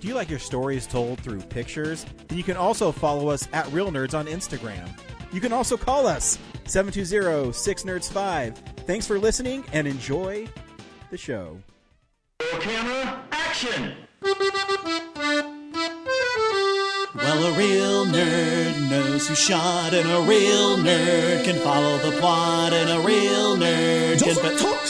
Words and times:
Do 0.00 0.08
you 0.08 0.14
like 0.14 0.30
your 0.30 0.38
stories 0.38 0.86
told 0.86 1.20
through 1.20 1.42
pictures? 1.42 2.06
Then 2.28 2.38
you 2.38 2.44
can 2.44 2.56
also 2.56 2.90
follow 2.90 3.28
us 3.28 3.46
at 3.52 3.70
Reel 3.70 3.90
Nerds 3.90 4.14
on 4.18 4.26
Instagram. 4.26 4.88
You 5.30 5.42
can 5.42 5.52
also 5.52 5.76
call 5.76 6.06
us 6.06 6.38
720-6nerds5. 6.64 8.56
Thanks 8.86 9.06
for 9.06 9.18
listening 9.18 9.62
and 9.74 9.86
enjoy 9.86 10.48
the 11.10 11.18
show. 11.18 11.58
Camera, 12.60 13.22
action! 13.30 13.92
Well, 17.14 17.44
a 17.44 17.58
real 17.58 18.06
nerd 18.06 18.88
knows 18.88 19.28
who 19.28 19.34
shot, 19.34 19.92
and 19.92 20.08
a 20.10 20.22
real 20.26 20.78
nerd 20.78 21.44
can 21.44 21.56
follow 21.56 21.98
the 21.98 22.12
plot, 22.18 22.72
and 22.72 22.88
a 22.90 23.00
real 23.06 23.56
nerd 23.56 24.22
can. 24.22 24.34
Doesn't 24.34 24.58
talk 24.58 24.80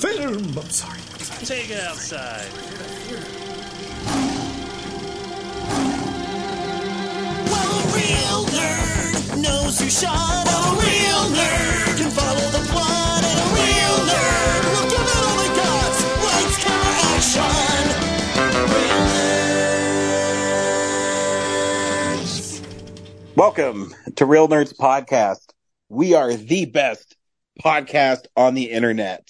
film. 0.00 0.58
I'm 0.58 0.70
sorry. 0.70 0.98
I'm 0.98 1.20
sorry. 1.20 1.46
Take 1.46 1.70
it 1.70 1.80
outside. 1.80 2.50
Real 8.10 8.44
nerd 8.46 9.40
knows 9.40 9.78
who 9.78 9.88
shot, 9.88 10.48
a 10.48 10.60
real 10.82 11.30
nerd. 11.30 11.70
Welcome 23.36 23.94
to 24.16 24.26
Reel 24.26 24.48
Nerds 24.48 24.76
Podcast. 24.76 25.52
We 25.88 26.14
are 26.14 26.34
the 26.34 26.64
best 26.64 27.16
podcast 27.64 28.26
on 28.36 28.54
the 28.54 28.72
internet 28.72 29.28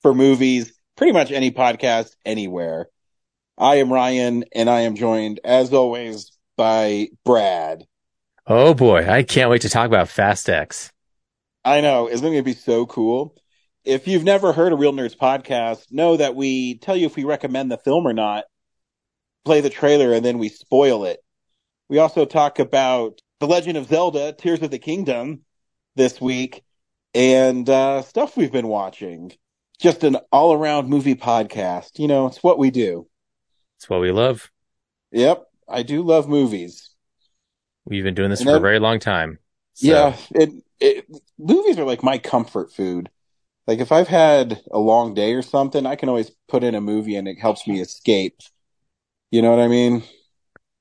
for 0.00 0.14
movies, 0.14 0.72
pretty 0.96 1.12
much 1.12 1.30
any 1.30 1.50
podcast 1.50 2.16
anywhere. 2.24 2.88
I 3.58 3.76
am 3.76 3.92
Ryan 3.92 4.44
and 4.54 4.70
I 4.70 4.80
am 4.80 4.94
joined 4.94 5.40
as 5.44 5.74
always 5.74 6.32
by 6.56 7.08
Brad. 7.26 7.84
Oh 8.46 8.74
boy, 8.74 9.08
I 9.08 9.22
can't 9.22 9.50
wait 9.50 9.62
to 9.62 9.68
talk 9.68 9.86
about 9.86 10.08
Fast 10.08 10.48
X. 10.48 10.90
I 11.64 11.80
know, 11.80 12.08
isn't 12.08 12.26
it 12.26 12.30
going 12.30 12.40
to 12.40 12.42
be 12.42 12.54
so 12.54 12.86
cool? 12.86 13.36
If 13.84 14.08
you've 14.08 14.24
never 14.24 14.52
heard 14.52 14.72
a 14.72 14.76
Reel 14.76 14.92
Nerds 14.92 15.16
podcast, 15.16 15.92
know 15.92 16.16
that 16.16 16.34
we 16.34 16.78
tell 16.78 16.96
you 16.96 17.06
if 17.06 17.14
we 17.14 17.22
recommend 17.22 17.70
the 17.70 17.78
film 17.78 18.06
or 18.06 18.12
not, 18.12 18.44
play 19.44 19.60
the 19.60 19.70
trailer, 19.70 20.12
and 20.12 20.24
then 20.24 20.38
we 20.38 20.48
spoil 20.48 21.04
it. 21.04 21.20
We 21.88 21.98
also 21.98 22.24
talk 22.24 22.58
about 22.58 23.20
The 23.38 23.46
Legend 23.46 23.76
of 23.76 23.86
Zelda, 23.86 24.32
Tears 24.32 24.62
of 24.62 24.72
the 24.72 24.78
Kingdom 24.78 25.42
this 25.94 26.20
week, 26.20 26.64
and 27.14 27.68
uh, 27.68 28.02
stuff 28.02 28.36
we've 28.36 28.52
been 28.52 28.68
watching. 28.68 29.32
Just 29.80 30.02
an 30.02 30.16
all 30.32 30.52
around 30.52 30.88
movie 30.88 31.14
podcast. 31.14 31.98
You 31.98 32.08
know, 32.08 32.26
it's 32.26 32.42
what 32.42 32.58
we 32.58 32.72
do. 32.72 33.08
It's 33.78 33.88
what 33.88 34.00
we 34.00 34.10
love. 34.10 34.50
Yep, 35.12 35.44
I 35.68 35.82
do 35.82 36.02
love 36.02 36.28
movies. 36.28 36.91
We've 37.84 38.04
been 38.04 38.14
doing 38.14 38.30
this 38.30 38.40
And 38.40 38.48
for 38.50 38.56
a 38.56 38.60
very 38.60 38.78
long 38.78 38.98
time. 38.98 39.38
So, 39.74 39.88
Yeah, 39.88 40.16
it, 40.32 40.50
it 40.80 41.06
movies 41.38 41.78
are 41.78 41.84
like 41.84 42.02
my 42.02 42.18
comfort 42.18 42.72
food. 42.72 43.10
Like 43.66 43.80
if 43.80 43.92
I've 43.92 44.08
had 44.08 44.62
a 44.72 44.78
long 44.78 45.14
day 45.14 45.34
or 45.34 45.42
something, 45.42 45.86
I 45.86 45.96
can 45.96 46.08
always 46.08 46.30
put 46.48 46.64
in 46.64 46.74
a 46.74 46.80
movie 46.80 47.16
and 47.16 47.28
it 47.28 47.38
helps 47.40 47.66
me 47.66 47.80
escape. 47.80 48.38
You 49.30 49.42
know 49.42 49.50
what 49.50 49.60
I 49.60 49.68
mean? 49.68 50.04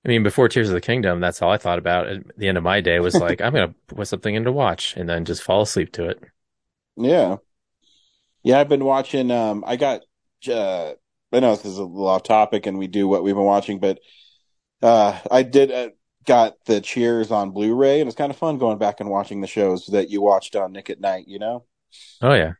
I 0.04 0.08
mean, 0.10 0.24
before 0.24 0.50
Tears 0.50 0.70
of 0.70 0.74
the 0.74 0.82
Kingdom, 0.82 1.20
that's 1.20 1.42
all 1.42 1.52
I 1.52 1.58
thought 1.58 1.78
about 1.78 2.08
at 2.08 2.38
the 2.38 2.48
end 2.48 2.58
of 2.58 2.64
my 2.64 2.82
day 2.82 3.00
was 3.00 3.20
like, 3.20 3.40
I'm 3.40 3.54
going 3.54 3.68
to 3.70 3.76
put 3.96 4.08
something 4.08 4.34
in 4.34 4.44
to 4.46 4.52
watch 4.52 4.96
and 4.98 5.08
then 5.08 5.26
just 5.26 5.44
fall 5.44 5.62
asleep 5.62 5.92
to 5.94 6.10
it. 6.10 6.24
Yeah. 6.96 7.38
Yeah, 8.44 8.60
I've 8.60 8.70
been 8.70 8.86
watching 8.86 9.32
um 9.32 9.64
I 9.66 9.76
got 9.76 10.02
uh 10.48 10.94
I 11.34 11.40
know 11.40 11.56
this 11.56 11.66
is 11.66 11.78
a 11.78 11.84
little 11.84 12.08
off 12.08 12.24
topic 12.24 12.66
and 12.66 12.78
we 12.78 12.88
do 12.88 13.08
what 13.08 13.24
we've 13.24 13.36
been 13.36 13.44
watching, 13.44 13.80
but 13.80 14.00
uh 14.82 15.20
I 15.32 15.44
did 15.44 15.72
uh, 15.72 15.90
got 16.26 16.56
the 16.66 16.82
Cheers 16.82 17.32
on 17.32 17.52
Blu-ray 17.52 18.00
and 18.02 18.08
it's 18.08 18.18
kind 18.18 18.32
of 18.32 18.38
fun 18.38 18.58
going 18.58 18.78
back 18.78 19.00
and 19.00 19.10
watching 19.10 19.42
the 19.42 19.48
shows 19.48 19.88
that 19.88 20.10
you 20.10 20.22
watched 20.22 20.56
on 20.56 20.72
Nick 20.74 20.90
at 20.90 21.00
Night, 21.02 21.28
you 21.28 21.40
know? 21.40 21.66
Oh 22.22 22.34
yeah. 22.34 22.54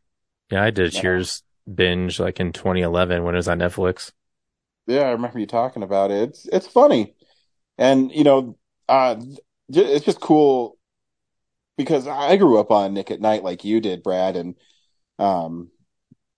Yeah, 0.50 0.62
I 0.62 0.70
did 0.70 0.86
a 0.86 0.90
Yeah. 0.90 1.00
Cheers 1.00 1.42
binge 1.72 2.20
like 2.20 2.40
in 2.40 2.52
2011 2.52 3.24
when 3.24 3.34
it 3.34 3.38
was 3.38 3.48
on 3.48 3.58
Netflix. 3.58 4.12
Yeah, 4.86 5.02
I 5.02 5.10
remember 5.12 5.38
you 5.38 5.46
talking 5.46 5.82
about 5.82 6.10
it. 6.10 6.30
It's 6.30 6.46
it's 6.46 6.66
funny, 6.66 7.14
and 7.78 8.12
you 8.12 8.24
know, 8.24 8.58
uh, 8.88 9.16
it's 9.68 10.04
just 10.06 10.20
cool 10.20 10.78
because 11.76 12.06
I 12.06 12.36
grew 12.36 12.58
up 12.58 12.70
on 12.70 12.94
Nick 12.94 13.10
at 13.10 13.20
Night 13.20 13.44
like 13.44 13.64
you 13.64 13.80
did, 13.80 14.02
Brad, 14.02 14.36
and 14.36 14.56
um, 15.18 15.70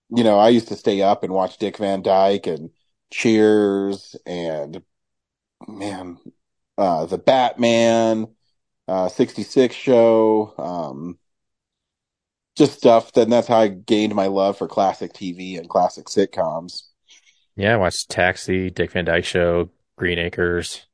you 0.09 0.23
know, 0.23 0.39
I 0.39 0.49
used 0.49 0.69
to 0.69 0.75
stay 0.77 1.01
up 1.01 1.23
and 1.23 1.33
watch 1.33 1.57
Dick 1.59 1.77
Van 1.77 2.01
Dyke 2.01 2.47
and 2.47 2.71
Cheers 3.11 4.15
and 4.25 4.83
man, 5.67 6.17
uh, 6.77 7.05
the 7.05 7.17
Batman, 7.17 8.27
uh, 8.87 9.09
66 9.09 9.75
show, 9.75 10.53
um, 10.57 11.17
just 12.55 12.77
stuff. 12.77 13.11
Then 13.13 13.29
that's 13.29 13.47
how 13.47 13.59
I 13.59 13.67
gained 13.67 14.15
my 14.15 14.27
love 14.27 14.57
for 14.57 14.67
classic 14.67 15.13
TV 15.13 15.57
and 15.57 15.69
classic 15.69 16.05
sitcoms. 16.05 16.83
Yeah, 17.55 17.73
I 17.73 17.77
watched 17.77 18.09
Taxi, 18.09 18.69
Dick 18.69 18.91
Van 18.91 19.05
Dyke 19.05 19.25
Show, 19.25 19.69
Green 19.97 20.19
Acres. 20.19 20.85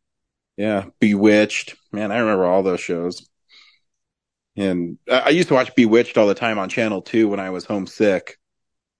Yeah, 0.57 0.85
Bewitched. 0.99 1.75
Man, 1.91 2.11
I 2.11 2.19
remember 2.19 2.45
all 2.45 2.61
those 2.61 2.81
shows. 2.81 3.27
And 4.55 4.97
I, 5.09 5.19
I 5.19 5.29
used 5.29 5.47
to 5.47 5.53
watch 5.55 5.73
Bewitched 5.75 6.17
all 6.17 6.27
the 6.27 6.35
time 6.35 6.59
on 6.59 6.69
Channel 6.69 7.01
2 7.01 7.27
when 7.27 7.39
I 7.39 7.49
was 7.49 7.65
homesick. 7.65 8.37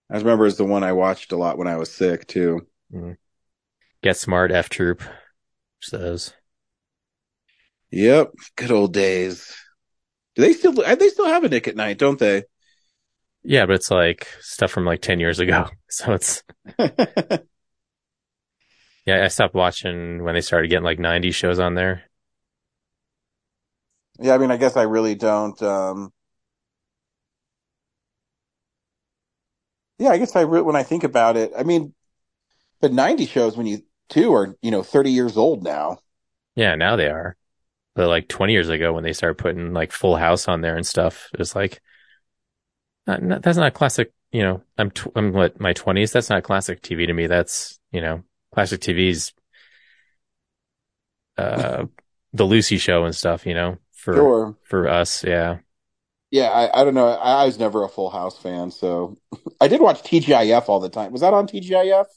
I 0.10 0.18
remember 0.18 0.46
it's 0.46 0.58
the 0.58 0.66
one 0.66 0.84
I 0.84 0.94
watched 0.94 1.32
a 1.32 1.38
lot 1.38 1.58
when 1.58 1.68
I 1.68 1.78
was 1.78 1.92
sick 1.92 2.28
too. 2.28 2.68
Get 4.02 4.18
Smart, 4.18 4.52
F 4.52 4.70
Troop. 4.70 5.04
Says. 5.82 6.34
Yep, 7.92 8.32
good 8.56 8.72
old 8.72 8.94
days. 8.94 9.54
Do 10.36 10.42
they 10.44 10.54
still 10.54 10.74
they 10.74 11.10
still 11.10 11.28
have 11.28 11.44
a 11.44 11.50
Nick 11.50 11.68
at 11.68 11.76
Night, 11.76 11.98
don't 12.00 12.20
they? 12.20 12.44
Yeah, 13.44 13.66
but 13.66 13.74
it's 13.76 13.90
like 13.92 14.28
stuff 14.40 14.72
from 14.72 14.86
like 14.86 15.02
10 15.02 15.20
years 15.20 15.40
ago. 15.40 15.68
So 15.94 16.14
it's, 16.14 16.42
yeah, 19.06 19.24
I 19.24 19.28
stopped 19.30 19.56
watching 19.56 20.24
when 20.24 20.36
they 20.36 20.42
started 20.42 20.70
getting 20.70 20.84
like 20.84 21.00
90 21.00 21.32
shows 21.32 21.60
on 21.60 21.76
there. 21.76 22.04
yeah, 24.20 24.34
I 24.34 24.38
mean, 24.38 24.52
I 24.52 24.58
guess 24.58 24.78
I 24.78 24.84
really 24.84 25.16
don't 25.16 25.62
um 25.64 26.12
Yeah, 29.98 30.10
I 30.10 30.18
guess 30.18 30.36
I 30.36 30.42
re- 30.42 30.62
when 30.62 30.76
I 30.76 30.84
think 30.84 31.04
about 31.04 31.38
it, 31.38 31.52
I 31.58 31.64
mean, 31.64 31.94
the 32.82 32.90
90 32.90 33.26
shows 33.28 33.58
when 33.58 33.68
you 33.68 33.84
two 34.10 34.34
are, 34.34 34.56
you 34.62 34.72
know, 34.72 34.84
30 34.84 35.12
years 35.12 35.38
old 35.38 35.64
now. 35.64 36.00
Yeah, 36.56 36.76
now 36.76 36.96
they 36.96 37.08
are. 37.10 37.38
But 38.02 38.08
like 38.08 38.28
20 38.28 38.52
years 38.52 38.68
ago 38.68 38.94
when 38.94 39.04
they 39.04 39.14
started 39.14 39.38
putting 39.38 39.74
like 39.74 39.92
Full 39.92 40.16
House 40.16 40.48
on 40.48 40.62
there 40.62 40.76
and 40.76 40.88
stuff, 40.88 41.30
it 41.36 41.38
was 41.38 41.56
like, 41.56 41.84
not, 43.06 43.22
not, 43.22 43.44
that's 43.44 43.60
not 43.60 43.76
classic, 43.76 44.12
you 44.32 44.42
know, 44.42 44.64
I'm, 44.76 44.90
tw- 44.90 45.12
I'm 45.16 45.34
what, 45.34 45.60
my 45.60 45.72
20s? 45.76 46.12
That's 46.12 46.32
not 46.32 46.42
classic 46.42 46.82
TV 46.82 47.06
to 47.06 47.14
me. 47.14 47.28
That's, 47.28 47.80
you 47.92 48.02
know, 48.02 48.24
classic 48.56 48.82
TV's, 48.82 49.34
uh, 51.38 51.86
the 52.34 52.44
Lucy 52.44 52.80
show 52.80 53.06
and 53.06 53.16
stuff, 53.16 53.46
you 53.46 53.54
know, 53.54 53.78
for, 53.94 54.16
Sure. 54.16 54.58
for 54.64 54.90
us. 54.90 55.24
Yeah. 55.24 55.60
Yeah, 56.32 56.50
I, 56.50 56.82
I 56.82 56.84
don't 56.84 56.96
know. 56.96 57.08
I, 57.08 57.44
I 57.44 57.46
was 57.46 57.60
never 57.60 57.84
a 57.84 57.88
Full 57.88 58.10
House 58.10 58.36
fan, 58.42 58.72
so 58.72 59.20
I 59.62 59.68
did 59.68 59.80
watch 59.80 60.02
TGIF 60.02 60.68
all 60.70 60.80
the 60.80 60.90
time. 60.90 61.12
Was 61.12 61.22
that 61.22 61.36
on 61.36 61.46
TGIF? 61.46 62.08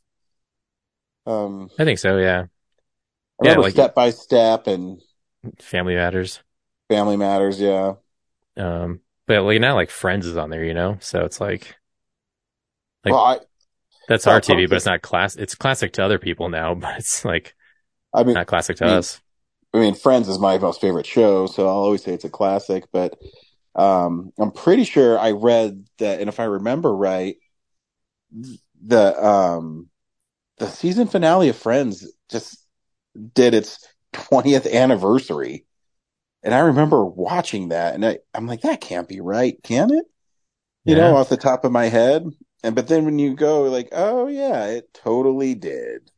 Um, 1.26 1.68
I 1.78 1.84
think 1.84 1.98
so. 1.98 2.16
Yeah. 2.16 2.44
I 3.42 3.48
Yeah, 3.48 3.56
like- 3.58 3.72
Step 3.74 3.94
by 3.94 4.08
Step 4.12 4.66
and 4.66 4.98
Family 5.60 5.94
Matters. 5.94 6.42
Family 6.88 7.16
Matters. 7.16 7.60
Yeah, 7.60 7.94
Um, 8.56 9.00
but 9.26 9.42
like 9.42 9.60
now 9.60 9.74
like 9.74 9.90
Friends 9.90 10.26
is 10.26 10.36
on 10.36 10.50
there, 10.50 10.64
you 10.64 10.74
know? 10.74 10.98
So 11.00 11.24
it's 11.24 11.40
like, 11.40 11.76
Like- 13.04 13.12
well, 13.12 13.24
I, 13.24 13.40
that's 14.08 14.26
Well, 14.26 14.36
our 14.36 14.40
TV, 14.40 14.66
but 14.66 14.76
it's 14.76 14.86
not 14.86 15.02
class. 15.02 15.36
It's 15.36 15.54
classic 15.54 15.94
to 15.94 16.04
other 16.04 16.18
people 16.18 16.48
now, 16.48 16.74
but 16.76 16.98
it's 16.98 17.24
like 17.24 17.56
I 18.12 18.24
mean, 18.24 18.36
not 18.36 18.46
classic 18.46 18.78
to 18.78 18.86
I 18.86 18.88
mean, 18.88 18.98
us. 18.98 19.22
I 19.74 19.78
mean, 19.80 19.94
Friends 19.94 20.28
is 20.28 20.38
my 20.38 20.58
most 20.58 20.80
favorite 20.80 21.06
show, 21.06 21.46
so 21.46 21.64
I'll 21.68 21.74
always 21.76 22.02
say 22.04 22.14
it's 22.14 22.24
a 22.24 22.30
classic. 22.30 22.84
But 22.92 23.18
um, 23.74 24.32
I'm 24.38 24.52
pretty 24.52 24.84
sure 24.84 25.18
I 25.18 25.32
read 25.32 25.86
that, 25.98 26.20
and 26.20 26.28
if 26.28 26.40
I 26.40 26.44
remember 26.44 26.94
right, 26.94 27.36
the 28.82 29.24
um, 29.24 29.88
the 30.58 30.68
season 30.68 31.08
finale 31.08 31.48
of 31.48 31.56
Friends 31.56 32.12
just 32.30 32.64
did 33.34 33.54
its 33.54 33.86
20th 34.14 34.66
anniversary, 34.72 35.66
And 36.44 36.54
I 36.54 36.60
remember 36.60 37.04
watching 37.04 37.70
that 37.70 37.94
and 37.94 38.04
I, 38.06 38.18
I'm 38.34 38.46
like, 38.46 38.62
that 38.62 38.80
can't 38.82 39.08
be 39.08 39.20
right, 39.20 39.62
can 39.62 39.92
it? 39.92 40.06
You 40.86 40.94
Yeah. 40.94 40.96
know, 40.96 41.16
off 41.16 41.28
the 41.30 41.36
top 41.38 41.64
of 41.64 41.72
my 41.72 41.86
head. 41.86 42.26
And 42.64 42.74
but 42.76 42.88
then 42.88 43.04
when 43.06 43.18
you 43.18 43.34
go 43.36 43.64
like, 43.64 43.90
oh 43.92 44.28
yeah, 44.28 44.66
it 44.66 44.94
totally 44.94 45.54
did. 45.56 46.12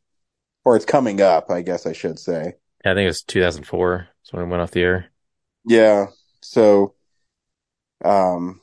Or 0.65 0.75
it's 0.77 0.85
coming 0.85 1.21
up, 1.21 1.51
I 1.51 1.61
guess 1.63 1.85
I 1.87 1.93
should 1.93 2.19
say. 2.19 2.55
I 2.85 2.93
think 2.95 3.03
it 3.05 3.07
was 3.07 3.21
2004. 3.21 4.07
That's 4.23 4.33
when 4.33 4.43
it 4.43 4.47
went 4.47 4.61
off 4.63 4.71
the 4.71 4.81
air. 4.81 5.11
Yeah. 5.65 6.07
So, 6.41 6.95
um, 8.03 8.61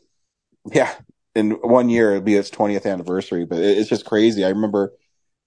yeah, 0.72 0.94
in 1.34 1.52
one 1.52 1.88
year 1.90 2.12
it'll 2.12 2.22
be 2.22 2.36
its 2.36 2.50
20th 2.50 2.86
anniversary, 2.86 3.46
but 3.46 3.60
it's 3.60 3.88
just 3.90 4.06
crazy. 4.06 4.44
I 4.44 4.50
remember 4.50 4.92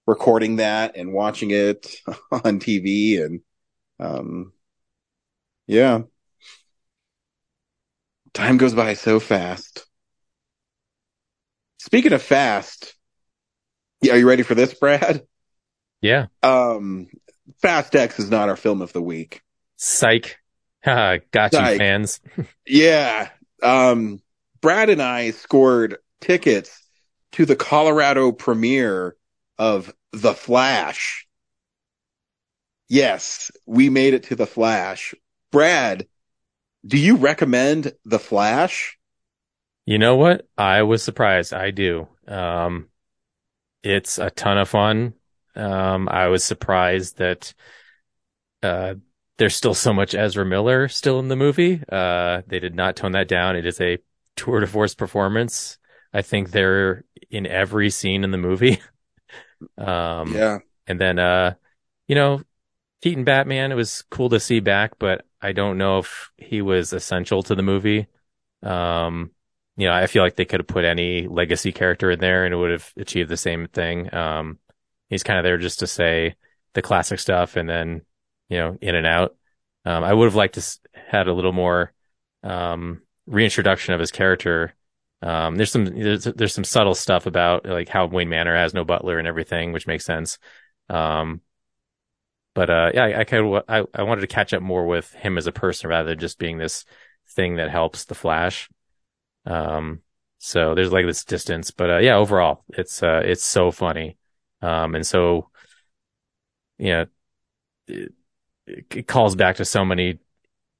recording 0.06 0.56
that 0.56 0.96
and 0.96 1.12
watching 1.14 1.50
it 1.52 1.96
on 2.44 2.60
TV 2.60 3.20
and, 3.22 3.40
um, 4.00 4.52
yeah. 5.66 6.02
Time 8.34 8.56
goes 8.56 8.74
by 8.74 8.94
so 8.94 9.20
fast. 9.20 9.86
Speaking 11.78 12.12
of 12.12 12.22
fast, 12.22 12.94
yeah, 14.02 14.14
are 14.14 14.18
you 14.18 14.28
ready 14.28 14.42
for 14.42 14.54
this, 14.54 14.74
Brad? 14.74 15.22
Yeah. 16.00 16.26
Um, 16.42 17.08
Fast 17.60 17.96
X 17.96 18.18
is 18.18 18.30
not 18.30 18.48
our 18.48 18.56
film 18.56 18.82
of 18.82 18.92
the 18.92 19.02
week. 19.02 19.42
Psych. 19.76 20.38
Got 20.84 21.22
you, 21.34 21.58
Psych. 21.58 21.78
fans. 21.78 22.20
Yeah. 22.66 23.30
Um, 23.62 24.20
Brad 24.60 24.90
and 24.90 25.02
I 25.02 25.30
scored 25.30 25.98
tickets 26.20 26.86
to 27.32 27.44
the 27.46 27.56
Colorado 27.56 28.30
premiere 28.32 29.16
of 29.58 29.92
The 30.12 30.34
Flash. 30.34 31.26
Yes, 32.88 33.50
we 33.66 33.90
made 33.90 34.14
it 34.14 34.24
to 34.24 34.36
The 34.36 34.46
Flash. 34.46 35.14
Brad, 35.52 36.06
do 36.86 36.96
you 36.98 37.16
recommend 37.16 37.92
The 38.04 38.18
Flash? 38.18 38.98
You 39.84 39.98
know 39.98 40.16
what? 40.16 40.46
I 40.56 40.82
was 40.82 41.02
surprised. 41.02 41.52
I 41.54 41.70
do. 41.70 42.08
Um, 42.26 42.88
it's 43.82 44.18
a 44.18 44.30
ton 44.30 44.58
of 44.58 44.68
fun. 44.68 45.14
Um, 45.54 46.08
I 46.08 46.28
was 46.28 46.44
surprised 46.44 47.18
that, 47.18 47.52
uh, 48.62 48.94
there's 49.38 49.54
still 49.54 49.74
so 49.74 49.92
much 49.92 50.14
Ezra 50.14 50.44
Miller 50.44 50.88
still 50.88 51.20
in 51.20 51.28
the 51.28 51.36
movie. 51.36 51.80
Uh, 51.90 52.42
they 52.46 52.58
did 52.58 52.74
not 52.74 52.96
tone 52.96 53.12
that 53.12 53.28
down. 53.28 53.54
It 53.56 53.66
is 53.66 53.80
a 53.80 53.98
tour 54.34 54.60
de 54.60 54.66
force 54.66 54.94
performance. 54.94 55.78
I 56.12 56.22
think 56.22 56.50
they're 56.50 57.04
in 57.30 57.46
every 57.46 57.90
scene 57.90 58.24
in 58.24 58.30
the 58.30 58.38
movie. 58.38 58.80
Um, 59.76 60.34
Yeah. 60.36 60.58
and 60.86 61.00
then, 61.00 61.18
uh, 61.18 61.54
you 62.06 62.14
know, 62.14 62.40
Keaton 63.02 63.24
Batman, 63.24 63.72
it 63.72 63.76
was 63.76 64.02
cool 64.10 64.28
to 64.30 64.40
see 64.40 64.60
back, 64.60 64.98
but 64.98 65.24
I 65.40 65.52
don't 65.52 65.78
know 65.78 65.98
if 65.98 66.30
he 66.36 66.62
was 66.62 66.92
essential 66.92 67.42
to 67.44 67.54
the 67.54 67.62
movie. 67.62 68.06
Um, 68.62 69.30
you 69.76 69.86
know, 69.86 69.92
I 69.92 70.08
feel 70.08 70.24
like 70.24 70.34
they 70.34 70.44
could 70.44 70.60
have 70.60 70.66
put 70.66 70.84
any 70.84 71.28
legacy 71.28 71.70
character 71.70 72.10
in 72.10 72.18
there 72.18 72.44
and 72.44 72.52
it 72.52 72.56
would 72.56 72.72
have 72.72 72.92
achieved 72.96 73.30
the 73.30 73.36
same 73.36 73.68
thing. 73.68 74.12
Um, 74.12 74.58
he's 75.08 75.22
kind 75.22 75.38
of 75.38 75.44
there 75.44 75.58
just 75.58 75.78
to 75.78 75.86
say 75.86 76.34
the 76.74 76.82
classic 76.82 77.20
stuff 77.20 77.54
and 77.54 77.68
then, 77.68 78.02
you 78.48 78.58
know, 78.58 78.76
in 78.80 78.96
and 78.96 79.06
out. 79.06 79.36
Um, 79.84 80.02
I 80.02 80.12
would 80.12 80.24
have 80.24 80.34
liked 80.34 80.54
to 80.54 80.78
had 81.06 81.28
a 81.28 81.32
little 81.32 81.52
more, 81.52 81.92
um, 82.42 83.02
reintroduction 83.26 83.94
of 83.94 84.00
his 84.00 84.10
character. 84.10 84.74
Um, 85.22 85.56
there's 85.56 85.70
some, 85.70 85.84
there's, 85.84 86.24
there's 86.24 86.54
some 86.54 86.64
subtle 86.64 86.94
stuff 86.96 87.26
about 87.26 87.64
like 87.64 87.88
how 87.88 88.06
Wayne 88.06 88.28
Manor 88.28 88.56
has 88.56 88.74
no 88.74 88.84
butler 88.84 89.18
and 89.20 89.28
everything, 89.28 89.72
which 89.72 89.86
makes 89.86 90.04
sense. 90.04 90.38
Um, 90.88 91.40
but, 92.58 92.70
uh, 92.70 92.90
yeah, 92.92 93.04
I, 93.04 93.20
I 93.20 93.24
kind 93.24 93.46
of, 93.46 93.62
I, 93.68 93.84
I 93.94 94.02
wanted 94.02 94.22
to 94.22 94.26
catch 94.26 94.52
up 94.52 94.60
more 94.60 94.84
with 94.84 95.12
him 95.12 95.38
as 95.38 95.46
a 95.46 95.52
person 95.52 95.88
rather 95.88 96.08
than 96.08 96.18
just 96.18 96.40
being 96.40 96.58
this 96.58 96.84
thing 97.28 97.54
that 97.54 97.70
helps 97.70 98.04
the 98.04 98.16
Flash. 98.16 98.68
Um, 99.46 100.02
so 100.38 100.74
there's 100.74 100.90
like 100.90 101.06
this 101.06 101.24
distance, 101.24 101.70
but, 101.70 101.88
uh, 101.88 101.98
yeah, 101.98 102.16
overall, 102.16 102.64
it's, 102.70 103.00
uh, 103.00 103.22
it's 103.24 103.44
so 103.44 103.70
funny. 103.70 104.18
Um, 104.60 104.96
and 104.96 105.06
so, 105.06 105.50
know, 106.88 107.06
it, 107.86 108.12
it 108.66 109.06
calls 109.06 109.36
back 109.36 109.54
to 109.58 109.64
so 109.64 109.84
many 109.84 110.18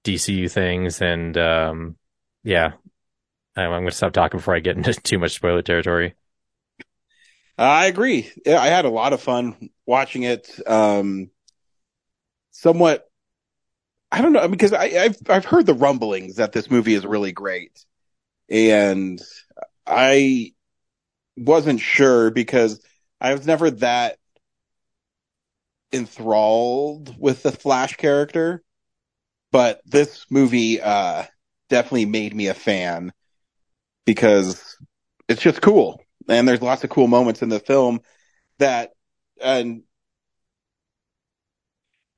DCU 0.02 0.48
things 0.48 1.00
and, 1.00 1.38
um, 1.38 1.96
yeah, 2.42 2.72
I'm, 3.56 3.70
I'm 3.70 3.82
going 3.82 3.90
to 3.90 3.96
stop 3.96 4.14
talking 4.14 4.38
before 4.38 4.56
I 4.56 4.60
get 4.60 4.76
into 4.78 4.94
too 4.94 5.20
much 5.20 5.36
spoiler 5.36 5.62
territory. 5.62 6.16
I 7.56 7.86
agree. 7.86 8.31
I 8.46 8.66
had 8.66 8.84
a 8.84 8.90
lot 8.90 9.12
of 9.12 9.20
fun 9.20 9.70
watching 9.86 10.24
it. 10.24 10.48
Um, 10.66 11.31
somewhat, 12.58 13.05
I 14.10 14.22
don't 14.22 14.32
know 14.32 14.49
because 14.49 14.72
I, 14.72 14.84
I've 14.84 15.16
I've 15.28 15.44
heard 15.44 15.66
the 15.66 15.75
rumblings 15.75 16.37
that 16.37 16.52
this 16.52 16.70
movie 16.70 16.94
is 16.94 17.05
really 17.05 17.32
great, 17.32 17.84
and 18.50 19.20
I 19.87 20.55
wasn't 21.37 21.81
sure 21.81 22.31
because 22.31 22.81
I 23.20 23.34
was 23.34 23.46
never 23.46 23.70
that 23.72 24.19
enthralled 25.93 27.14
with 27.19 27.43
the 27.43 27.52
Flash 27.52 27.96
character, 27.96 28.62
but 29.52 29.81
this 29.87 30.26
movie 30.31 30.81
uh, 30.81 31.25
definitely 31.70 32.06
made 32.06 32.34
me 32.34 32.49
a 32.49 32.55
fan 32.55 33.12
because 34.06 34.76
it's 35.28 35.43
just 35.43 35.62
cool. 35.62 36.02
And 36.28 36.46
there's 36.46 36.62
lots 36.62 36.84
of 36.84 36.90
cool 36.90 37.08
moments 37.08 37.43
in 37.43 37.49
the 37.49 37.60
film 37.60 38.00
that 38.58 38.93
and 39.43 39.82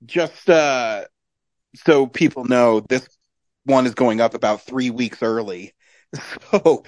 just 0.04 0.48
uh 0.48 1.04
so 1.74 2.06
people 2.06 2.44
know 2.44 2.80
this 2.80 3.08
one 3.64 3.86
is 3.86 3.94
going 3.94 4.20
up 4.20 4.34
about 4.34 4.62
three 4.62 4.90
weeks 4.90 5.22
early 5.22 5.74
so 6.52 6.84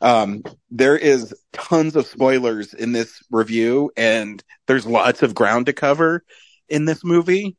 um 0.00 0.42
there 0.70 0.96
is 0.96 1.34
tons 1.52 1.96
of 1.96 2.06
spoilers 2.06 2.74
in 2.74 2.92
this 2.92 3.22
review 3.30 3.90
and 3.96 4.42
there's 4.66 4.86
lots 4.86 5.22
of 5.22 5.34
ground 5.34 5.66
to 5.66 5.72
cover 5.72 6.24
in 6.68 6.84
this 6.84 7.04
movie 7.04 7.56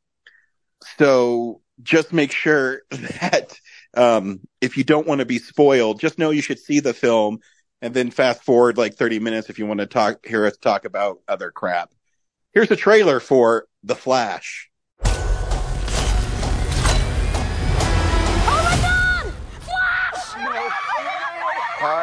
so 0.98 1.62
just 1.84 2.14
make 2.14 2.32
sure 2.32 2.82
that 2.92 3.60
um 3.96 4.40
if 4.62 4.78
you 4.78 4.84
don't 4.84 5.08
want 5.08 5.20
to 5.20 5.26
be 5.26 5.40
spoiled 5.40 6.00
just 6.00 6.20
know 6.20 6.32
you 6.32 6.42
should 6.42 6.60
see 6.60 6.80
the 6.80 6.94
film 6.94 7.40
and 7.82 7.94
then 7.94 8.12
fast 8.12 8.44
forward 8.44 8.78
like 8.78 8.96
30 8.96 9.20
minutes 9.20 9.50
if 9.50 9.60
you 9.60 9.66
want 9.66 9.80
to 9.80 9.86
talk 9.86 10.26
hear 10.26 10.46
us 10.46 10.58
talk 10.58 10.86
about 10.86 11.20
other 11.28 11.52
crap. 11.52 11.92
Here's 12.54 12.72
a 12.72 12.76
trailer 12.76 13.20
for 13.20 13.68
The 13.84 13.96
Flash. 13.96 14.67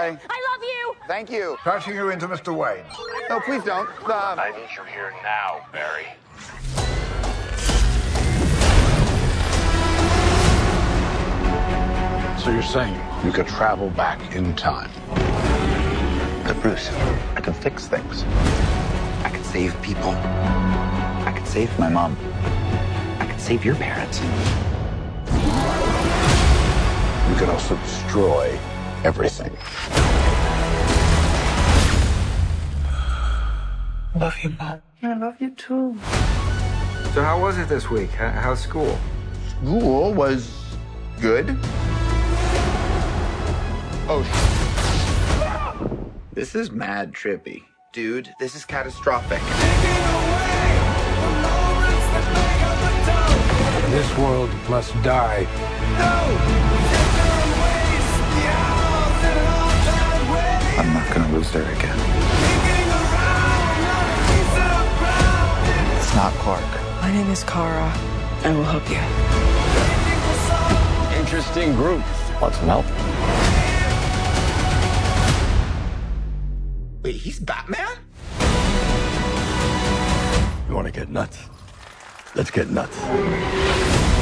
Hi. 0.05 0.11
I 0.29 0.53
love 0.53 0.63
you! 0.63 0.97
Thank 1.09 1.31
you. 1.31 1.57
Passing 1.61 1.95
you 1.95 2.11
into 2.11 2.29
Mr. 2.29 2.55
Wayne. 2.55 2.85
No, 3.31 3.41
please 3.41 3.65
don't. 3.65 3.89
Uh, 4.07 4.37
I 4.37 4.51
need 4.51 4.69
you 4.77 4.85
here 4.85 5.15
now, 5.23 5.65
Barry. 5.73 6.05
So 12.39 12.51
you're 12.51 12.63
saying 12.63 12.95
you 13.25 13.33
could 13.33 13.47
travel 13.47 13.89
back 13.89 14.37
in 14.37 14.55
time? 14.57 14.91
but 16.47 16.61
Bruce, 16.61 16.91
I 17.35 17.41
can 17.41 17.55
fix 17.55 17.87
things. 17.89 18.25
I 19.25 19.31
can 19.33 19.43
save 19.43 19.81
people. 19.81 20.11
I 20.11 21.33
can 21.35 21.47
save 21.47 21.79
my 21.79 21.89
mom. 21.89 22.15
I 23.21 23.27
can 23.27 23.39
save 23.39 23.65
your 23.65 23.77
parents. 23.77 24.21
You 27.31 27.37
can 27.41 27.49
also 27.49 27.77
destroy 27.77 28.61
everything. 29.05 29.51
Love 34.19 34.37
you, 34.43 34.51
mom. 34.59 34.81
I 35.03 35.15
love 35.15 35.41
you 35.41 35.51
too. 35.51 35.97
So 37.13 37.23
how 37.23 37.39
was 37.41 37.59
it 37.59 37.69
this 37.69 37.91
week? 37.91 38.11
How's 38.11 38.61
school? 38.61 38.99
School 39.49 40.13
was 40.15 40.51
good. 41.21 41.57
Oh, 44.09 44.23
sh- 44.25 46.35
This 46.35 46.55
is 46.55 46.71
mad 46.71 47.13
trippy. 47.13 47.63
Dude, 47.93 48.33
this 48.41 48.55
is 48.57 48.65
catastrophic. 48.65 49.41
This 53.91 54.19
world 54.19 54.51
must 54.69 54.93
die. 55.03 55.47
I'm 55.97 56.63
not 61.05 61.15
gonna 61.15 61.33
lose 61.33 61.51
her 61.51 61.63
again. 61.63 61.99
It's 65.97 66.15
not 66.15 66.33
Clark. 66.35 66.65
My 67.03 67.13
name 67.13 67.29
is 67.31 67.45
Kara. 67.45 67.93
I 68.45 68.53
will 68.53 68.65
help 68.65 68.89
you. 68.89 69.01
Interesting 71.19 71.75
group. 71.75 72.03
Want 72.41 72.55
some 72.55 72.69
help? 72.69 72.87
Wait, 77.03 77.17
he's 77.17 77.39
Batman? 77.39 77.99
You 80.69 80.75
want 80.75 80.87
to 80.87 80.93
get 80.93 81.11
nuts? 81.11 81.39
Let's 82.35 82.51
get 82.51 82.71
nuts. 82.71 84.13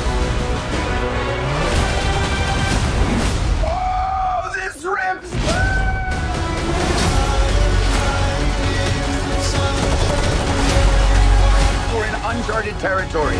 uncharted 12.34 12.78
territory. 12.78 13.36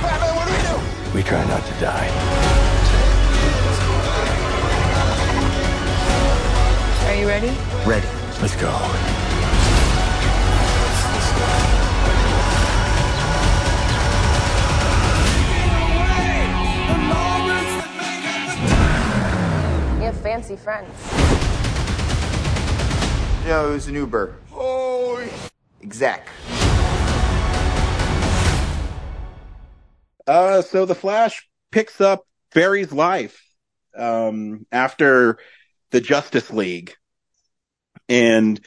Batman, 0.00 0.34
what 0.34 0.48
do 0.48 0.54
we 0.54 0.60
do? 0.62 1.14
We 1.14 1.22
try 1.22 1.44
not 1.46 1.62
to 1.66 1.72
die. 1.80 2.08
Are 7.08 7.14
you 7.14 7.28
ready? 7.28 7.48
Ready. 7.86 8.06
Let's 8.40 8.56
go. 8.56 8.70
You 19.98 20.06
have 20.06 20.18
fancy 20.22 20.56
friends. 20.56 20.90
No, 23.46 23.68
it 23.68 23.72
was 23.74 23.88
an 23.88 23.94
Uber. 23.94 24.36
Oh. 24.54 25.22
exact. 25.82 26.28
Uh, 30.26 30.62
so 30.62 30.84
the 30.84 30.94
Flash 30.94 31.48
picks 31.70 32.00
up 32.00 32.26
Barry's 32.54 32.92
life 32.92 33.42
um, 33.96 34.66
after 34.70 35.38
the 35.90 36.00
Justice 36.00 36.50
League, 36.50 36.94
and 38.08 38.60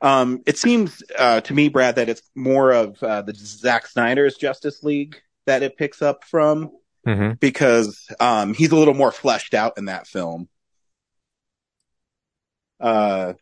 um, 0.00 0.42
it 0.46 0.58
seems 0.58 1.02
uh, 1.18 1.40
to 1.42 1.54
me, 1.54 1.68
Brad, 1.68 1.96
that 1.96 2.08
it's 2.08 2.22
more 2.34 2.72
of 2.72 3.02
uh, 3.02 3.22
the 3.22 3.34
Zack 3.34 3.86
Snyder's 3.86 4.36
Justice 4.36 4.82
League 4.82 5.16
that 5.46 5.62
it 5.62 5.76
picks 5.76 6.02
up 6.02 6.24
from 6.24 6.70
hmm 7.06 7.32
because 7.38 8.06
um, 8.18 8.54
he's 8.54 8.72
a 8.72 8.76
little 8.76 8.94
more 8.94 9.12
fleshed 9.12 9.54
out 9.54 9.74
in 9.76 9.86
that 9.86 10.06
film. 10.06 10.48
Uh, 12.80 13.34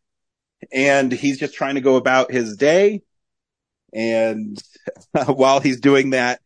and 0.72 1.10
he's 1.12 1.38
just 1.38 1.54
trying 1.54 1.74
to 1.76 1.80
go 1.80 1.96
about 1.96 2.30
his 2.30 2.56
day. 2.56 3.02
And 3.92 4.60
while 5.26 5.60
he's 5.60 5.80
doing 5.80 6.10
that, 6.10 6.40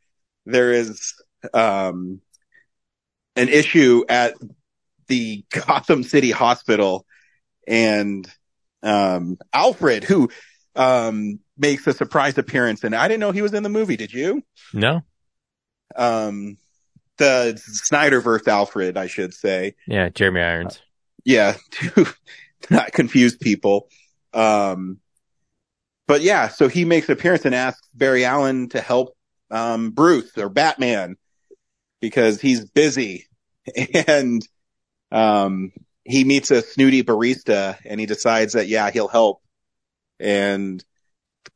there 0.47 0.73
is 0.73 1.15
um, 1.53 2.21
an 3.35 3.49
issue 3.49 4.05
at 4.09 4.35
the 5.09 5.45
Gotham 5.50 6.03
City 6.03 6.31
Hospital, 6.31 7.05
and 7.67 8.29
um, 8.83 9.38
Alfred, 9.53 10.05
who 10.05 10.31
um, 10.75 11.41
makes 11.59 11.87
a 11.87 11.93
surprise 11.93 12.38
appearance, 12.38 12.85
and 12.85 12.95
I 12.95 13.09
didn't 13.09 13.21
know 13.21 13.33
he 13.33 13.43
was 13.43 13.55
in 13.55 13.62
the 13.62 13.69
movie. 13.69 13.97
Did 13.97 14.12
you? 14.12 14.43
No. 14.73 15.03
Um, 15.95 16.57
the 17.19 17.61
Snyderverse 17.91 18.47
Alfred, 18.47 18.97
I 18.97 19.07
should 19.07 19.35
say. 19.35 19.75
Yeah, 19.87 20.09
Jeremy 20.09 20.41
Irons. 20.41 20.81
Yeah, 21.25 21.55
to 21.73 22.07
not 22.71 22.93
confuse 22.93 23.37
people. 23.37 23.88
Um, 24.33 24.99
but 26.07 26.21
yeah, 26.21 26.49
so 26.49 26.69
he 26.69 26.85
makes 26.85 27.09
an 27.09 27.15
appearance 27.15 27.45
and 27.45 27.55
asks 27.55 27.88
Barry 27.95 28.25
Allen 28.25 28.69
to 28.71 28.81
help 28.81 29.16
um, 29.50 29.91
Bruce 29.91 30.37
or 30.37 30.49
Batman 30.49 31.17
because 32.00 32.41
he's 32.41 32.65
busy, 32.65 33.26
and 34.07 34.47
um, 35.11 35.73
he 36.05 36.25
meets 36.25 36.50
a 36.50 36.62
snooty 36.62 37.03
barista 37.03 37.79
and 37.85 37.99
he 37.99 38.07
decides 38.07 38.55
that 38.55 38.69
yeah 38.69 38.91
he'll 38.91 39.09
help. 39.09 39.43
And 40.19 40.83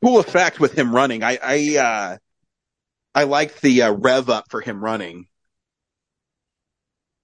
cool 0.02 0.18
effect 0.18 0.60
with 0.60 0.76
him 0.76 0.94
running. 0.94 1.22
I 1.22 1.38
I 1.42 1.76
uh, 1.78 2.18
I 3.14 3.24
liked 3.24 3.62
the 3.62 3.82
uh, 3.82 3.92
rev 3.92 4.28
up 4.28 4.50
for 4.50 4.60
him 4.60 4.82
running. 4.82 5.26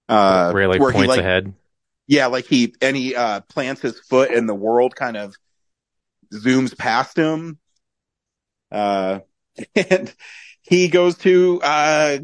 Uh, 0.08 0.52
where 0.52 0.62
he 0.62 0.68
like 0.68 0.80
where 0.80 0.92
he, 0.92 0.98
points 0.98 1.08
like, 1.08 1.20
ahead. 1.20 1.52
yeah, 2.06 2.26
like 2.26 2.46
he 2.46 2.74
and 2.80 2.96
he 2.96 3.14
uh 3.14 3.40
plants 3.40 3.80
his 3.80 3.98
foot 3.98 4.30
and 4.30 4.48
the 4.48 4.54
world 4.54 4.94
kind 4.94 5.16
of 5.16 5.34
zooms 6.32 6.76
past 6.76 7.16
him. 7.16 7.58
Uh 8.70 9.20
and 9.74 10.14
he 10.66 10.88
goes 10.88 11.16
to 11.18 11.60
uh 11.62 12.18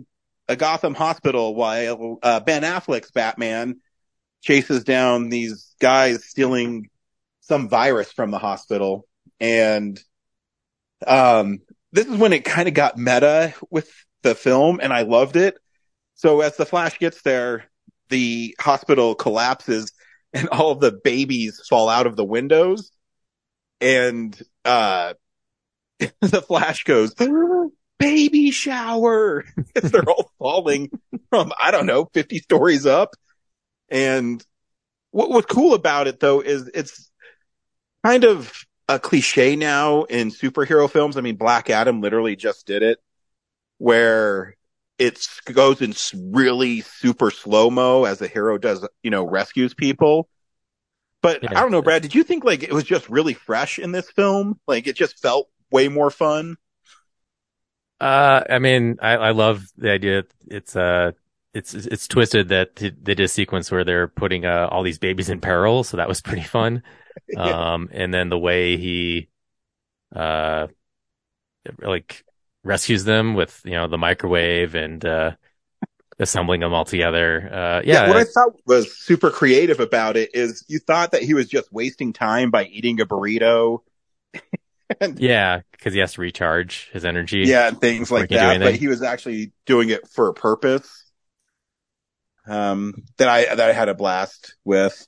a 0.49 0.57
Gotham 0.57 0.95
hospital 0.95 1.55
while 1.55 2.19
uh 2.23 2.41
Ben 2.41 2.63
Affleck's 2.63 3.11
Batman 3.11 3.81
chases 4.43 4.85
down 4.85 5.29
these 5.29 5.75
guys 5.81 6.25
stealing 6.25 6.89
some 7.41 7.69
virus 7.69 8.13
from 8.13 8.31
the 8.31 8.39
hospital 8.39 9.07
and 9.41 10.01
um 11.07 11.61
this 11.93 12.07
is 12.07 12.17
when 12.17 12.33
it 12.33 12.45
kind 12.45 12.69
of 12.69 12.75
got 12.75 12.97
meta 12.97 13.55
with 13.71 13.91
the 14.23 14.35
film 14.35 14.81
and 14.83 14.93
I 14.93 15.03
loved 15.03 15.37
it. 15.37 15.59
So 16.15 16.41
as 16.41 16.57
the 16.57 16.67
Flash 16.67 16.99
gets 16.99 17.23
there, 17.23 17.65
the 18.09 18.57
hospital 18.61 19.15
collapses 19.15 19.93
and 20.33 20.49
all 20.53 20.71
of 20.71 20.81
the 20.81 20.93
babies 20.93 21.61
fall 21.69 21.89
out 21.89 22.07
of 22.07 22.17
the 22.17 22.25
windows. 22.25 22.91
And, 23.81 24.41
uh, 24.65 25.15
the 25.99 26.43
Flash 26.43 26.85
goes, 26.85 27.15
baby 28.03 28.51
shower 28.51 29.45
as 29.77 29.93
they're 29.93 30.09
all 30.09 30.31
falling 30.39 30.91
from, 31.31 31.53
I 31.59 31.71
don't 31.71 31.87
know, 31.87 32.07
50 32.13 32.39
stories 32.39 32.85
up. 32.85 33.15
And 33.89 34.45
what 35.13 35.31
was 35.31 35.47
cool 35.47 35.75
about 35.75 36.09
it 36.09 36.19
though 36.19 36.41
is 36.41 36.69
it's 36.75 37.11
kind 38.05 38.25
of 38.25 38.65
a 38.89 38.99
cliche 38.99 39.55
now 39.55 40.03
in 40.05 40.31
superhero 40.31 40.91
films. 40.91 41.17
I 41.17 41.21
mean, 41.21 41.37
Black 41.37 41.71
Adam 41.71 42.01
literally 42.01 42.35
just 42.35 42.67
did 42.67 42.83
it 42.83 42.99
where 43.79 44.57
it 44.99 45.25
goes 45.53 45.81
in 45.81 45.95
really 46.33 46.81
super 46.81 47.31
slow 47.31 47.71
mo 47.71 48.05
as 48.05 48.19
the 48.19 48.29
hero 48.29 48.59
does, 48.59 48.87
you 49.03 49.11
know, 49.11 49.25
rescues 49.25 49.75
people. 49.75 50.29
But 51.21 51.49
I 51.49 51.61
don't 51.61 51.71
know, 51.71 51.83
Brad, 51.83 52.03
did 52.03 52.17
you 52.17 52.25
think 52.25 52.43
like 52.43 52.65
it 52.65 52.73
was 52.73 52.83
just 52.83 53.09
really 53.09 53.35
fresh 53.35 53.79
in 53.79 53.93
this 53.93 54.11
film? 54.11 54.59
Like 54.67 54.89
it 54.89 54.97
just 54.97 55.21
felt 55.21 55.49
way 55.71 55.87
more 55.87 56.11
fun? 56.11 56.57
Uh, 58.03 58.43
I 58.51 58.59
mean, 58.59 58.99
I, 59.01 59.13
I 59.13 59.31
love 59.31 59.65
the 59.77 59.93
idea. 59.93 60.25
It's 60.49 60.75
uh, 60.75 61.13
it's 61.55 61.73
it's 61.73 62.09
twisted 62.09 62.49
that 62.49 62.75
th- 62.75 62.95
they 63.01 63.15
did 63.15 63.25
a 63.25 63.29
sequence 63.29 63.71
where 63.71 63.85
they're 63.85 64.09
putting 64.09 64.45
uh, 64.45 64.69
all 64.73 64.83
these 64.83 64.99
babies 64.99 65.31
in 65.31 65.41
peril, 65.41 65.85
so 65.85 65.97
that 65.97 66.09
was 66.09 66.21
pretty 66.23 66.43
fun. 66.43 66.83
Um, 67.37 67.89
and 67.93 68.13
then 68.13 68.31
the 68.31 68.39
way 68.39 68.77
he, 68.77 69.29
uh, 70.15 70.67
like 71.81 72.25
rescues 72.65 73.05
them 73.05 73.35
with 73.35 73.61
you 73.65 73.73
know 73.73 73.87
the 73.87 73.97
microwave 73.99 74.75
and 74.75 75.05
uh, 75.05 75.33
assembling 76.19 76.61
them 76.61 76.75
all 76.75 76.85
together. 76.85 77.49
Uh, 77.53 77.83
yeah, 77.85 78.09
what 78.09 78.17
I 78.17 78.25
thought 78.25 78.55
was 78.67 78.99
super 78.99 79.31
creative 79.31 79.79
about 79.81 80.17
it 80.17 80.35
is 80.35 80.65
you 80.69 80.79
thought 80.79 81.13
that 81.13 81.23
he 81.23 81.35
was 81.35 81.49
just 81.49 81.73
wasting 81.73 82.13
time 82.13 82.51
by 82.51 82.65
eating 82.65 83.01
a 83.01 83.07
burrito. 83.07 83.81
yeah, 85.17 85.61
because 85.73 85.95
he 85.95 86.01
has 86.01 86.15
to 86.15 86.21
recharge 86.21 86.91
his 86.93 87.05
energy. 87.05 87.45
Yeah, 87.47 87.69
and 87.69 87.81
things 87.81 88.11
like 88.11 88.29
that. 88.31 88.61
But 88.61 88.75
he 88.75 88.89
was 88.89 89.03
actually 89.03 89.53
doing 89.67 89.91
it 89.91 90.09
for 90.09 90.29
a 90.29 90.35
purpose. 90.35 91.11
Um, 92.47 92.95
that 93.19 93.29
I 93.29 93.55
that 93.55 93.71
I 93.71 93.73
had 93.73 93.89
a 93.89 93.95
blast 93.95 94.57
with. 94.65 95.07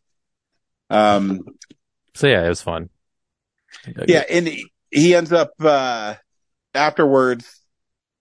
Um, 0.90 1.40
So 2.14 2.28
yeah, 2.28 2.44
it 2.44 2.48
was 2.48 2.62
fun. 2.62 2.90
yeah, 4.06 4.24
and 4.30 4.46
he, 4.46 4.70
he 4.90 5.14
ends 5.14 5.32
up 5.32 5.52
uh 5.60 6.14
afterwards 6.74 7.60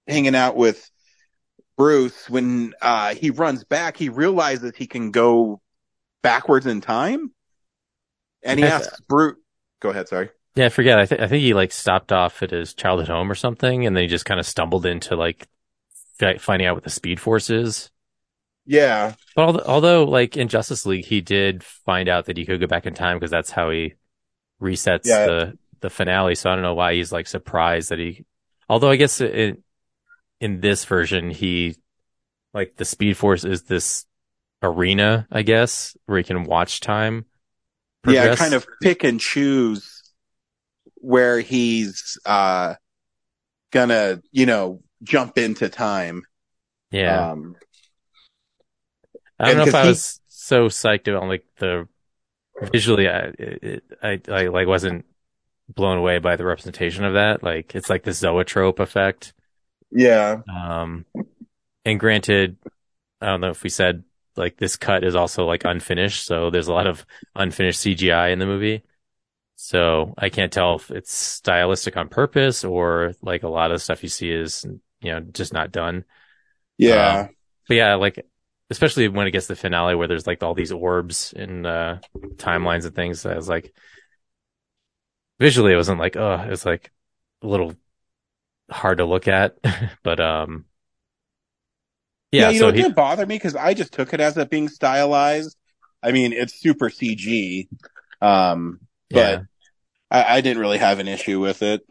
hanging 0.07 0.35
out 0.35 0.55
with 0.55 0.89
Bruce 1.77 2.29
when 2.29 2.73
uh 2.81 3.13
he 3.15 3.29
runs 3.29 3.63
back. 3.63 3.97
He 3.97 4.09
realizes 4.09 4.73
he 4.75 4.87
can 4.87 5.11
go 5.11 5.61
backwards 6.23 6.65
in 6.65 6.81
time, 6.81 7.31
and 8.43 8.59
he 8.59 8.65
asks 8.65 8.99
Bruce. 9.01 9.37
Go 9.79 9.89
ahead. 9.89 10.07
Sorry. 10.07 10.29
Yeah, 10.55 10.65
I 10.67 10.69
forget. 10.69 10.99
I 10.99 11.05
think 11.05 11.21
I 11.21 11.27
think 11.27 11.41
he 11.41 11.53
like 11.53 11.71
stopped 11.71 12.11
off 12.11 12.43
at 12.43 12.51
his 12.51 12.73
childhood 12.73 13.07
home 13.09 13.31
or 13.31 13.35
something, 13.35 13.85
and 13.85 13.95
then 13.95 14.03
he 14.03 14.07
just 14.07 14.25
kind 14.25 14.39
of 14.39 14.45
stumbled 14.45 14.85
into 14.85 15.15
like 15.15 15.47
fi- 16.19 16.37
finding 16.37 16.67
out 16.67 16.75
what 16.75 16.83
the 16.83 16.89
Speed 16.89 17.19
Force 17.19 17.49
is. 17.49 17.89
Yeah. 18.65 19.13
But 19.35 19.43
although, 19.45 19.63
although, 19.65 20.03
like 20.05 20.37
in 20.37 20.47
Justice 20.47 20.85
League, 20.85 21.05
he 21.05 21.21
did 21.21 21.63
find 21.63 22.07
out 22.07 22.25
that 22.25 22.37
he 22.37 22.45
could 22.45 22.59
go 22.59 22.67
back 22.67 22.85
in 22.85 22.93
time 22.93 23.17
because 23.17 23.31
that's 23.31 23.51
how 23.51 23.71
he 23.71 23.95
resets 24.61 25.01
Yeah. 25.05 25.25
the 25.25 25.57
the 25.81 25.89
finale. 25.89 26.35
So 26.35 26.49
I 26.51 26.53
don't 26.55 26.63
know 26.63 26.75
why 26.75 26.93
he's 26.93 27.11
like 27.11 27.27
surprised 27.27 27.89
that 27.89 27.99
he. 27.99 28.23
Although 28.69 28.89
I 28.91 28.95
guess 28.95 29.19
in 29.21 29.63
in 30.39 30.61
this 30.61 30.85
version, 30.85 31.29
he 31.31 31.75
like 32.53 32.75
the 32.75 32.85
Speed 32.85 33.17
Force 33.17 33.43
is 33.43 33.63
this 33.63 34.05
arena, 34.61 35.27
I 35.31 35.41
guess, 35.41 35.97
where 36.05 36.19
he 36.19 36.23
can 36.23 36.43
watch 36.43 36.79
time. 36.79 37.25
Yeah, 38.07 38.35
kind 38.35 38.53
of 38.53 38.67
pick 38.81 39.03
and 39.03 39.19
choose 39.19 39.92
where 41.03 41.39
he's 41.41 42.17
uh 42.25 42.75
gonna, 43.71 44.21
you 44.31 44.45
know, 44.45 44.81
jump 45.03 45.37
into 45.37 45.69
time. 45.69 46.23
Yeah. 46.91 47.31
Um, 47.31 47.57
I 49.39 49.47
don't 49.47 49.57
know 49.57 49.63
if 49.63 49.75
I 49.75 49.83
he- 49.83 49.87
was 49.89 50.19
so 50.27 50.67
psyched 50.67 51.07
on 51.19 51.27
like 51.27 51.45
the 51.57 51.87
visually. 52.73 53.09
I, 53.09 53.31
it, 53.39 53.83
I 54.01 54.21
I 54.29 54.47
like 54.47 54.67
wasn't 54.67 55.05
blown 55.69 55.97
away 55.99 56.19
by 56.19 56.35
the 56.37 56.45
representation 56.45 57.05
of 57.05 57.13
that. 57.15 57.43
Like 57.43 57.75
it's 57.75 57.89
like 57.89 58.03
the 58.03 58.13
zoetrope 58.13 58.79
effect. 58.79 59.33
yeah. 59.91 60.41
Um, 60.47 61.05
and 61.85 61.99
granted, 61.99 62.57
I 63.21 63.27
don't 63.27 63.41
know 63.41 63.51
if 63.51 63.63
we 63.63 63.69
said 63.69 64.03
like 64.35 64.57
this 64.57 64.77
cut 64.77 65.03
is 65.03 65.15
also 65.15 65.45
like 65.45 65.65
unfinished, 65.65 66.25
so 66.25 66.49
there's 66.49 66.67
a 66.67 66.73
lot 66.73 66.87
of 66.87 67.05
unfinished 67.35 67.81
CGI 67.81 68.29
in 68.33 68.39
the 68.39 68.45
movie. 68.45 68.83
So 69.63 70.13
I 70.17 70.27
can't 70.27 70.51
tell 70.51 70.75
if 70.75 70.91
it's 70.91 71.13
stylistic 71.13 71.95
on 71.95 72.09
purpose 72.09 72.65
or 72.65 73.13
like 73.21 73.43
a 73.43 73.47
lot 73.47 73.71
of 73.71 73.81
stuff 73.81 74.03
you 74.03 74.09
see 74.09 74.29
is 74.29 74.65
you 74.99 75.13
know 75.13 75.21
just 75.21 75.53
not 75.53 75.71
done. 75.71 76.03
Yeah. 76.77 77.19
Um, 77.19 77.29
but 77.69 77.77
yeah, 77.77 77.95
like 77.95 78.27
especially 78.69 79.07
when 79.07 79.25
it 79.25 79.31
gets 79.31 79.47
to 79.47 79.53
the 79.53 79.57
finale 79.57 79.95
where 79.95 80.09
there's 80.09 80.27
like 80.27 80.43
all 80.43 80.53
these 80.53 80.73
orbs 80.73 81.33
and 81.33 81.65
uh 81.65 81.99
timelines 82.35 82.85
and 82.85 82.93
things. 82.93 83.25
I 83.25 83.35
was 83.35 83.47
like, 83.47 83.73
visually, 85.39 85.71
it 85.71 85.77
wasn't 85.77 86.01
like 86.01 86.17
oh, 86.17 86.43
it 86.45 86.49
was 86.49 86.65
like 86.65 86.91
a 87.41 87.47
little 87.47 87.73
hard 88.69 88.97
to 88.97 89.05
look 89.05 89.29
at, 89.29 89.55
but 90.03 90.19
um, 90.19 90.65
yeah. 92.33 92.49
you 92.49 92.59
so 92.59 92.65
know, 92.65 92.69
it 92.69 92.75
he, 92.75 92.81
didn't 92.81 92.97
bother 92.97 93.25
me 93.25 93.35
because 93.35 93.55
I 93.55 93.73
just 93.75 93.93
took 93.93 94.13
it 94.13 94.19
as 94.19 94.35
it 94.35 94.49
being 94.49 94.67
stylized. 94.67 95.55
I 96.03 96.11
mean, 96.11 96.33
it's 96.33 96.53
super 96.53 96.89
CG, 96.89 97.69
um, 98.21 98.81
but 99.09 99.17
yeah. 99.17 99.43
I, 100.13 100.37
I 100.37 100.41
didn't 100.41 100.61
really 100.61 100.77
have 100.77 100.99
an 100.99 101.09
issue 101.09 101.41
with 101.41 101.61
it. 101.63 101.85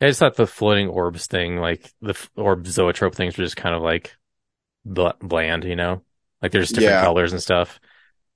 I 0.00 0.06
just 0.08 0.18
thought 0.20 0.36
the 0.36 0.46
floating 0.46 0.88
orbs 0.88 1.26
thing, 1.26 1.56
like 1.56 1.92
the 2.00 2.10
f- 2.10 2.30
orb 2.36 2.66
zoetrope 2.66 3.14
things, 3.14 3.36
were 3.36 3.44
just 3.44 3.56
kind 3.56 3.74
of 3.74 3.82
like 3.82 4.14
bl- 4.84 5.08
bland, 5.20 5.64
you 5.64 5.76
know, 5.76 6.02
like 6.40 6.52
they're 6.52 6.60
just 6.62 6.74
different 6.74 7.00
Yeah. 7.00 7.04
colors 7.04 7.32
and 7.32 7.42
stuff. 7.42 7.80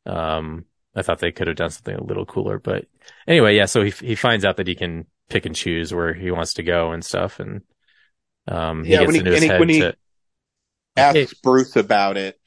Um, 0.06 0.64
I 0.96 1.02
thought 1.02 1.20
they 1.20 1.32
could 1.32 1.46
have 1.46 1.56
done 1.56 1.70
something 1.70 1.94
a 1.94 2.02
little 2.02 2.26
cooler, 2.26 2.58
but 2.58 2.86
anyway, 3.28 3.56
yeah. 3.56 3.66
So 3.66 3.82
he 3.82 3.90
he 3.90 4.14
finds 4.16 4.44
out 4.44 4.56
that 4.56 4.66
he 4.66 4.74
can 4.74 5.06
pick 5.28 5.46
and 5.46 5.54
choose 5.54 5.94
where 5.94 6.12
he 6.14 6.30
wants 6.30 6.54
to 6.54 6.62
go 6.62 6.92
and 6.92 7.04
stuff, 7.04 7.38
and 7.40 7.62
um, 8.48 8.84
he 8.84 8.92
Yeah, 8.92 9.00
gets 9.00 9.06
when 9.06 9.14
he- 9.14 9.18
into 9.20 9.30
his 9.30 9.44
head 9.44 9.70
he- 9.70 9.80
to 9.80 9.96
Asks 10.96 11.34
Bruce 11.34 11.76
about 11.76 12.16
it. 12.16 12.38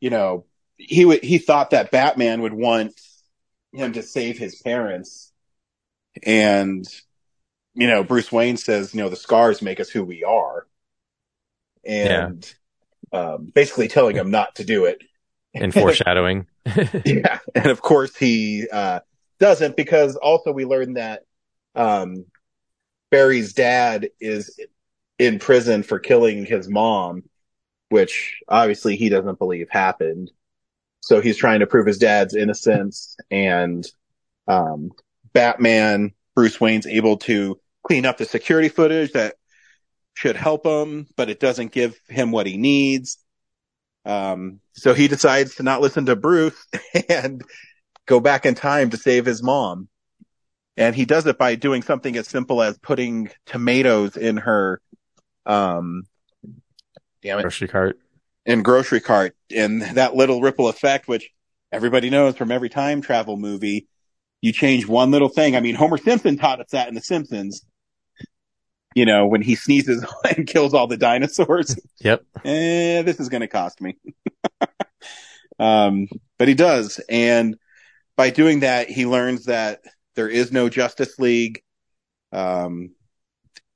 You 0.00 0.10
know, 0.10 0.46
he 0.76 1.04
would 1.04 1.22
he 1.22 1.38
thought 1.38 1.70
that 1.70 1.90
Batman 1.90 2.40
would 2.42 2.54
want 2.54 2.98
him 3.72 3.92
to 3.92 4.02
save 4.02 4.38
his 4.38 4.60
parents, 4.62 5.32
and 6.22 6.86
you 7.74 7.88
know, 7.88 8.04
Bruce 8.04 8.30
Wayne 8.30 8.56
says, 8.56 8.94
you 8.94 9.02
know, 9.02 9.08
the 9.08 9.16
scars 9.16 9.60
make 9.60 9.80
us 9.80 9.90
who 9.90 10.04
we 10.04 10.22
are, 10.22 10.66
and 11.84 12.52
um, 13.12 13.50
basically 13.54 13.88
telling 13.88 14.16
him 14.16 14.30
not 14.30 14.56
to 14.56 14.64
do 14.64 14.84
it. 14.84 15.02
And 15.54 15.72
foreshadowing. 15.74 16.46
yeah, 17.04 17.38
and 17.54 17.66
of 17.66 17.82
course 17.82 18.16
he 18.16 18.66
uh, 18.72 19.00
doesn't 19.38 19.76
because 19.76 20.16
also 20.16 20.52
we 20.52 20.64
learned 20.64 20.96
that 20.96 21.24
um, 21.74 22.24
Barry's 23.10 23.52
dad 23.52 24.08
is 24.20 24.58
in 25.18 25.38
prison 25.38 25.82
for 25.82 25.98
killing 25.98 26.46
his 26.46 26.68
mom, 26.68 27.24
which 27.88 28.40
obviously 28.48 28.96
he 28.96 29.08
doesn't 29.08 29.38
believe 29.38 29.68
happened. 29.70 30.30
So 31.00 31.20
he's 31.20 31.36
trying 31.36 31.60
to 31.60 31.66
prove 31.66 31.86
his 31.86 31.98
dad's 31.98 32.34
innocence, 32.34 33.16
and 33.30 33.86
um, 34.48 34.90
Batman 35.34 36.12
Bruce 36.34 36.60
Wayne's 36.60 36.86
able 36.86 37.18
to 37.18 37.60
clean 37.86 38.06
up 38.06 38.16
the 38.16 38.24
security 38.24 38.68
footage 38.68 39.12
that 39.12 39.34
should 40.14 40.36
help 40.36 40.64
him, 40.64 41.06
but 41.16 41.28
it 41.28 41.40
doesn't 41.40 41.72
give 41.72 41.98
him 42.08 42.30
what 42.30 42.46
he 42.46 42.56
needs. 42.56 43.18
Um, 44.06 44.60
so 44.72 44.94
he 44.94 45.08
decides 45.08 45.56
to 45.56 45.62
not 45.62 45.80
listen 45.80 46.06
to 46.06 46.16
Bruce 46.16 46.66
and 47.08 47.42
go 48.06 48.20
back 48.20 48.46
in 48.46 48.54
time 48.54 48.90
to 48.90 48.96
save 48.96 49.26
his 49.26 49.42
mom. 49.42 49.88
And 50.76 50.94
he 50.94 51.04
does 51.04 51.26
it 51.26 51.38
by 51.38 51.54
doing 51.54 51.82
something 51.82 52.16
as 52.16 52.26
simple 52.26 52.62
as 52.62 52.78
putting 52.78 53.30
tomatoes 53.46 54.16
in 54.16 54.38
her, 54.38 54.80
um, 55.46 56.02
damn 57.22 57.38
it, 57.38 57.42
grocery 57.42 57.68
cart. 57.68 57.98
in 58.44 58.62
grocery 58.62 59.00
cart. 59.00 59.36
And 59.54 59.82
that 59.82 60.16
little 60.16 60.40
ripple 60.40 60.68
effect, 60.68 61.06
which 61.06 61.30
everybody 61.70 62.10
knows 62.10 62.36
from 62.36 62.50
every 62.50 62.68
time 62.68 63.02
travel 63.02 63.36
movie, 63.36 63.86
you 64.44 64.52
change 64.52 64.86
one 64.86 65.10
little 65.10 65.30
thing. 65.30 65.56
I 65.56 65.60
mean, 65.60 65.74
Homer 65.74 65.96
Simpson 65.96 66.36
taught 66.36 66.60
us 66.60 66.66
that 66.72 66.86
in 66.88 66.94
The 66.94 67.00
Simpsons. 67.00 67.64
You 68.94 69.06
know, 69.06 69.26
when 69.26 69.40
he 69.40 69.54
sneezes 69.54 70.04
and 70.36 70.46
kills 70.46 70.74
all 70.74 70.86
the 70.86 70.98
dinosaurs 70.98 71.74
Yep. 72.00 72.24
eh, 72.44 73.00
this 73.00 73.18
is 73.20 73.30
going 73.30 73.40
to 73.40 73.48
cost 73.48 73.80
me. 73.80 73.96
um, 75.58 76.08
but 76.38 76.46
he 76.46 76.52
does. 76.52 77.00
And 77.08 77.56
by 78.16 78.28
doing 78.28 78.60
that, 78.60 78.90
he 78.90 79.06
learns 79.06 79.46
that 79.46 79.80
there 80.14 80.28
is 80.28 80.52
no 80.52 80.68
Justice 80.68 81.18
League. 81.18 81.62
Um, 82.30 82.90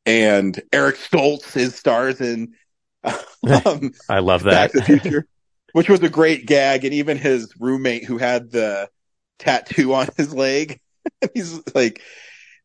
and 0.04 0.60
Eric 0.70 0.96
Stoltz 0.96 1.56
is 1.56 1.76
stars 1.76 2.20
in, 2.20 2.52
um, 3.04 3.92
I 4.10 4.18
love 4.18 4.44
Back 4.44 4.72
that. 4.72 4.72
to 4.72 4.78
the 4.80 5.00
Future, 5.00 5.26
which 5.72 5.88
was 5.88 6.02
a 6.02 6.10
great 6.10 6.44
gag. 6.44 6.84
And 6.84 6.92
even 6.92 7.16
his 7.16 7.54
roommate 7.58 8.04
who 8.04 8.18
had 8.18 8.50
the 8.50 8.90
tattoo 9.38 9.94
on 9.94 10.08
his 10.16 10.34
leg, 10.34 10.80
he's 11.34 11.60
like, 11.74 12.02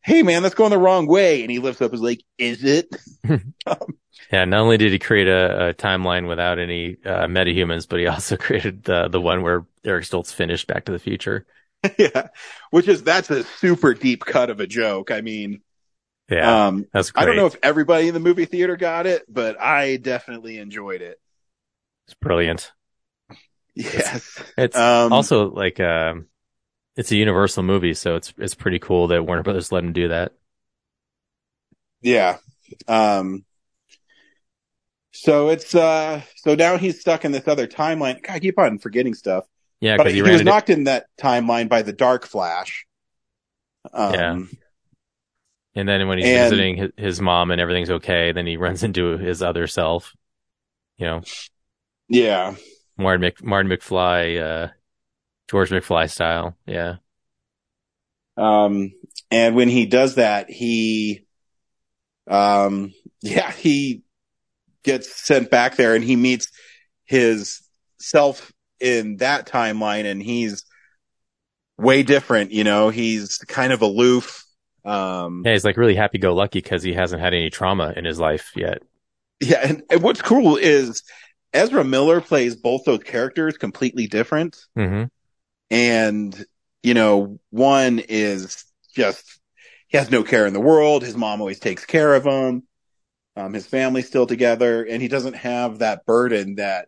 Hey 0.04 0.24
man, 0.24 0.44
that's 0.44 0.56
going 0.56 0.72
the 0.72 0.78
wrong 0.78 1.08
way. 1.08 1.42
And 1.44 1.52
he 1.52 1.60
lifts 1.60 1.82
up 1.82 1.92
his 1.92 2.02
leg. 2.02 2.22
Is 2.38 2.64
it? 2.64 2.90
Yeah, 4.32 4.46
not 4.46 4.62
only 4.62 4.78
did 4.78 4.92
he 4.92 5.00
create 5.00 5.28
a, 5.28 5.70
a 5.70 5.74
timeline 5.74 6.28
without 6.28 6.58
any 6.58 6.98
uh, 7.06 7.28
metahumans, 7.28 7.88
but 7.88 8.00
he 8.00 8.08
also 8.08 8.38
created 8.38 8.84
the 8.84 9.08
the 9.08 9.22
one 9.22 9.42
where 9.44 9.66
Eric 9.84 10.06
Stoltz 10.06 10.34
finished 10.34 10.68
Back 10.68 10.86
to 10.86 10.92
the 10.92 11.00
Future. 11.00 11.46
yeah. 11.98 12.30
Which 12.72 12.88
is, 12.88 13.04
that's 13.04 13.30
a 13.30 13.44
super 13.44 13.94
deep 13.94 14.26
cut 14.26 14.50
of 14.50 14.60
a 14.60 14.68
joke. 14.68 15.12
I 15.12 15.22
mean, 15.22 15.62
Yeah, 16.30 16.68
um, 16.68 16.86
that's 16.94 17.12
great. 17.12 17.24
I 17.24 17.26
don't 17.26 17.36
know 17.36 17.46
if 17.48 17.58
everybody 17.62 18.08
in 18.08 18.14
the 18.14 18.20
movie 18.20 18.46
theater 18.46 18.78
got 18.78 19.06
it, 19.06 19.24
but 19.28 19.60
I 19.60 19.98
definitely 19.98 20.58
enjoyed 20.58 21.02
it. 21.02 21.20
it's 22.08 22.16
brilliant. 22.16 22.72
Yes. 23.76 24.40
It's 24.58 24.76
Um, 24.78 25.12
also 25.12 25.50
like 25.52 25.80
um, 25.80 26.28
it's 26.96 27.12
a 27.12 27.16
Universal 27.16 27.64
movie, 27.64 27.94
so 27.94 28.16
it's 28.16 28.34
it's 28.38 28.56
pretty 28.56 28.80
cool 28.80 29.08
that 29.08 29.26
Warner 29.26 29.44
Brothers 29.44 29.72
let 29.72 29.84
him 29.84 29.94
do 29.94 30.10
that. 30.10 30.34
Yeah. 32.02 32.38
Um, 32.88 33.46
so 35.12 35.50
it's, 35.50 35.74
uh, 35.74 36.22
so 36.36 36.56
now 36.56 36.78
he's 36.78 37.00
stuck 37.00 37.24
in 37.24 37.32
this 37.32 37.48
other 37.48 37.68
timeline. 37.68 38.22
God, 38.22 38.34
I 38.34 38.40
keep 38.40 38.60
on 38.60 38.78
forgetting 38.78 39.14
stuff. 39.14 39.46
Yeah, 39.80 39.98
but 39.98 40.08
he, 40.08 40.16
he, 40.16 40.22
was 40.22 40.32
into 40.32 40.44
knocked 40.46 40.70
in 40.70 40.86
that 40.86 41.06
timeline 41.20 41.70
by 41.70 41.82
the 41.82 41.94
Dark 41.94 42.26
Flash. 42.26 42.86
Um, 43.94 44.14
Yeah. 44.14 44.40
and 45.76 45.90
then 45.90 46.08
when 46.08 46.18
he's 46.18 46.28
and- 46.28 46.50
visiting 46.50 46.78
his, 46.78 46.92
his 46.98 47.22
mom 47.22 47.52
and 47.52 47.62
everything's 47.62 47.90
okay, 47.90 48.32
then 48.32 48.46
he 48.48 48.58
runs 48.58 48.84
into 48.84 49.18
his 49.18 49.42
other 49.42 49.68
self. 49.68 50.14
You 50.98 51.08
know, 51.08 51.22
yeah. 52.08 52.56
Martin 52.98 53.22
Mc, 53.22 53.44
Martin 53.44 53.72
McFly, 53.72 54.42
uh, 54.42 54.68
George 55.54 55.70
McFly 55.70 56.10
style. 56.10 56.58
Yeah, 56.66 56.96
Um, 58.38 58.92
and 59.30 59.56
when 59.56 59.70
he 59.70 59.86
does 59.86 60.16
that, 60.16 60.50
he, 60.50 61.26
um, 62.28 62.92
yeah, 63.22 63.52
he 63.52 64.02
gets 64.84 65.16
sent 65.26 65.50
back 65.52 65.76
there 65.76 65.96
and 65.96 66.04
he 66.04 66.16
meets 66.16 66.48
his 67.06 67.62
self 68.00 68.52
in 68.80 69.18
that 69.18 69.48
timeline 69.48 70.06
and 70.06 70.22
he's 70.22 70.66
way 71.78 72.04
different, 72.04 72.52
you 72.52 72.64
know, 72.64 72.90
he's 72.90 73.38
kind 73.48 73.72
of 73.74 73.82
aloof. 73.82 74.44
Um, 74.86 75.44
yeah, 75.46 75.54
he's 75.54 75.66
like 75.66 75.78
really 75.78 75.96
happy 75.96 76.18
go 76.18 76.34
lucky 76.34 76.60
because 76.60 76.84
he 76.84 76.94
hasn't 76.94 77.22
had 77.22 77.34
any 77.34 77.50
trauma 77.50 77.94
in 77.96 78.06
his 78.06 78.20
life 78.20 78.52
yet. 78.56 78.80
yeah. 79.40 79.60
And, 79.64 79.84
and 79.90 80.02
what's 80.04 80.22
cool 80.22 80.58
is 80.58 81.04
Ezra 81.54 81.84
Miller 81.84 82.22
plays 82.22 82.56
both 82.56 82.84
those 82.86 83.04
characters 83.04 83.58
completely 83.58 84.08
different. 84.08 84.58
hmm 84.76 85.04
and 85.74 86.46
you 86.84 86.94
know 86.94 87.40
one 87.50 87.98
is 87.98 88.64
just 88.96 89.40
he 89.88 89.98
has 89.98 90.12
no 90.12 90.24
care 90.24 90.46
in 90.46 90.54
the 90.54 90.62
world. 90.62 91.04
His 91.04 91.18
mom 91.18 91.42
always 91.42 91.60
takes 91.60 91.84
care 91.84 92.14
of 92.14 92.26
him. 92.26 92.64
Um, 93.36 93.54
his 93.54 93.66
family's 93.66 94.08
still 94.08 94.28
together 94.28 94.84
and 94.84 95.02
he 95.02 95.08
doesn't 95.08 95.36
have 95.36 95.80
that 95.80 96.06
burden 96.06 96.56
that 96.56 96.88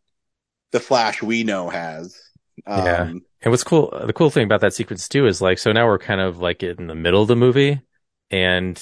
the 0.71 0.79
flash 0.79 1.23
we 1.23 1.43
know 1.43 1.69
has. 1.69 2.15
Um, 2.67 2.85
Yeah. 2.85 3.01
And 3.41 3.51
what's 3.51 3.63
cool, 3.63 3.91
the 4.05 4.13
cool 4.13 4.29
thing 4.29 4.45
about 4.45 4.61
that 4.61 4.73
sequence 4.73 5.09
too 5.09 5.25
is 5.25 5.41
like, 5.41 5.57
so 5.57 5.71
now 5.71 5.87
we're 5.87 5.97
kind 5.97 6.21
of 6.21 6.37
like 6.39 6.61
in 6.61 6.87
the 6.87 6.95
middle 6.95 7.21
of 7.23 7.27
the 7.27 7.35
movie 7.35 7.81
and 8.29 8.81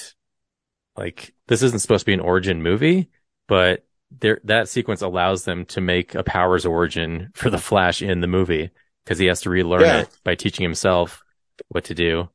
like 0.96 1.34
this 1.48 1.62
isn't 1.62 1.80
supposed 1.80 2.02
to 2.02 2.06
be 2.06 2.14
an 2.14 2.20
origin 2.20 2.62
movie, 2.62 3.08
but 3.48 3.86
there, 4.10 4.40
that 4.44 4.68
sequence 4.68 5.00
allows 5.00 5.44
them 5.44 5.64
to 5.66 5.80
make 5.80 6.14
a 6.14 6.22
powers 6.22 6.66
origin 6.66 7.30
for 7.34 7.50
the 7.50 7.58
Flash 7.58 8.02
in 8.02 8.20
the 8.20 8.26
movie 8.26 8.70
because 9.04 9.18
he 9.18 9.26
has 9.26 9.42
to 9.42 9.50
relearn 9.50 9.82
Yeah. 9.82 10.00
it 10.02 10.08
by 10.24 10.34
teaching 10.34 10.64
himself 10.64 11.22
what 11.68 11.84
to 11.84 11.94
do. 11.94 12.22
I 12.22 12.26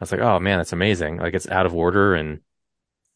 was 0.00 0.12
like, 0.12 0.20
oh 0.20 0.38
man, 0.40 0.58
that's 0.58 0.72
amazing. 0.72 1.18
Like 1.18 1.34
it's 1.34 1.48
out 1.48 1.66
of 1.66 1.74
order 1.74 2.14
and 2.14 2.40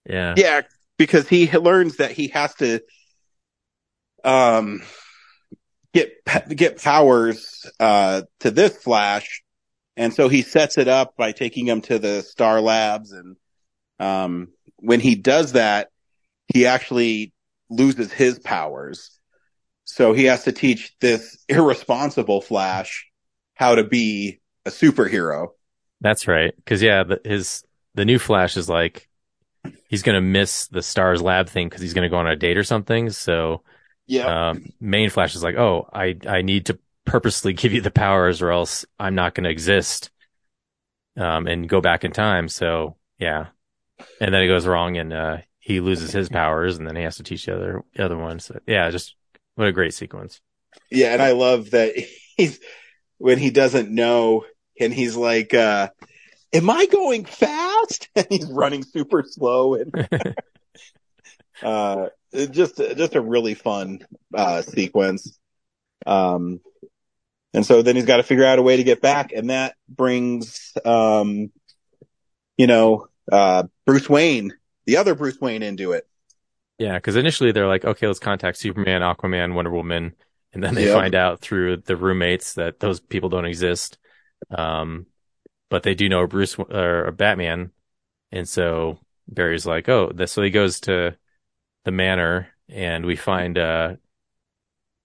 yeah. 0.08 0.34
yeah 0.36 0.62
because 0.98 1.28
he 1.28 1.50
learns 1.50 1.96
that 1.98 2.10
he 2.10 2.28
has 2.28 2.54
to 2.56 2.80
um 4.24 4.82
get 5.94 6.12
get 6.54 6.80
powers 6.82 7.66
uh 7.80 8.22
to 8.40 8.50
this 8.50 8.76
flash 8.76 9.42
and 9.96 10.14
so 10.14 10.28
he 10.28 10.42
sets 10.42 10.78
it 10.78 10.88
up 10.88 11.16
by 11.16 11.32
taking 11.32 11.66
him 11.66 11.80
to 11.82 11.98
the 11.98 12.22
star 12.22 12.60
labs 12.60 13.12
and 13.12 13.36
um 13.98 14.48
when 14.78 15.00
he 15.00 15.14
does 15.16 15.52
that 15.52 15.88
he 16.52 16.66
actually 16.66 17.32
loses 17.68 18.12
his 18.12 18.38
powers 18.38 19.18
so 19.92 20.12
he 20.12 20.24
has 20.24 20.44
to 20.44 20.52
teach 20.52 20.94
this 21.00 21.36
irresponsible 21.48 22.40
flash 22.40 23.08
how 23.54 23.74
to 23.74 23.84
be 23.84 24.40
a 24.64 24.70
superhero 24.70 25.48
That's 26.00 26.26
right. 26.26 26.52
Cause 26.66 26.82
yeah, 26.82 27.04
the, 27.04 27.20
his, 27.24 27.64
the 27.94 28.04
new 28.04 28.18
Flash 28.18 28.56
is 28.56 28.68
like, 28.68 29.08
he's 29.88 30.02
going 30.02 30.16
to 30.16 30.20
miss 30.20 30.66
the 30.66 30.82
Stars 30.82 31.22
Lab 31.22 31.48
thing 31.48 31.68
because 31.68 31.80
he's 31.80 31.94
going 31.94 32.02
to 32.02 32.08
go 32.08 32.16
on 32.16 32.26
a 32.26 32.36
date 32.36 32.58
or 32.58 32.64
something. 32.64 33.10
So 33.10 33.62
Yeah. 34.06 34.48
Um, 34.48 34.72
main 34.80 35.10
Flash 35.10 35.36
is 35.36 35.42
like, 35.42 35.56
oh, 35.56 35.88
I 35.92 36.16
I 36.26 36.42
need 36.42 36.66
to 36.66 36.78
purposely 37.04 37.52
give 37.62 37.72
you 37.72 37.80
the 37.80 37.90
powers, 37.90 38.42
or 38.42 38.50
else 38.50 38.84
I'm 38.98 39.14
not 39.14 39.34
going 39.34 39.44
to 39.44 39.50
exist. 39.50 40.10
Um, 41.16 41.46
and 41.46 41.68
go 41.68 41.82
back 41.82 42.04
in 42.04 42.12
time. 42.12 42.48
So 42.48 42.96
yeah, 43.18 43.48
and 44.20 44.34
then 44.34 44.42
it 44.42 44.48
goes 44.48 44.66
wrong, 44.66 44.96
and 44.96 45.12
uh, 45.12 45.36
he 45.58 45.80
loses 45.80 46.10
his 46.10 46.30
powers, 46.30 46.78
and 46.78 46.86
then 46.86 46.96
he 46.96 47.02
has 47.02 47.16
to 47.16 47.22
teach 47.22 47.44
the 47.44 47.54
other 47.54 47.84
the 47.94 48.04
other 48.04 48.16
one. 48.16 48.40
So 48.40 48.58
yeah, 48.66 48.88
just 48.90 49.14
what 49.54 49.68
a 49.68 49.72
great 49.72 49.94
sequence. 49.94 50.40
Yeah, 50.90 51.12
and 51.12 51.22
I 51.22 51.32
love 51.32 51.70
that 51.70 51.94
he's 52.36 52.60
when 53.18 53.38
he 53.38 53.50
doesn't 53.50 53.90
know 53.90 54.44
and 54.80 54.92
he's 54.92 55.16
like, 55.16 55.54
uh, 55.54 55.90
am 56.52 56.70
I 56.70 56.86
going 56.86 57.24
fast? 57.24 58.08
And 58.16 58.26
he's 58.28 58.50
running 58.50 58.82
super 58.82 59.24
slow 59.26 59.74
and 59.74 60.08
uh 61.62 62.08
just 62.50 62.76
just 62.76 63.14
a 63.14 63.20
really 63.20 63.54
fun 63.54 64.00
uh 64.34 64.62
sequence. 64.62 65.38
Um 66.04 66.60
and 67.54 67.64
so 67.64 67.82
then 67.82 67.96
he's 67.96 68.06
got 68.06 68.18
to 68.18 68.22
figure 68.22 68.44
out 68.44 68.58
a 68.58 68.62
way 68.62 68.76
to 68.76 68.84
get 68.84 69.00
back 69.00 69.32
and 69.32 69.50
that 69.50 69.74
brings 69.88 70.72
um 70.84 71.50
you 72.56 72.66
know 72.66 73.06
uh 73.30 73.64
Bruce 73.86 74.08
Wayne, 74.08 74.52
the 74.86 74.98
other 74.98 75.14
Bruce 75.14 75.40
Wayne 75.40 75.62
into 75.62 75.92
it. 75.92 76.06
Yeah, 76.82 76.94
because 76.94 77.14
initially 77.14 77.52
they're 77.52 77.68
like, 77.68 77.84
okay, 77.84 78.08
let's 78.08 78.18
contact 78.18 78.58
Superman, 78.58 79.02
Aquaman, 79.02 79.54
Wonder 79.54 79.70
Woman, 79.70 80.16
and 80.52 80.64
then 80.64 80.74
they 80.74 80.86
Yep. 80.86 80.94
find 80.94 81.14
out 81.14 81.40
through 81.40 81.76
the 81.76 81.96
roommates 81.96 82.54
that 82.54 82.80
those 82.80 82.98
people 82.98 83.28
don't 83.28 83.44
exist. 83.44 83.98
Um, 84.50 85.06
but 85.70 85.84
they 85.84 85.94
do 85.94 86.08
know 86.08 86.26
Bruce 86.26 86.58
or 86.58 87.12
Batman, 87.12 87.70
and 88.32 88.48
so 88.48 88.98
Barry's 89.28 89.64
like, 89.64 89.88
oh, 89.88 90.10
this. 90.12 90.32
So 90.32 90.42
he 90.42 90.50
goes 90.50 90.80
to 90.80 91.16
the 91.84 91.92
manor, 91.92 92.48
and 92.68 93.06
we 93.06 93.14
find 93.14 93.56
uh, 93.56 93.94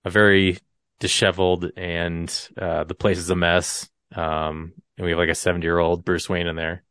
a 0.03 0.09
very 0.09 0.57
disheveled, 0.99 1.71
and 1.77 2.49
uh, 2.57 2.85
the 2.85 2.95
place 2.95 3.19
is 3.19 3.29
a 3.29 3.35
mess. 3.35 3.87
Um, 4.15 4.73
and 4.97 5.05
we 5.05 5.11
have 5.11 5.19
like 5.19 5.29
a 5.29 5.35
seventy-year-old 5.35 6.03
Bruce 6.03 6.27
Wayne 6.27 6.47
in 6.47 6.55
there. 6.55 6.83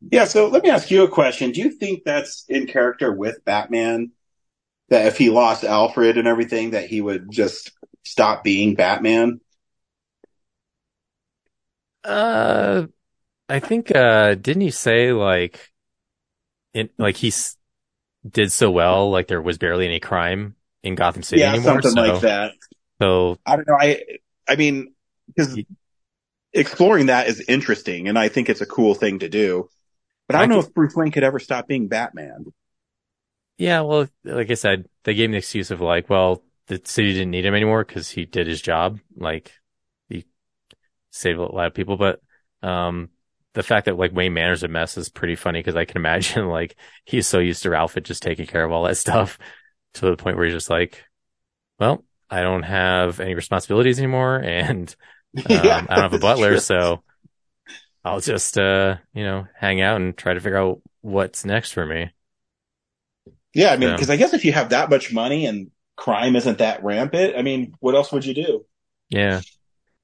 Yeah, 0.00 0.24
so 0.24 0.48
let 0.48 0.62
me 0.62 0.70
ask 0.70 0.90
you 0.90 1.04
a 1.04 1.08
question. 1.08 1.52
Do 1.52 1.60
you 1.60 1.70
think 1.70 2.02
that's 2.04 2.44
in 2.48 2.66
character 2.66 3.12
with 3.12 3.44
Batman? 3.44 4.12
That 4.90 5.06
if 5.06 5.16
he 5.18 5.30
lost 5.30 5.64
Alfred 5.64 6.18
and 6.18 6.28
everything, 6.28 6.72
that 6.72 6.86
he 6.86 7.00
would 7.00 7.30
just 7.30 7.72
stop 8.04 8.44
being 8.44 8.74
Batman? 8.74 9.40
Uh, 12.02 12.86
I 13.48 13.60
think 13.60 13.94
uh, 13.94 14.34
didn't 14.34 14.62
he 14.62 14.70
say 14.70 15.12
like, 15.12 15.72
it 16.72 16.92
like 16.98 17.16
he 17.16 17.28
s- 17.28 17.56
did 18.28 18.52
so 18.52 18.70
well, 18.70 19.10
like 19.10 19.28
there 19.28 19.42
was 19.42 19.58
barely 19.58 19.86
any 19.86 20.00
crime 20.00 20.56
in 20.82 20.94
Gotham 20.94 21.22
City 21.22 21.42
yeah, 21.42 21.54
anymore. 21.54 21.82
something 21.82 21.94
so, 21.94 22.00
like 22.00 22.20
that. 22.22 22.52
So 23.00 23.38
I 23.46 23.56
don't 23.56 23.68
know. 23.68 23.78
I, 23.80 24.02
I 24.48 24.56
mean, 24.56 24.94
because 25.28 25.58
exploring 26.52 27.06
that 27.06 27.28
is 27.28 27.44
interesting, 27.48 28.08
and 28.08 28.18
I 28.18 28.28
think 28.28 28.48
it's 28.48 28.60
a 28.60 28.66
cool 28.66 28.94
thing 28.94 29.20
to 29.20 29.28
do. 29.28 29.68
But 30.26 30.36
I 30.36 30.38
don't 30.38 30.42
I 30.42 30.46
know 30.48 30.58
could- 30.60 30.60
if 30.60 30.74
Bruce 30.74 30.94
Wayne 30.94 31.10
could 31.12 31.24
ever 31.24 31.38
stop 31.38 31.66
being 31.68 31.88
Batman. 31.88 32.46
yeah, 33.56 33.82
well, 33.82 34.08
like 34.24 34.50
I 34.50 34.54
said, 34.54 34.88
they 35.04 35.14
gave 35.14 35.26
him 35.26 35.32
the 35.32 35.38
excuse 35.38 35.70
of 35.70 35.80
like, 35.80 36.10
well, 36.10 36.42
the 36.66 36.80
city 36.84 37.12
didn't 37.12 37.30
need 37.30 37.44
him 37.46 37.54
anymore 37.54 37.84
because 37.84 38.10
he 38.10 38.24
did 38.24 38.46
his 38.46 38.60
job, 38.60 38.98
like 39.16 39.52
he 40.08 40.26
saved 41.10 41.38
a 41.38 41.42
lot 41.42 41.68
of 41.68 41.74
people. 41.74 41.96
But 41.96 42.20
um, 42.62 43.10
the 43.54 43.62
fact 43.62 43.86
that 43.86 43.98
like 43.98 44.12
Wayne 44.14 44.34
Manor's 44.34 44.64
a 44.64 44.68
mess 44.68 44.98
is 44.98 45.08
pretty 45.10 45.36
funny 45.36 45.60
because 45.60 45.76
I 45.76 45.84
can 45.86 45.98
imagine 46.02 46.48
like 46.48 46.76
he's 47.04 47.26
so 47.28 47.40
used 47.40 47.62
to 47.64 47.74
Alfred 47.74 48.04
just 48.06 48.22
taking 48.22 48.46
care 48.46 48.64
of 48.64 48.72
all 48.72 48.84
that 48.84 48.96
stuff 48.98 49.38
to 49.96 50.06
the 50.10 50.16
point 50.16 50.36
where 50.36 50.46
he's 50.46 50.54
just 50.54 50.70
like, 50.70 51.04
well, 51.78 52.04
I 52.30 52.42
don't 52.42 52.64
have 52.64 53.20
any 53.20 53.34
responsibilities 53.34 53.98
anymore, 53.98 54.36
and 54.38 54.94
um, 55.38 55.44
Yeah, 55.48 55.84
I 55.88 55.94
don't 55.96 56.02
have 56.04 56.14
a 56.14 56.18
butler, 56.18 56.58
so 56.58 57.02
I'll 58.04 58.20
just 58.20 58.58
uh, 58.58 58.98
you 59.12 59.24
know 59.24 59.46
hang 59.56 59.80
out 59.80 60.00
and 60.00 60.16
try 60.16 60.34
to 60.34 60.40
figure 60.40 60.58
out 60.58 60.80
what's 61.00 61.44
next 61.44 61.72
for 61.72 61.86
me. 61.86 62.12
Yeah, 63.54 63.70
I 63.72 63.76
mean, 63.76 63.92
because 63.92 64.10
I 64.10 64.16
guess 64.16 64.34
if 64.34 64.44
you 64.44 64.52
have 64.52 64.70
that 64.70 64.90
much 64.90 65.12
money 65.12 65.46
and 65.46 65.70
crime 65.96 66.36
isn't 66.36 66.58
that 66.58 66.82
rampant, 66.82 67.36
I 67.36 67.42
mean, 67.42 67.74
what 67.80 67.94
else 67.94 68.12
would 68.12 68.24
you 68.24 68.34
do? 68.34 68.64
Yeah. 69.08 69.42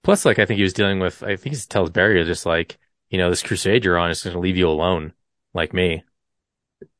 Plus, 0.04 0.24
like 0.26 0.38
I 0.38 0.46
think 0.46 0.58
he 0.58 0.64
was 0.64 0.74
dealing 0.74 1.00
with. 1.00 1.22
I 1.24 1.36
think 1.36 1.56
he 1.56 1.62
tells 1.62 1.90
Barry 1.90 2.24
just 2.24 2.46
like 2.46 2.78
you 3.10 3.18
know 3.18 3.30
this 3.30 3.42
crusade 3.44 3.84
you're 3.84 3.98
on 3.98 4.10
is 4.10 4.22
going 4.22 4.34
to 4.34 4.40
leave 4.40 4.56
you 4.56 4.68
alone, 4.68 5.14
like 5.54 5.74
me. 5.74 6.04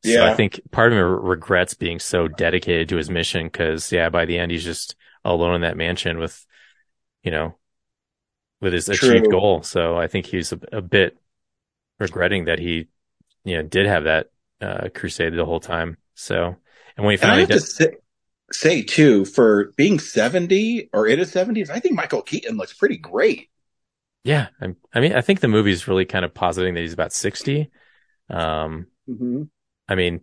So 0.03 0.25
Yeah. 0.25 0.25
I 0.25 0.31
think 0.31 0.61
part 0.71 0.93
of 0.93 0.99
him 0.99 1.05
regrets 1.05 1.75
being 1.75 1.99
so 1.99 2.29
dedicated 2.29 2.89
to 2.91 2.97
his 2.97 3.11
mission 3.11 3.47
because 3.47 3.93
yeah, 3.93 4.09
by 4.09 4.25
the 4.25 4.39
end 4.39 4.51
he's 4.53 4.65
just 4.65 4.97
alone 5.25 5.55
in 5.57 5.61
that 5.63 5.77
mansion 5.77 6.19
with, 6.19 6.47
you 7.25 7.33
know, 7.33 7.57
with 8.61 8.73
his 8.73 8.88
achieved 8.88 9.29
goal. 9.29 9.62
So 9.62 9.96
I 9.96 10.07
think 10.07 10.27
he's 10.27 10.53
a, 10.53 10.61
a 10.73 10.83
bit 10.83 11.18
regretting 12.01 12.46
that 12.46 12.59
he, 12.59 12.88
you 13.44 13.57
know, 13.59 13.62
did 13.62 13.87
have 13.87 14.05
that 14.05 14.31
uh, 14.61 14.88
crusade 14.94 15.35
the 15.35 15.46
whole 15.46 15.61
time. 15.61 15.99
So 16.14 16.57
and 16.96 17.07
when 17.07 17.12
he 17.12 17.16
finally 17.16 17.42
have 17.42 17.51
to 17.51 17.61
did, 17.61 17.66
say, 17.66 17.90
say 18.53 18.83
too, 18.83 19.25
for 19.25 19.73
being 19.77 19.99
70 19.99 20.90
or 20.92 21.07
in 21.07 21.18
his 21.18 21.33
70s, 21.33 21.70
I 21.70 21.81
think 21.81 21.96
Michael 21.96 22.23
Keaton 22.23 22.57
looks 22.57 22.75
pretty 22.75 22.99
great. 22.99 23.51
yeah, 24.25 24.49
I, 24.61 24.75
I 24.92 25.01
mean, 25.01 25.14
I 25.14 25.20
think 25.23 25.40
the 25.40 25.49
movie's 25.49 25.88
really 25.88 26.05
kind 26.05 26.25
of 26.25 26.35
positing 26.35 26.75
that 26.75 26.81
he's 26.81 26.92
about 26.92 27.12
sixty. 27.12 27.70
Um, 28.31 28.88
Mm-hmm. 29.09 29.42
I 29.88 29.94
mean, 29.94 30.23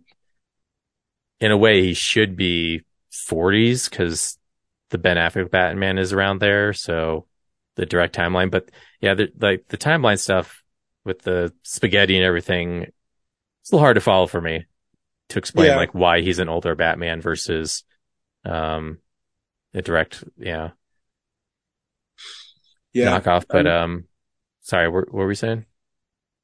in 1.40 1.50
a 1.50 1.56
way, 1.56 1.82
he 1.82 1.94
should 1.94 2.36
be 2.36 2.82
40s 3.10 3.88
because 3.88 4.38
the 4.90 4.98
Ben 4.98 5.16
Affleck 5.16 5.50
Batman 5.50 5.98
is 5.98 6.12
around 6.12 6.40
there. 6.40 6.72
So 6.72 7.26
the 7.78 7.86
direct 7.86 8.12
timeline, 8.14 8.50
but 8.50 8.70
yeah, 9.00 9.14
the, 9.14 9.28
like 9.40 9.68
the 9.68 9.78
timeline 9.78 10.18
stuff 10.18 10.64
with 11.04 11.22
the 11.22 11.52
spaghetti 11.62 12.16
and 12.16 12.24
everything, 12.24 12.82
it's 12.82 13.70
a 13.70 13.76
little 13.76 13.84
hard 13.84 13.94
to 13.94 14.00
follow 14.00 14.26
for 14.26 14.40
me 14.40 14.66
to 15.28 15.38
explain 15.38 15.68
Yeah. 15.68 15.76
like 15.76 15.94
why 15.94 16.20
he's 16.20 16.40
an 16.40 16.48
older 16.48 16.74
Batman 16.74 17.20
versus, 17.20 17.84
um, 18.44 18.98
a 19.74 19.80
direct, 19.80 20.24
yeah, 20.36 20.70
Yeah. 22.92 23.18
knockoff. 23.20 23.44
But, 23.48 23.68
um, 23.68 24.06
sorry, 24.62 24.88
what, 24.88 25.04
what 25.12 25.20
were 25.20 25.26
we 25.28 25.36
saying? 25.36 25.64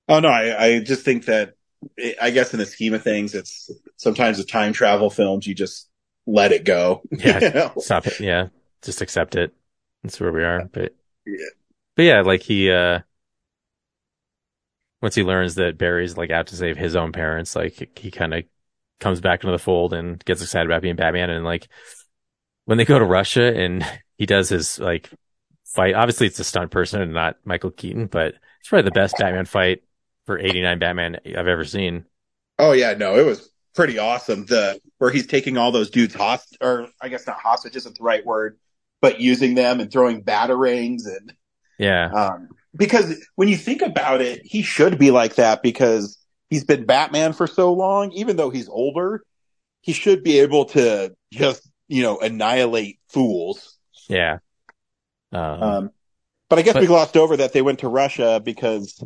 Oh 0.09 0.20
no, 0.20 0.29
I, 0.29 0.64
I 0.66 0.79
just 0.81 1.03
think 1.05 1.25
that 1.25 1.55
I 2.20 2.31
guess 2.31 2.53
in 2.53 2.61
the 2.61 2.66
scheme 2.66 2.94
of 2.94 3.03
things, 3.03 3.35
it's 3.35 3.70
sometimes 3.97 4.38
with 4.38 4.49
time 4.49 4.73
travel 4.73 5.11
films, 5.11 5.47
you 5.49 5.55
just 5.55 5.88
let 6.27 6.53
it 6.53 6.64
go. 6.64 7.03
Yeah. 7.11 7.40
You 7.40 7.51
know? 7.51 7.73
Stop 7.79 8.07
it. 8.07 8.20
Yeah. 8.20 8.49
Just 8.83 9.01
accept 9.01 9.35
it. 9.35 9.53
That's 10.05 10.20
where 10.20 10.31
we 10.33 10.44
are. 10.44 10.66
But, 10.70 10.94
Yeah. 11.26 11.46
but 11.96 12.02
yeah, 12.02 12.20
like 12.22 12.42
he, 12.42 12.70
uh, 12.70 13.00
once 15.04 15.14
he 15.14 15.22
learns 15.22 15.56
that 15.56 15.76
Barry's 15.76 16.16
like 16.16 16.30
out 16.30 16.46
to 16.48 16.56
save 16.56 16.76
his 16.76 16.96
own 16.96 17.12
parents, 17.12 17.54
like 17.54 17.98
he 17.98 18.10
kind 18.10 18.32
of 18.32 18.44
comes 19.00 19.20
back 19.20 19.44
into 19.44 19.52
the 19.52 19.58
fold 19.58 19.92
and 19.92 20.24
gets 20.24 20.40
excited 20.42 20.66
about 20.66 20.82
being 20.82 20.96
Batman. 20.96 21.28
And 21.30 21.44
like 21.44 21.68
when 22.64 22.78
they 22.78 22.87
go 22.87 22.98
to 22.98 23.04
Russia 23.04 23.54
and 23.54 23.84
he 24.18 24.26
does 24.26 24.48
his 24.48 24.78
like 24.78 25.10
fight, 25.66 25.94
obviously 25.94 26.26
it's 26.26 26.38
a 26.38 26.44
stunt 26.44 26.70
person 26.70 27.02
and 27.02 27.12
not 27.12 27.37
Michael 27.44 27.70
Keaton, 27.70 28.06
but 28.06 28.34
it's 28.60 28.68
probably 28.70 28.84
the 28.84 28.92
best 28.92 29.16
Batman 29.18 29.44
fight 29.44 29.82
for 30.24 30.38
89 30.38 30.78
Batman 30.78 31.18
I've 31.26 31.48
ever 31.48 31.64
seen. 31.64 32.06
Oh 32.58 32.72
yeah, 32.72 32.94
no, 32.94 33.16
it 33.16 33.26
was 33.26 33.50
pretty 33.74 33.98
awesome. 33.98 34.46
The 34.46 34.80
where 34.98 35.10
he's 35.10 35.26
taking 35.26 35.58
all 35.58 35.70
those 35.70 35.90
dudes 35.90 36.14
hostage, 36.14 36.58
or 36.62 36.88
I 37.02 37.08
guess 37.08 37.26
not 37.26 37.38
hostage 37.40 37.76
isn't 37.76 37.98
the 37.98 38.04
right 38.04 38.24
word, 38.24 38.58
but 39.04 39.20
using 39.20 39.54
them 39.54 39.80
and 39.80 39.92
throwing 39.92 40.22
batarangs 40.24 41.02
and 41.04 41.34
Yeah. 41.78 42.10
um, 42.10 42.48
because 42.74 43.14
when 43.34 43.48
you 43.48 43.56
think 43.58 43.82
about 43.82 44.22
it, 44.22 44.40
he 44.46 44.62
should 44.62 44.98
be 44.98 45.10
like 45.10 45.34
that 45.34 45.62
because 45.62 46.16
he's 46.48 46.64
been 46.64 46.86
Batman 46.86 47.34
for 47.34 47.46
so 47.46 47.74
long. 47.74 48.12
Even 48.12 48.36
though 48.36 48.48
he's 48.48 48.66
older, 48.70 49.22
he 49.82 49.92
should 49.92 50.22
be 50.24 50.38
able 50.40 50.64
to 50.76 51.14
just 51.30 51.68
you 51.86 52.02
know 52.02 52.18
annihilate 52.18 52.98
fools. 53.10 53.76
Yeah. 54.08 54.38
Um, 55.32 55.62
Um, 55.62 55.90
but 56.48 56.58
I 56.58 56.62
guess 56.62 56.72
But- 56.72 56.80
we 56.80 56.86
glossed 56.86 57.18
over 57.18 57.36
that 57.36 57.52
they 57.52 57.60
went 57.60 57.80
to 57.80 57.88
Russia 57.88 58.40
because 58.42 59.04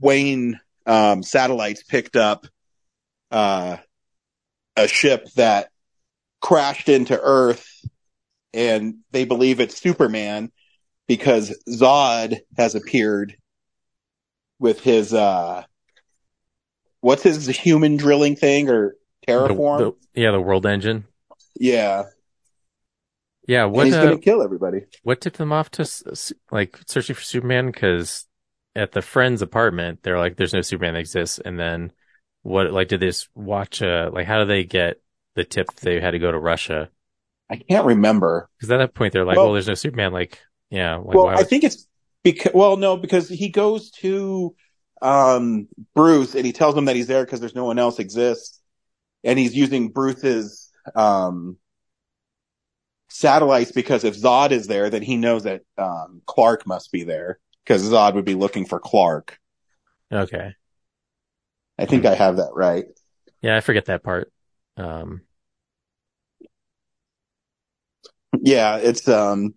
Wayne 0.00 0.58
um, 0.84 1.22
satellites 1.22 1.84
picked 1.84 2.16
up 2.16 2.44
uh, 3.30 3.76
a 4.76 4.88
ship 4.88 5.28
that 5.36 5.68
crashed 6.40 6.88
into 6.88 7.16
Earth, 7.22 7.68
and 8.54 8.96
they 9.10 9.24
believe 9.24 9.60
it's 9.60 9.78
Superman 9.80 10.50
because 11.08 11.56
Zod 11.68 12.38
has 12.56 12.74
appeared 12.74 13.36
with 14.58 14.80
his 14.80 15.12
uh, 15.12 15.64
what's 17.00 17.22
his 17.22 17.46
human 17.48 17.96
drilling 17.96 18.36
thing 18.36 18.68
or 18.68 18.96
terraform? 19.26 19.78
the- 19.78 20.20
yeah. 20.20 20.30
The 20.30 20.40
world 20.40 20.66
engine. 20.66 21.04
yeah, 21.58 22.04
Yeah. 23.46 23.64
and 23.64 23.72
What, 23.72 23.86
he's 23.86 23.94
uh, 23.94 24.04
gonna 24.04 24.18
kill 24.18 24.42
everybody. 24.42 24.82
what 25.02 25.20
tipped 25.20 25.38
them 25.38 25.52
off 25.52 25.70
to 25.72 25.88
like 26.50 26.78
searching 26.86 27.14
for 27.16 27.22
Superman? 27.22 27.66
Because 27.66 28.26
at 28.74 28.92
the 28.92 29.02
friend's 29.02 29.42
apartment, 29.42 30.02
they're 30.02 30.18
like, 30.18 30.36
"There's 30.36 30.54
no 30.54 30.60
Superman 30.62 30.94
that 30.94 31.00
exists." 31.00 31.38
And 31.38 31.58
then 31.58 31.92
what? 32.42 32.72
Like, 32.72 32.88
did 32.88 33.00
they 33.00 33.06
just 33.06 33.28
watch? 33.34 33.82
Uh, 33.82 34.10
like, 34.12 34.26
how 34.26 34.38
do 34.40 34.44
they 34.46 34.64
get 34.64 35.00
the 35.34 35.44
tip 35.44 35.72
they 35.76 36.00
had 36.00 36.12
to 36.12 36.18
go 36.18 36.30
to 36.30 36.38
Russia? 36.38 36.90
I 37.52 37.56
can't 37.56 37.84
remember. 37.86 38.48
Because 38.56 38.70
at 38.70 38.78
that 38.78 38.94
point 38.94 39.12
they're 39.12 39.26
like, 39.26 39.36
Well- 39.36 39.46
well, 39.46 39.52
there's 39.52 39.68
no 39.68 39.74
Superman. 39.74 40.12
Like, 40.12 40.40
yeah. 40.70 40.96
Like, 40.96 41.14
well, 41.16 41.28
I 41.28 41.44
think 41.44 41.64
it's 41.64 41.86
because 42.24 42.52
well, 42.54 42.76
no, 42.78 42.96
because 42.96 43.28
he 43.28 43.50
goes 43.50 43.90
to 43.90 44.54
um 45.02 45.68
Bruce 45.94 46.34
and 46.34 46.46
he 46.46 46.52
tells 46.52 46.76
him 46.76 46.86
that 46.86 46.96
he's 46.96 47.08
there 47.08 47.24
because 47.24 47.40
there's 47.40 47.54
no 47.54 47.64
one 47.64 47.78
else 47.78 47.98
exists, 47.98 48.60
and 49.22 49.38
he's 49.38 49.54
using 49.54 49.90
Bruce's 49.90 50.70
um 50.94 51.58
satellites 53.08 53.72
because 53.72 54.04
if 54.04 54.16
Zod 54.16 54.50
is 54.52 54.66
there, 54.66 54.88
then 54.88 55.02
he 55.02 55.16
knows 55.16 55.42
that 55.42 55.62
um 55.76 56.22
Clark 56.26 56.66
must 56.66 56.90
be 56.90 57.04
there 57.04 57.38
because 57.64 57.82
Zod 57.88 58.14
would 58.14 58.24
be 58.24 58.34
looking 58.34 58.64
for 58.64 58.80
Clark. 58.80 59.38
okay. 60.10 60.54
I 61.78 61.86
think 61.86 62.06
I 62.06 62.14
have 62.14 62.36
that 62.36 62.52
right. 62.54 62.86
Yeah, 63.42 63.56
I 63.56 63.60
forget 63.60 63.86
that 63.86 64.02
part. 64.04 64.32
Um, 64.76 65.22
Yeah, 68.40 68.76
it's 68.76 69.08
um 69.08 69.54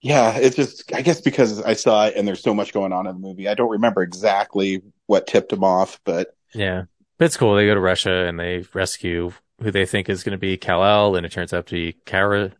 yeah, 0.00 0.36
it's 0.36 0.56
just 0.56 0.92
I 0.94 1.02
guess 1.02 1.20
because 1.20 1.60
I 1.60 1.74
saw 1.74 2.06
it 2.06 2.14
and 2.16 2.26
there's 2.26 2.42
so 2.42 2.54
much 2.54 2.72
going 2.72 2.92
on 2.92 3.06
in 3.06 3.14
the 3.14 3.20
movie. 3.20 3.48
I 3.48 3.54
don't 3.54 3.70
remember 3.70 4.02
exactly 4.02 4.82
what 5.06 5.26
tipped 5.26 5.52
him 5.52 5.64
off, 5.64 6.00
but 6.04 6.28
yeah, 6.54 6.84
but 7.18 7.26
it's 7.26 7.36
cool. 7.36 7.56
They 7.56 7.66
go 7.66 7.74
to 7.74 7.80
Russia 7.80 8.26
and 8.26 8.38
they 8.38 8.64
rescue 8.72 9.32
who 9.60 9.70
they 9.70 9.86
think 9.86 10.08
is 10.08 10.22
going 10.22 10.32
to 10.32 10.38
be 10.38 10.56
Kal-El, 10.56 11.16
and 11.16 11.24
it 11.24 11.32
turns 11.32 11.54
out 11.54 11.66
to 11.66 11.74
be 11.74 11.96
Kara, 12.04 12.52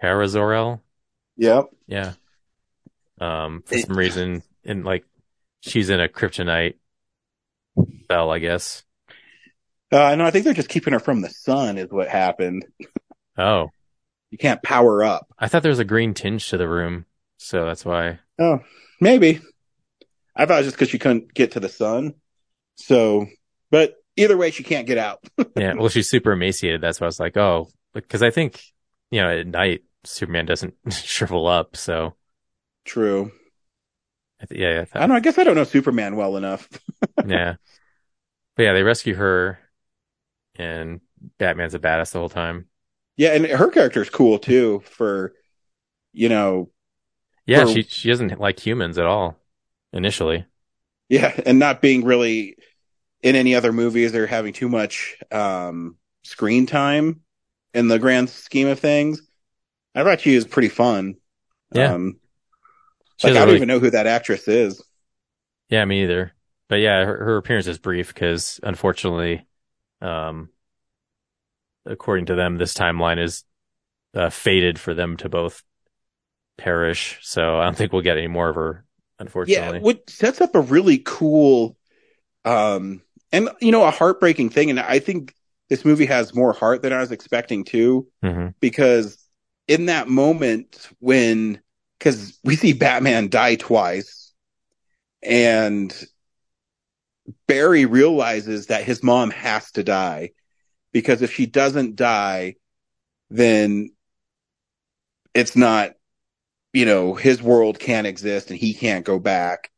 Kara 0.00 0.28
Zor-El. 0.28 0.82
yep. 1.36 1.66
Yeah. 1.86 2.12
Um, 3.20 3.62
for 3.64 3.78
some 3.78 3.96
reason, 3.96 4.42
and 4.64 4.84
like 4.84 5.04
she's 5.60 5.88
in 5.88 6.00
a 6.00 6.08
kryptonite 6.08 6.74
spell, 8.02 8.30
I 8.30 8.38
guess. 8.38 8.82
Uh 9.90 10.14
no, 10.16 10.24
I 10.24 10.30
think 10.30 10.44
they're 10.44 10.54
just 10.54 10.68
keeping 10.68 10.92
her 10.92 10.98
from 10.98 11.20
the 11.20 11.30
sun 11.30 11.78
is 11.78 11.90
what 11.90 12.08
happened. 12.08 12.66
Oh, 13.36 13.70
You 14.30 14.38
can't 14.38 14.62
power 14.62 15.02
up. 15.02 15.26
I 15.38 15.48
thought 15.48 15.62
there 15.62 15.70
was 15.70 15.78
a 15.78 15.84
green 15.84 16.14
tinge 16.14 16.48
to 16.50 16.56
the 16.56 16.68
room, 16.68 17.06
so 17.38 17.64
that's 17.64 17.84
why. 17.84 18.20
Oh, 18.38 18.60
maybe. 19.00 19.40
I 20.36 20.46
thought 20.46 20.54
it 20.54 20.58
was 20.58 20.66
just 20.66 20.76
because 20.76 20.90
she 20.90 20.98
couldn't 20.98 21.32
get 21.34 21.52
to 21.52 21.60
the 21.60 21.68
sun. 21.68 22.14
So, 22.76 23.26
but 23.70 23.94
either 24.16 24.36
way, 24.36 24.50
she 24.50 24.62
can't 24.64 24.86
get 24.86 24.98
out. 24.98 25.20
Yeah, 25.56 25.74
well, 25.74 25.88
she's 25.88 26.08
super 26.10 26.32
emaciated. 26.32 26.80
That's 26.80 27.00
why 27.00 27.04
I 27.04 27.08
was 27.08 27.20
like, 27.20 27.36
oh, 27.36 27.68
because 27.92 28.22
I 28.24 28.30
think 28.30 28.60
you 29.12 29.20
know 29.20 29.28
at 29.38 29.46
night 29.46 29.82
Superman 30.02 30.46
doesn't 30.46 30.74
shrivel 30.92 31.46
up, 31.46 31.76
so 31.76 32.14
True. 32.84 33.30
I 34.42 34.46
th- 34.46 34.60
yeah, 34.60 34.84
I 34.92 34.98
I 34.98 35.00
don't 35.00 35.10
know. 35.10 35.14
I 35.14 35.20
guess 35.20 35.38
I 35.38 35.44
don't 35.44 35.54
know 35.54 35.62
Superman 35.64 36.16
well 36.16 36.36
enough. 36.36 36.68
yeah. 37.26 37.54
But 38.56 38.62
yeah, 38.64 38.72
they 38.72 38.82
rescue 38.82 39.14
her, 39.14 39.58
and 40.56 41.00
Batman's 41.38 41.74
a 41.74 41.78
badass 41.78 42.10
the 42.12 42.18
whole 42.18 42.28
time. 42.28 42.66
Yeah, 43.16 43.34
and 43.34 43.46
her 43.46 43.68
character 43.70 44.02
is 44.02 44.10
cool 44.10 44.38
too. 44.38 44.82
For 44.86 45.32
you 46.12 46.28
know, 46.28 46.70
Yeah, 47.46 47.64
For- 47.64 47.72
she 47.72 47.82
she 47.82 48.08
doesn't 48.08 48.40
like 48.40 48.58
humans 48.64 48.98
at 48.98 49.06
all 49.06 49.38
initially. 49.92 50.46
yeah, 51.08 51.32
and 51.46 51.58
not 51.58 51.80
being 51.82 52.04
really 52.04 52.56
in 53.22 53.36
any 53.36 53.54
other 53.54 53.72
movies 53.72 54.14
or 54.14 54.26
having 54.26 54.52
too 54.52 54.68
much 54.68 55.16
um 55.32 55.96
screen 56.24 56.66
time 56.66 57.20
in 57.72 57.88
the 57.88 57.98
grand 57.98 58.30
scheme 58.30 58.68
of 58.68 58.80
things. 58.80 59.20
I 59.94 60.02
thought 60.02 60.20
she 60.20 60.34
was 60.34 60.46
pretty 60.46 60.68
fun. 60.68 61.16
Yeah. 61.72 61.94
Um, 61.94 62.20
like 63.22 63.32
I 63.32 63.34
don't 63.34 63.44
really- 63.46 63.56
even 63.56 63.68
know 63.68 63.78
who 63.78 63.90
that 63.90 64.06
actress 64.06 64.48
is. 64.48 64.82
Yeah, 65.68 65.84
me 65.84 66.02
either. 66.02 66.32
But 66.68 66.76
yeah, 66.76 67.04
her, 67.04 67.24
her 67.24 67.36
appearance 67.36 67.66
is 67.66 67.78
brief 67.78 68.08
because 68.14 68.58
unfortunately, 68.62 69.46
um, 70.00 70.48
according 71.86 72.26
to 72.26 72.34
them, 72.34 72.56
this 72.56 72.74
timeline 72.74 73.22
is 73.22 73.44
uh, 74.14 74.30
fated 74.30 74.78
for 74.78 74.94
them 74.94 75.16
to 75.18 75.28
both 75.28 75.62
perish. 76.56 77.18
So 77.22 77.58
I 77.58 77.64
don't 77.64 77.76
think 77.76 77.92
we'll 77.92 78.02
get 78.02 78.18
any 78.18 78.28
more 78.28 78.48
of 78.48 78.56
her, 78.56 78.84
unfortunately. 79.18 79.78
Yeah, 79.78 79.82
what 79.82 80.08
sets 80.08 80.40
up 80.40 80.54
a 80.54 80.60
really 80.60 80.98
cool, 81.04 81.76
um, 82.44 83.02
and 83.32 83.48
you 83.60 83.72
know, 83.72 83.84
a 83.84 83.90
heartbreaking 83.90 84.50
thing. 84.50 84.70
And 84.70 84.80
I 84.80 84.98
think 84.98 85.34
this 85.68 85.84
movie 85.84 86.06
has 86.06 86.34
more 86.34 86.52
heart 86.52 86.82
than 86.82 86.92
I 86.92 87.00
was 87.00 87.12
expecting 87.12 87.64
too, 87.64 88.08
hmm 88.22 88.48
because 88.60 89.18
in 89.66 89.86
that 89.86 90.08
moment 90.08 90.88
when, 90.98 91.60
because 91.98 92.38
we 92.44 92.54
see 92.54 92.74
Batman 92.74 93.28
die 93.28 93.54
twice, 93.56 94.32
and 95.22 95.94
Barry 97.48 97.86
realizes 97.86 98.66
that 98.66 98.84
his 98.84 99.02
mom 99.02 99.30
has 99.30 99.70
to 99.72 99.82
die 99.82 100.30
because 100.94 101.22
if 101.22 101.34
she 101.34 101.46
doesn't 101.46 101.96
die, 101.96 102.56
then 103.30 103.90
it's 105.34 105.56
not 105.56 105.92
you 106.74 106.86
know, 106.86 107.14
his 107.14 107.42
world 107.42 107.78
can't 107.80 108.06
exist 108.06 108.50
and 108.50 108.60
he 108.60 108.74
can't 108.74 109.04
go 109.04 109.18
back. 109.18 109.70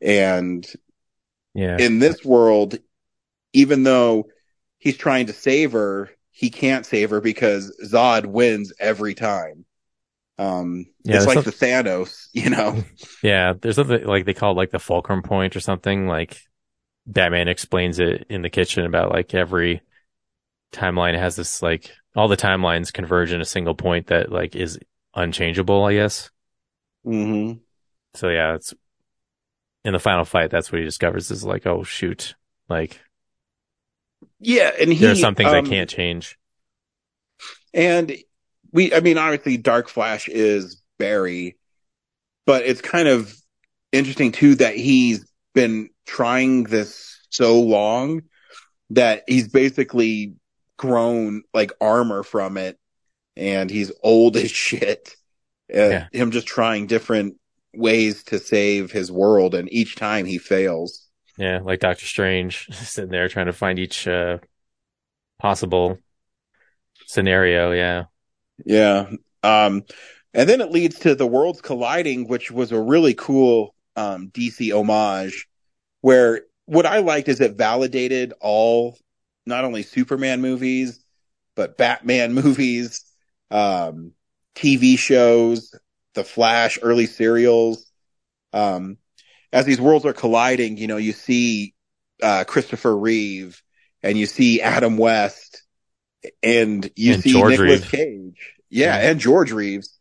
And 0.00 0.66
Yeah. 1.54 1.78
in 1.78 1.98
this 1.98 2.24
world, 2.24 2.78
even 3.52 3.82
though 3.84 4.28
he's 4.78 4.96
trying 4.96 5.26
to 5.26 5.32
save 5.32 5.72
her, 5.72 6.10
he 6.30 6.50
can't 6.50 6.86
save 6.86 7.10
her 7.10 7.20
because 7.20 7.76
Zod 7.84 8.26
wins 8.26 8.72
every 8.80 9.14
time. 9.14 9.64
Um, 10.38 10.86
Yeah, 11.04 11.16
it's 11.16 11.26
like 11.26 11.44
the 11.44 11.52
Thanos, 11.52 12.28
you 12.34 12.50
know? 12.50 12.84
Yeah, 13.22 13.54
there's 13.60 13.76
something 13.76 14.04
like 14.04 14.26
they 14.26 14.34
call 14.34 14.52
it 14.52 14.56
like 14.56 14.70
the 14.70 14.78
fulcrum 14.78 15.22
point 15.22 15.56
or 15.56 15.60
something. 15.60 16.06
Like 16.06 16.42
Batman 17.06 17.48
explains 17.48 18.00
it 18.00 18.26
in 18.30 18.42
the 18.42 18.50
kitchen 18.50 18.86
about 18.86 19.12
like 19.12 19.34
every 19.34 19.82
timeline 20.74 21.18
has 21.18 21.36
this 21.36 21.62
like 21.62 21.90
all 22.16 22.28
the 22.28 22.36
timelines 22.36 22.92
converge 22.92 23.32
in 23.32 23.40
a 23.40 23.44
single 23.44 23.74
point 23.74 24.08
that 24.08 24.30
like 24.30 24.56
is 24.56 24.78
unchangeable, 25.14 25.84
I 25.84 25.94
guess. 25.94 26.30
hmm 27.04 27.64
So 28.14 28.28
yeah, 28.28 28.54
it's 28.54 28.74
in 29.84 29.92
the 29.92 29.98
final 29.98 30.24
fight. 30.24 30.50
That's 30.50 30.72
what 30.72 30.78
he 30.78 30.84
discovers 30.84 31.30
is 31.30 31.44
like, 31.44 31.66
oh 31.66 31.82
shoot, 31.84 32.34
like 32.68 33.00
Yeah. 34.40 34.70
And 34.80 34.92
he, 34.92 35.04
there 35.04 35.10
are 35.12 35.14
some 35.14 35.34
things 35.34 35.52
um, 35.52 35.58
I 35.58 35.60
can't 35.62 35.88
change. 35.90 36.38
And 37.72 38.16
we, 38.72 38.94
I 38.94 39.00
mean, 39.00 39.18
obviously, 39.18 39.56
Dark 39.56 39.88
Flash 39.88 40.28
is 40.28 40.82
Barry, 40.98 41.56
but 42.46 42.64
it's 42.64 42.80
kind 42.80 43.08
of 43.08 43.34
interesting 43.92 44.32
too 44.32 44.56
that 44.56 44.76
he's 44.76 45.26
been 45.54 45.90
trying 46.06 46.64
this 46.64 47.18
so 47.30 47.60
long 47.62 48.22
that 48.90 49.24
he's 49.28 49.48
basically 49.48 50.34
grown 50.76 51.42
like 51.52 51.72
armor 51.80 52.22
from 52.22 52.56
it 52.56 52.78
and 53.36 53.70
he's 53.70 53.92
old 54.02 54.36
as 54.44 54.50
shit. 54.50 55.16
Uh, 55.74 55.78
Yeah. 55.78 56.06
Him 56.12 56.30
just 56.30 56.46
trying 56.46 56.86
different 56.86 57.36
ways 57.74 58.22
to 58.24 58.38
save 58.38 58.92
his 58.92 59.10
world, 59.10 59.54
and 59.54 59.72
each 59.72 59.96
time 59.96 60.26
he 60.26 60.38
fails. 60.38 61.08
Yeah, 61.38 61.60
like 61.62 61.80
Doctor 61.80 62.06
Strange 62.06 62.68
sitting 62.72 63.10
there 63.10 63.28
trying 63.28 63.46
to 63.46 63.52
find 63.52 63.78
each 63.78 64.06
uh, 64.06 64.38
possible 65.40 65.98
scenario. 67.06 67.72
Yeah, 67.72 68.04
Yeah. 68.64 69.10
Um, 69.42 69.82
and 70.32 70.48
then 70.48 70.60
it 70.60 70.70
leads 70.70 70.98
to 71.00 71.14
the 71.14 71.26
worlds 71.26 71.60
colliding, 71.60 72.28
which 72.28 72.50
was 72.50 72.72
a 72.72 72.80
really 72.80 73.14
cool 73.14 73.74
um, 73.96 74.30
DC 74.30 74.72
homage. 74.72 75.46
Where 76.00 76.42
what 76.66 76.86
I 76.86 76.98
liked 76.98 77.28
is 77.28 77.40
it 77.40 77.56
validated 77.56 78.32
all, 78.40 78.98
not 79.46 79.64
only 79.64 79.82
Superman 79.82 80.40
movies, 80.40 81.00
but 81.56 81.76
Batman 81.76 82.34
movies, 82.42 83.04
um, 83.50 84.12
TV 84.54 84.96
shows, 84.96 85.74
The 86.14 86.24
Flash, 86.24 86.78
early 86.82 87.06
serials. 87.06 87.90
Um, 88.52 88.98
as 89.52 89.66
these 89.66 89.80
worlds 89.80 90.06
are 90.06 90.12
colliding, 90.12 90.76
you 90.78 90.86
know, 90.88 90.96
you 90.98 91.12
see 91.12 91.74
uh, 92.22 92.44
Christopher 92.44 92.96
Reeve 92.96 93.62
and 94.02 94.18
you 94.18 94.26
see 94.26 94.62
Adam 94.62 94.98
West 94.98 95.62
and 96.42 96.90
you 96.96 97.12
And 97.12 97.14
see 97.14 97.42
George 97.42 97.44
Nicolas 97.44 97.84
Reeve. 97.84 97.86
Cage. 97.86 98.54
Yeah, 98.70 98.96
Yeah. 98.96 99.10
and 99.10 99.20
George 99.20 99.52
Reeves. 99.52 99.98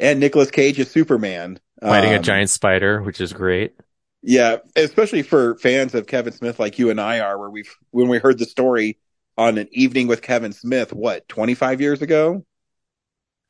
And 0.00 0.20
Nicolas 0.20 0.50
Cage 0.50 0.78
is 0.80 0.90
Superman. 0.90 1.60
fighting 1.86 2.12
a 2.14 2.18
Um, 2.18 2.18
giant 2.18 2.50
spider, 2.50 3.02
which 3.02 3.20
is 3.20 3.32
great. 3.32 3.74
Yeah, 4.22 4.58
especially 4.76 5.22
for 5.22 5.56
fans 5.56 5.94
of 5.94 6.06
Kevin 6.06 6.32
Smith 6.32 6.60
like 6.60 6.78
you 6.78 6.90
and 6.90 7.00
I 7.00 7.20
are, 7.20 7.36
where 7.38 7.50
we've 7.50 7.74
when 7.90 8.08
we 8.08 8.18
heard 8.18 8.38
the 8.38 8.44
story 8.44 8.98
on 9.36 9.58
an 9.58 9.68
evening 9.72 10.06
with 10.06 10.22
Kevin 10.22 10.52
Smith, 10.52 10.92
what, 10.92 11.28
twenty 11.28 11.54
five 11.54 11.80
years 11.80 12.02
ago? 12.02 12.44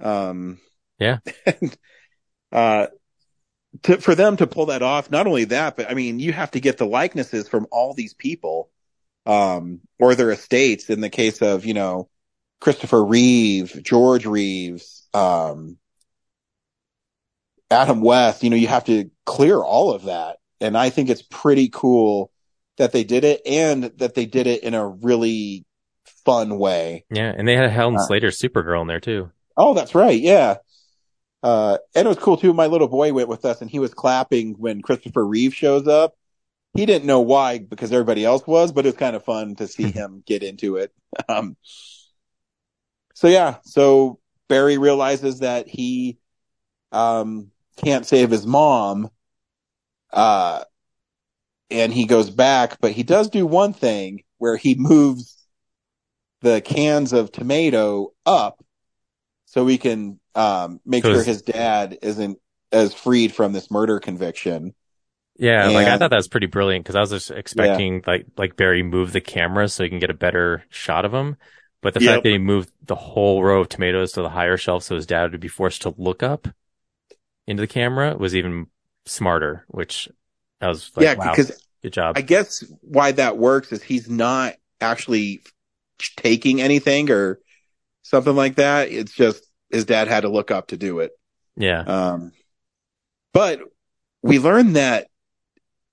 Um 0.01 0.59
Yeah. 0.99 1.19
and, 1.47 1.77
uh 2.51 2.87
to, 3.83 4.01
for 4.01 4.15
them 4.15 4.37
to 4.37 4.47
pull 4.47 4.67
that 4.67 4.83
off, 4.83 5.11
not 5.11 5.27
only 5.27 5.45
that, 5.45 5.77
but 5.77 5.91
I 5.91 5.95
mean, 5.95 6.19
you 6.19 6.33
have 6.33 6.51
to 6.53 6.61
get 6.61 6.79
the 6.79 6.87
likenesses 6.87 7.49
from 7.49 7.67
all 7.71 7.95
these 7.95 8.15
people, 8.15 8.71
um, 9.25 9.81
or 9.99 10.15
their 10.15 10.31
estates. 10.31 10.91
In 10.91 11.01
the 11.01 11.09
case 11.09 11.41
of, 11.41 11.65
you 11.65 11.73
know, 11.73 12.09
Christopher 12.61 13.03
Reeve, 13.03 13.83
George 13.83 14.27
Reeves, 14.27 15.09
um, 15.15 15.79
Adam 17.71 18.03
West, 18.03 18.43
you 18.43 18.51
know, 18.51 18.57
you 18.57 18.69
have 18.69 18.85
to 18.85 19.11
clear 19.25 19.59
all 19.59 19.93
of 19.93 20.05
that. 20.05 20.37
And 20.63 20.77
I 20.79 20.91
think 20.91 21.11
it's 21.11 21.23
pretty 21.23 21.69
cool 21.73 22.31
that 22.79 22.93
they 22.93 23.05
did 23.05 23.25
it 23.25 23.43
and 23.47 23.85
that 23.99 24.15
they 24.15 24.27
did 24.27 24.47
it 24.47 24.63
in 24.63 24.75
a 24.75 24.89
really 24.89 25.67
fun 26.25 26.59
way. 26.59 27.05
Yeah, 27.11 27.33
and 27.37 27.47
they 27.47 27.57
had 27.57 27.71
Helen 27.71 27.97
Uh, 27.97 28.07
Slater 28.07 28.29
Supergirl 28.29 28.83
in 28.83 28.87
there 28.87 29.01
too. 29.01 29.31
Oh, 29.57 29.75
that's 29.75 29.95
right. 29.95 30.19
Yeah. 30.19 30.57
Uh, 31.43 31.79
and 31.95 32.07
it 32.07 32.09
was 32.09 32.19
cool 32.19 32.37
too. 32.37 32.53
My 32.53 32.67
little 32.67 32.89
boy 32.89 33.13
went 33.13 33.29
with 33.29 33.45
us 33.45 33.61
and 33.61 33.71
he 33.71 33.79
was 33.79 33.93
clapping 33.93 34.55
when 34.59 34.81
Christopher 34.81 35.27
Reeve 35.27 35.55
shows 35.55 35.89
up. 35.89 36.15
He 36.75 36.87
didn't 36.87 37.05
know 37.05 37.21
why 37.21 37.59
because 37.59 37.93
everybody 37.93 38.25
else 38.25 38.47
was, 38.47 38.73
but 38.73 38.87
it 38.87 38.91
was 38.91 38.97
kind 38.97 39.17
of 39.17 39.25
fun 39.25 39.57
to 39.57 39.67
see 39.69 39.83
him 39.91 40.23
get 40.25 40.43
into 40.43 40.77
it. 40.77 40.93
Um, 41.29 41.57
so 43.15 43.29
yeah, 43.29 43.57
so 43.65 44.21
Barry 44.49 44.79
realizes 44.79 45.41
that 45.41 45.69
he, 45.69 46.19
um, 46.93 47.51
can't 47.77 48.07
save 48.07 48.31
his 48.31 48.47
mom. 48.47 49.11
Uh, 50.13 50.65
and 51.71 51.93
he 51.93 52.07
goes 52.07 52.31
back, 52.31 52.79
but 52.81 52.93
he 52.93 53.03
does 53.03 53.31
do 53.31 53.47
one 53.47 53.73
thing 53.73 54.23
where 54.39 54.57
he 54.57 54.75
moves 54.75 55.37
the 56.41 56.61
cans 56.61 57.13
of 57.13 57.31
tomato 57.33 58.13
up 58.27 58.63
so 59.47 59.65
we 59.65 59.79
can 59.79 60.21
um, 60.35 60.81
make 60.87 61.07
sure 61.07 61.25
his 61.25 61.43
dad 61.43 61.99
isn't 62.03 62.39
as 62.73 62.95
freed 62.95 63.35
from 63.35 63.53
this 63.53 63.71
murder 63.71 64.01
conviction. 64.01 64.75
Yeah, 65.37 65.71
like 65.71 65.89
I 65.89 65.97
thought 65.97 66.11
that 66.11 66.17
was 66.17 66.29
pretty 66.29 66.47
brilliant 66.47 66.85
because 66.85 66.95
I 66.95 67.01
was 67.01 67.11
just 67.11 67.31
expecting 67.31 68.03
like 68.07 68.27
like 68.37 68.57
Barry 68.57 68.83
move 68.83 69.13
the 69.13 69.21
camera 69.21 69.69
so 69.69 69.83
he 69.83 69.89
can 69.91 69.99
get 69.99 70.11
a 70.11 70.15
better 70.15 70.65
shot 70.69 71.05
of 71.05 71.13
him. 71.15 71.37
But 71.81 71.95
the 71.95 72.01
Yep. 72.01 72.01
fact 72.01 72.23
that 72.23 72.29
he 72.31 72.39
moved 72.39 72.71
the 72.83 72.95
whole 72.95 73.43
row 73.43 73.61
of 73.63 73.69
tomatoes 73.69 74.13
to 74.13 74.23
the 74.23 74.29
higher 74.31 74.57
shelf 74.57 74.85
so 74.85 74.95
his 74.95 75.07
dad 75.07 75.33
would 75.33 75.41
be 75.41 75.49
forced 75.49 75.83
to 75.83 75.95
look 75.97 76.23
up 76.23 76.49
into 77.47 77.61
the 77.61 77.67
camera 77.67 78.17
was 78.17 78.35
even 78.37 78.67
smarter, 79.07 79.65
which 79.69 80.09
I 80.61 80.69
was 80.69 80.91
like, 80.97 81.05
yeah, 81.05 81.15
wow, 81.15 81.31
because 81.31 81.61
good 81.83 81.93
job. 81.93 82.17
I 82.17 82.23
guess 82.23 82.65
why 82.81 83.13
that 83.13 83.37
works 83.37 83.73
is 83.73 83.83
he's 83.83 84.09
not 84.09 84.55
actually 84.81 85.43
taking 86.17 86.61
anything 86.61 87.11
or 87.11 87.41
something 88.03 88.35
like 88.35 88.57
that. 88.57 88.91
It's 88.91 89.13
just 89.13 89.45
his 89.71 89.85
dad 89.85 90.09
had 90.09 90.21
to 90.21 90.29
look 90.29 90.51
up 90.51 90.69
to 90.69 90.77
do 90.77 91.01
it. 91.01 91.13
yeah. 91.57 91.81
Um, 91.81 92.33
but 93.33 93.61
we 94.23 94.39
learned 94.39 94.77
that 94.77 95.09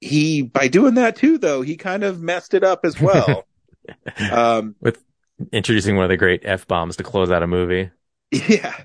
he, 0.02 0.42
by 0.42 0.68
doing 0.68 0.96
that 0.96 1.16
too, 1.16 1.38
though, 1.38 1.62
he 1.62 1.78
kind 1.78 2.04
of 2.04 2.22
messed 2.22 2.54
it 2.54 2.64
up 2.64 2.82
as 2.84 3.00
well. 3.00 3.46
um, 4.32 4.76
With 4.82 5.04
introducing 5.52 5.96
one 5.96 6.06
of 6.06 6.10
the 6.10 6.18
great 6.18 6.42
F 6.44 6.68
bombs 6.68 6.98
to 6.98 7.04
close 7.04 7.32
out 7.32 7.44
a 7.44 7.48
movie. 7.48 7.92
Yeah. 8.32 8.76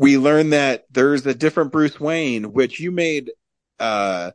We 0.00 0.16
learned 0.16 0.54
that 0.54 0.86
there's 0.90 1.26
a 1.26 1.34
different 1.34 1.72
Bruce 1.72 2.00
Wayne, 2.00 2.54
which 2.54 2.80
you 2.80 2.90
made 2.90 3.32
uh 3.78 4.30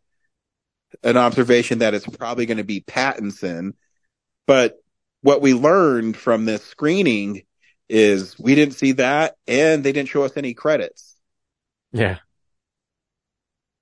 an 1.04 1.18
observation 1.18 1.80
that 1.80 1.96
it's 1.96 2.06
probably 2.06 2.46
going 2.46 2.58
to 2.60 2.64
be 2.64 2.82
Pattinson. 2.82 3.74
But 4.46 4.78
what 5.22 5.42
we 5.42 5.56
learned 5.56 6.16
from 6.18 6.46
this 6.46 6.64
screening 6.64 7.42
is 7.90 8.38
we 8.38 8.54
didn't 8.54 8.76
see 8.76 8.92
that 8.94 9.36
and 9.48 9.84
they 9.84 9.92
didn't 9.92 10.10
show 10.10 10.24
us 10.24 10.38
any 10.38 10.54
credits. 10.54 11.16
Yeah. 11.92 12.20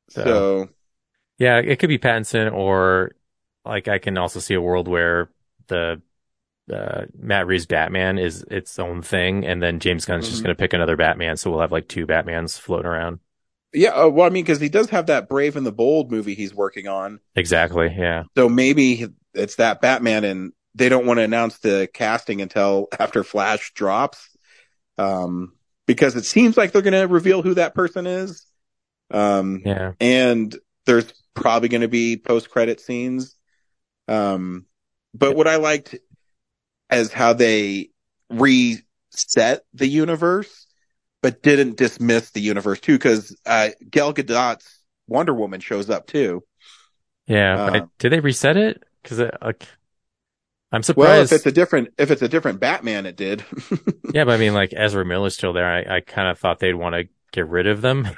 So- 0.10 0.24
So, 0.24 0.70
Yeah, 1.38 1.58
it 1.58 1.80
could 1.80 1.90
be 1.90 2.00
Pattinson 2.00 2.52
or 2.54 3.12
like 3.66 3.90
I 3.90 3.98
can 4.00 4.18
also 4.18 4.40
see 4.40 4.54
a 4.54 4.62
world 4.62 4.88
where 4.88 5.30
the 5.68 6.02
uh, 6.72 7.06
Matt 7.18 7.48
Reeves 7.48 7.66
Batman 7.66 8.18
is 8.18 8.44
its 8.50 8.78
own 8.80 9.02
thing, 9.02 9.46
and 9.46 9.62
then 9.62 9.80
James 9.80 10.06
Gunn's 10.06 10.28
just 10.30 10.42
Mhm. 10.42 10.46
going 10.46 10.56
to 10.56 10.60
pick 10.60 10.74
another 10.74 10.96
Batman, 10.96 11.36
so 11.38 11.52
we'll 11.52 11.60
have 11.62 11.72
like 11.72 11.88
two 11.88 12.08
Batmans 12.08 12.60
floating 12.60 12.86
around. 12.88 13.20
yeah, 13.74 13.90
uh, 13.90 14.08
well, 14.08 14.28
I 14.28 14.30
mean, 14.30 14.46
cause 14.46 14.60
he 14.60 14.70
does 14.70 14.92
have 14.92 15.08
that 15.08 15.28
Brave 15.28 15.56
and 15.56 15.66
the 15.66 15.72
Bold 15.72 16.12
movie 16.12 16.36
he's 16.36 16.54
working 16.54 16.88
on. 16.88 17.20
Exactly. 17.36 17.94
Yeah. 17.98 18.24
So 18.38 18.48
maybe 18.48 19.08
it's 19.34 19.56
that 19.56 19.82
Batman 19.82 20.24
and 20.24 20.54
they 20.76 20.90
don't 20.90 21.08
want 21.08 21.18
to 21.18 21.24
announce 21.24 21.58
the 21.58 21.90
casting 21.92 22.40
until 22.42 22.88
after 23.00 23.24
Flash 23.24 23.74
drops. 23.74 24.30
Um, 25.00 25.54
because 25.88 26.16
it 26.16 26.24
seems 26.26 26.56
like 26.56 26.72
they're 26.72 26.84
going 26.84 26.94
to 26.94 27.08
reveal 27.12 27.42
who 27.42 27.56
that 27.56 27.74
person 27.74 28.06
is. 28.06 28.46
Um, 29.12 29.64
Yeah. 29.66 29.94
and 30.00 30.56
there's 30.86 31.12
probably 31.34 31.68
going 31.70 31.82
to 31.82 31.88
be 31.88 32.16
post 32.16 32.50
credit 32.52 32.80
scenes. 32.80 33.36
Um, 34.08 34.66
but 35.16 35.36
what 35.36 35.48
I 35.48 35.56
liked 35.56 35.96
is 36.96 37.12
how 37.14 37.34
they 37.34 37.90
reset 38.30 39.64
the 39.74 39.88
universe, 39.88 40.68
but 41.22 41.44
didn't 41.44 41.78
dismiss 41.78 42.32
the 42.32 42.42
universe 42.42 42.80
too. 42.80 43.00
Cause, 43.00 43.36
uh, 43.46 43.70
Gal 43.90 44.14
Gadot's 44.14 44.82
Wonder 45.08 45.34
Woman 45.34 45.60
shows 45.60 45.90
up 45.90 46.08
too. 46.08 46.44
Yeah. 47.28 47.58
but 47.64 47.86
Uh, 47.86 47.88
did 48.00 48.12
they 48.12 48.20
reset 48.20 48.58
it? 48.58 48.84
Because 49.02 49.20
like, 49.42 49.68
I'm 50.72 50.84
surprised. 50.84 50.98
Well, 50.98 51.22
if 51.22 51.32
it's 51.32 51.46
a 51.46 51.52
different, 51.52 51.90
if 51.98 52.12
it's 52.12 52.22
a 52.22 52.28
different 52.28 52.60
Batman, 52.60 53.06
it 53.06 53.16
did. 53.16 53.44
yeah, 54.12 54.26
but 54.26 54.34
I 54.34 54.38
mean, 54.38 54.54
like 54.54 54.74
Ezra 54.76 55.06
Miller's 55.06 55.34
still 55.36 55.54
there. 55.54 55.68
I, 55.68 55.98
I 55.98 56.00
kind 56.02 56.28
of 56.30 56.38
thought 56.40 56.60
they'd 56.60 56.74
want 56.74 56.96
to 56.96 57.08
get 57.32 57.48
rid 57.48 57.68
of 57.68 57.82
them. 57.82 58.08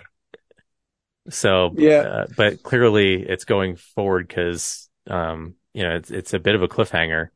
So, 1.29 1.77
Yeah. 1.77 1.99
uh, 1.99 2.27
but 2.35 2.61
clearly 2.61 3.23
it's 3.23 3.45
going 3.45 3.77
forward 3.77 4.27
because, 4.27 4.89
um, 5.07 5.55
you 5.73 5.83
know, 5.83 5.95
it's, 5.95 6.11
it's 6.11 6.33
a 6.33 6.39
bit 6.39 6.55
of 6.55 6.61
a 6.61 6.67
cliffhanger. 6.67 7.29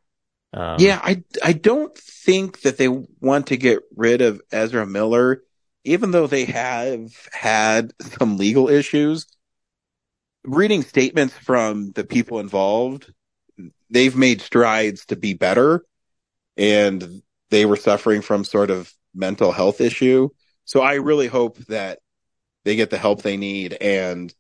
Um, 0.53 0.77
yeah, 0.79 0.99
I, 1.01 1.23
I 1.43 1.53
don't 1.53 1.95
think 1.97 2.62
that 2.62 2.77
they 2.77 2.88
want 2.88 3.47
to 3.47 3.57
get 3.57 3.79
rid 3.95 4.21
of 4.21 4.41
Ezra 4.51 4.85
Miller, 4.85 5.43
even 5.83 6.12
though 6.12 6.27
they 6.27 6.45
have 6.45 7.12
had 7.31 7.93
some 7.99 8.38
legal 8.38 8.69
issues. 8.69 9.27
Reading 10.43 10.81
statements 10.81 11.33
from 11.33 11.91
the 11.91 12.03
people 12.03 12.39
involved, 12.39 13.13
they've 13.89 14.15
made 14.15 14.41
strides 14.41 15.05
to 15.07 15.15
be 15.15 15.33
better 15.33 15.83
and 16.57 17.21
they 17.49 17.65
were 17.65 17.75
suffering 17.75 18.21
from 18.21 18.43
sort 18.43 18.69
of 18.69 18.91
mental 19.13 19.51
health 19.51 19.81
issue. 19.81 20.29
So 20.65 20.81
I 20.81 20.95
really 20.95 21.27
hope 21.27 21.57
that 21.65 21.99
they 22.63 22.75
get 22.75 22.89
the 22.89 22.97
help 22.97 23.21
they 23.21 23.38
need 23.38 23.73
and 23.73 24.33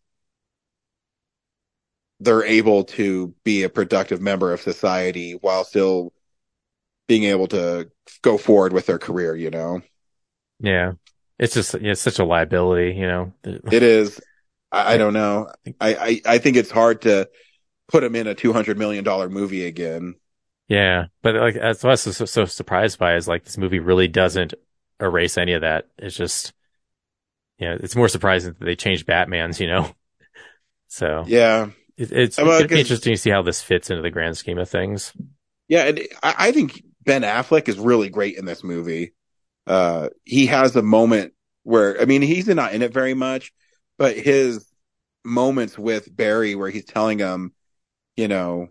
they're 2.19 2.43
able 2.43 2.83
to 2.83 3.33
be 3.43 3.63
a 3.63 3.69
productive 3.69 4.21
member 4.21 4.51
of 4.53 4.61
society 4.61 5.33
while 5.33 5.63
still 5.63 6.13
being 7.07 7.23
able 7.23 7.47
to 7.47 7.89
go 8.21 8.37
forward 8.37 8.73
with 8.73 8.85
their 8.85 8.99
career, 8.99 9.35
you 9.35 9.49
know? 9.49 9.81
Yeah. 10.59 10.93
It's 11.37 11.53
just, 11.53 11.73
it's 11.75 12.01
such 12.01 12.19
a 12.19 12.25
liability, 12.25 12.97
you 12.97 13.07
know? 13.07 13.33
It 13.43 13.83
is. 13.83 14.19
I, 14.71 14.93
I 14.93 14.97
don't 14.97 15.13
know. 15.13 15.51
I, 15.79 15.95
I, 15.95 16.21
I 16.25 16.37
think 16.37 16.57
it's 16.57 16.71
hard 16.71 17.01
to 17.03 17.29
put 17.87 18.03
him 18.03 18.15
in 18.15 18.27
a 18.27 18.35
$200 18.35 18.77
million 18.77 19.03
movie 19.31 19.65
again. 19.65 20.15
Yeah. 20.67 21.05
But 21.21 21.35
like, 21.35 21.55
that's 21.55 21.83
what 21.83 21.89
I 21.89 21.93
was 21.93 22.01
so, 22.17 22.25
so 22.25 22.45
surprised 22.45 22.99
by 22.99 23.15
is 23.15 23.27
like 23.27 23.45
this 23.45 23.57
movie 23.57 23.79
really 23.79 24.07
doesn't 24.07 24.53
erase 24.99 25.37
any 25.37 25.53
of 25.53 25.61
that. 25.61 25.87
It's 25.97 26.15
just, 26.15 26.53
you 27.57 27.67
know, 27.67 27.77
it's 27.79 27.95
more 27.95 28.07
surprising 28.07 28.55
that 28.59 28.63
they 28.63 28.75
changed 28.75 29.05
Batman's, 29.05 29.59
you 29.59 29.67
know? 29.67 29.91
So 30.91 31.23
Yeah. 31.27 31.69
It, 31.99 32.11
it's 32.11 32.37
Well, 32.37 32.47
going 32.47 32.61
to 32.63 32.67
be 32.67 32.79
interesting 32.79 33.13
to 33.13 33.17
see 33.17 33.29
how 33.29 33.41
this 33.41 33.61
fits 33.61 33.89
into 33.89 34.01
the 34.01 34.09
grand 34.09 34.37
scheme 34.37 34.57
of 34.57 34.69
things. 34.69 35.13
Yeah. 35.67 35.85
And 35.85 36.01
I, 36.23 36.35
I 36.37 36.51
think 36.51 36.83
Ben 37.03 37.21
Affleck 37.21 37.67
is 37.67 37.77
really 37.77 38.09
great 38.09 38.37
in 38.37 38.45
this 38.45 38.63
movie. 38.63 39.13
Uh, 39.67 40.09
he 40.23 40.47
has 40.47 40.75
a 40.75 40.81
moment 40.81 41.33
where, 41.63 42.01
I 42.01 42.05
mean, 42.05 42.21
he's 42.21 42.47
not 42.47 42.73
in 42.73 42.81
it 42.81 42.93
very 42.93 43.13
much, 43.13 43.53
but 43.97 44.17
his 44.17 44.65
moments 45.23 45.77
with 45.77 46.15
Barry 46.15 46.55
where 46.55 46.69
he's 46.69 46.85
telling 46.85 47.19
him, 47.19 47.53
you 48.15 48.27
know, 48.27 48.69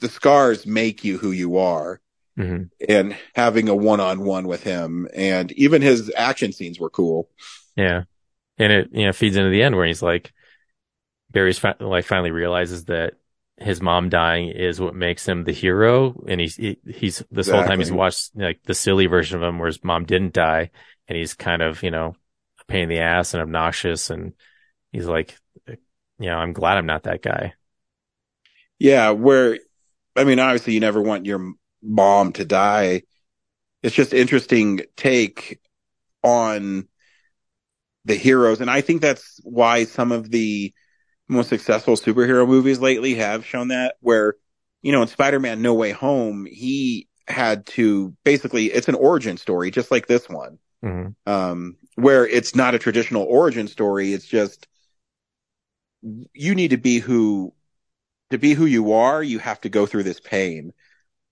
the 0.00 0.08
scars 0.08 0.66
make 0.66 1.04
you 1.04 1.18
who 1.18 1.30
you 1.30 1.58
are. 1.58 2.00
hmm 2.36 2.64
and 2.88 3.16
having 3.34 3.68
a 3.68 3.74
one-on-one 3.74 4.46
with 4.46 4.62
him 4.62 5.08
and 5.12 5.50
even 5.52 5.82
his 5.82 6.12
action 6.16 6.52
scenes 6.52 6.78
were 6.78 6.90
cool. 6.90 7.28
Yeah. 7.74 8.04
And 8.58 8.72
it, 8.72 8.88
you 8.92 9.06
know, 9.06 9.12
feeds 9.12 9.36
into 9.36 9.50
the 9.50 9.62
end 9.62 9.74
where 9.74 9.86
he's 9.86 10.02
like, 10.02 10.32
Barry's 11.30 11.58
fi- 11.58 11.74
like 11.80 12.04
finally 12.04 12.30
realizes 12.30 12.86
that 12.86 13.14
his 13.58 13.80
mom 13.82 14.08
dying 14.08 14.48
is 14.48 14.80
what 14.80 14.94
makes 14.94 15.26
him 15.26 15.44
the 15.44 15.52
hero. 15.52 16.14
And 16.28 16.40
he's, 16.40 16.56
he, 16.56 16.78
he's, 16.86 17.22
this 17.30 17.48
whole 17.48 17.64
time 17.64 17.80
he's 17.80 17.92
watched 17.92 18.30
like 18.36 18.62
the 18.64 18.74
silly 18.74 19.06
version 19.06 19.36
of 19.36 19.42
him 19.42 19.58
where 19.58 19.66
his 19.66 19.82
mom 19.82 20.04
didn't 20.04 20.32
die 20.32 20.70
and 21.08 21.18
he's 21.18 21.34
kind 21.34 21.62
of, 21.62 21.82
you 21.82 21.90
know, 21.90 22.14
a 22.60 22.64
pain 22.66 22.84
in 22.84 22.88
the 22.88 23.00
ass 23.00 23.34
and 23.34 23.42
obnoxious. 23.42 24.10
And 24.10 24.34
he's 24.92 25.06
like, 25.06 25.36
you 25.66 25.76
know, 26.26 26.36
I'm 26.36 26.52
glad 26.52 26.78
I'm 26.78 26.86
not 26.86 27.04
that 27.04 27.22
guy. 27.22 27.54
Yeah, 28.78 29.10
where 29.10 29.58
I 30.16 30.24
mean 30.24 30.38
obviously 30.38 30.74
you 30.74 30.80
never 30.80 31.02
want 31.02 31.26
your 31.26 31.52
mom 31.82 32.32
to 32.34 32.44
die. 32.44 33.02
It's 33.82 33.94
just 33.94 34.12
interesting 34.12 34.82
take 34.96 35.60
on 36.22 36.88
the 38.04 38.14
heroes 38.14 38.60
and 38.60 38.70
I 38.70 38.80
think 38.80 39.02
that's 39.02 39.40
why 39.42 39.84
some 39.84 40.12
of 40.12 40.30
the 40.30 40.72
most 41.28 41.48
successful 41.48 41.94
superhero 41.94 42.46
movies 42.46 42.80
lately 42.80 43.14
have 43.14 43.44
shown 43.44 43.68
that 43.68 43.96
where 44.00 44.34
you 44.82 44.92
know 44.92 45.02
in 45.02 45.08
Spider-Man 45.08 45.62
No 45.62 45.74
Way 45.74 45.92
Home 45.92 46.46
he 46.46 47.08
had 47.26 47.66
to 47.66 48.14
basically 48.24 48.66
it's 48.66 48.88
an 48.88 48.94
origin 48.94 49.36
story 49.36 49.70
just 49.70 49.90
like 49.90 50.06
this 50.06 50.28
one. 50.28 50.58
hmm 50.82 51.08
um, 51.26 51.76
where 51.96 52.26
it's 52.26 52.54
not 52.54 52.74
a 52.74 52.78
traditional 52.78 53.24
origin 53.24 53.68
story. 53.68 54.12
It's 54.12 54.26
just 54.26 54.66
you 56.32 56.54
need 56.54 56.70
to 56.70 56.76
be 56.76 56.98
who 57.00 57.52
to 58.30 58.38
be 58.38 58.54
who 58.54 58.66
you 58.66 58.92
are. 58.92 59.22
You 59.22 59.38
have 59.38 59.60
to 59.62 59.68
go 59.68 59.86
through 59.86 60.04
this 60.04 60.20
pain. 60.20 60.72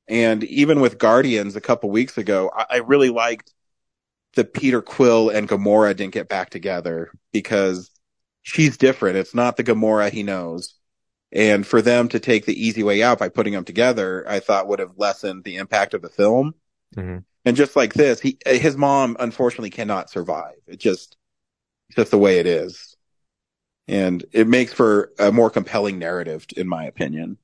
And 0.09 0.45
even 0.45 0.81
with 0.81 0.99
Guardians 0.99 1.57
a 1.57 1.61
couple 1.61 1.91
weeks 1.91 2.19
ago, 2.19 2.51
I, 2.55 2.67
I 2.71 2.77
really 2.79 3.11
liked 3.11 3.53
that 4.35 4.53
Peter 4.53 4.83
Quill 4.83 5.31
and 5.31 5.49
Gamora 5.49 5.97
didn't 5.97 6.15
get 6.15 6.29
back 6.29 6.51
together 6.51 7.11
because 7.33 7.91
she's 8.47 8.77
different. 8.77 9.17
It's 9.17 9.35
not 9.35 9.57
the 9.57 9.65
Gamora 9.65 10.11
he 10.11 10.23
knows. 10.23 10.75
And 11.33 11.67
for 11.67 11.83
them 11.83 12.09
to 12.11 12.21
take 12.21 12.47
the 12.47 12.67
easy 12.67 12.85
way 12.85 13.03
out 13.03 13.19
by 13.19 13.29
putting 13.29 13.53
them 13.53 13.65
together, 13.65 14.25
I 14.29 14.39
thought 14.39 14.69
would 14.69 14.79
have 14.79 14.97
lessened 14.97 15.43
the 15.45 15.57
impact 15.57 15.95
of 15.95 16.01
the 16.01 16.09
film. 16.09 16.55
hmm 16.95 17.19
And 17.45 17.57
just 17.57 17.75
like 17.75 17.93
this, 17.95 18.21
he, 18.21 18.39
his 18.47 18.77
mom 18.77 19.17
unfortunately 19.19 19.71
cannot 19.71 20.11
survive. 20.11 20.55
It 20.69 20.79
just, 20.79 21.17
it's 21.89 21.97
just 21.97 22.13
the 22.13 22.19
way 22.19 22.39
it 22.39 22.47
is. 22.47 22.97
And 23.89 24.25
it 24.33 24.47
makes 24.47 24.73
for 24.73 25.13
a 25.19 25.33
more 25.33 25.51
compelling 25.51 25.99
narrative, 25.99 26.47
in 26.57 26.69
my 26.69 26.85
opinion. 26.85 27.39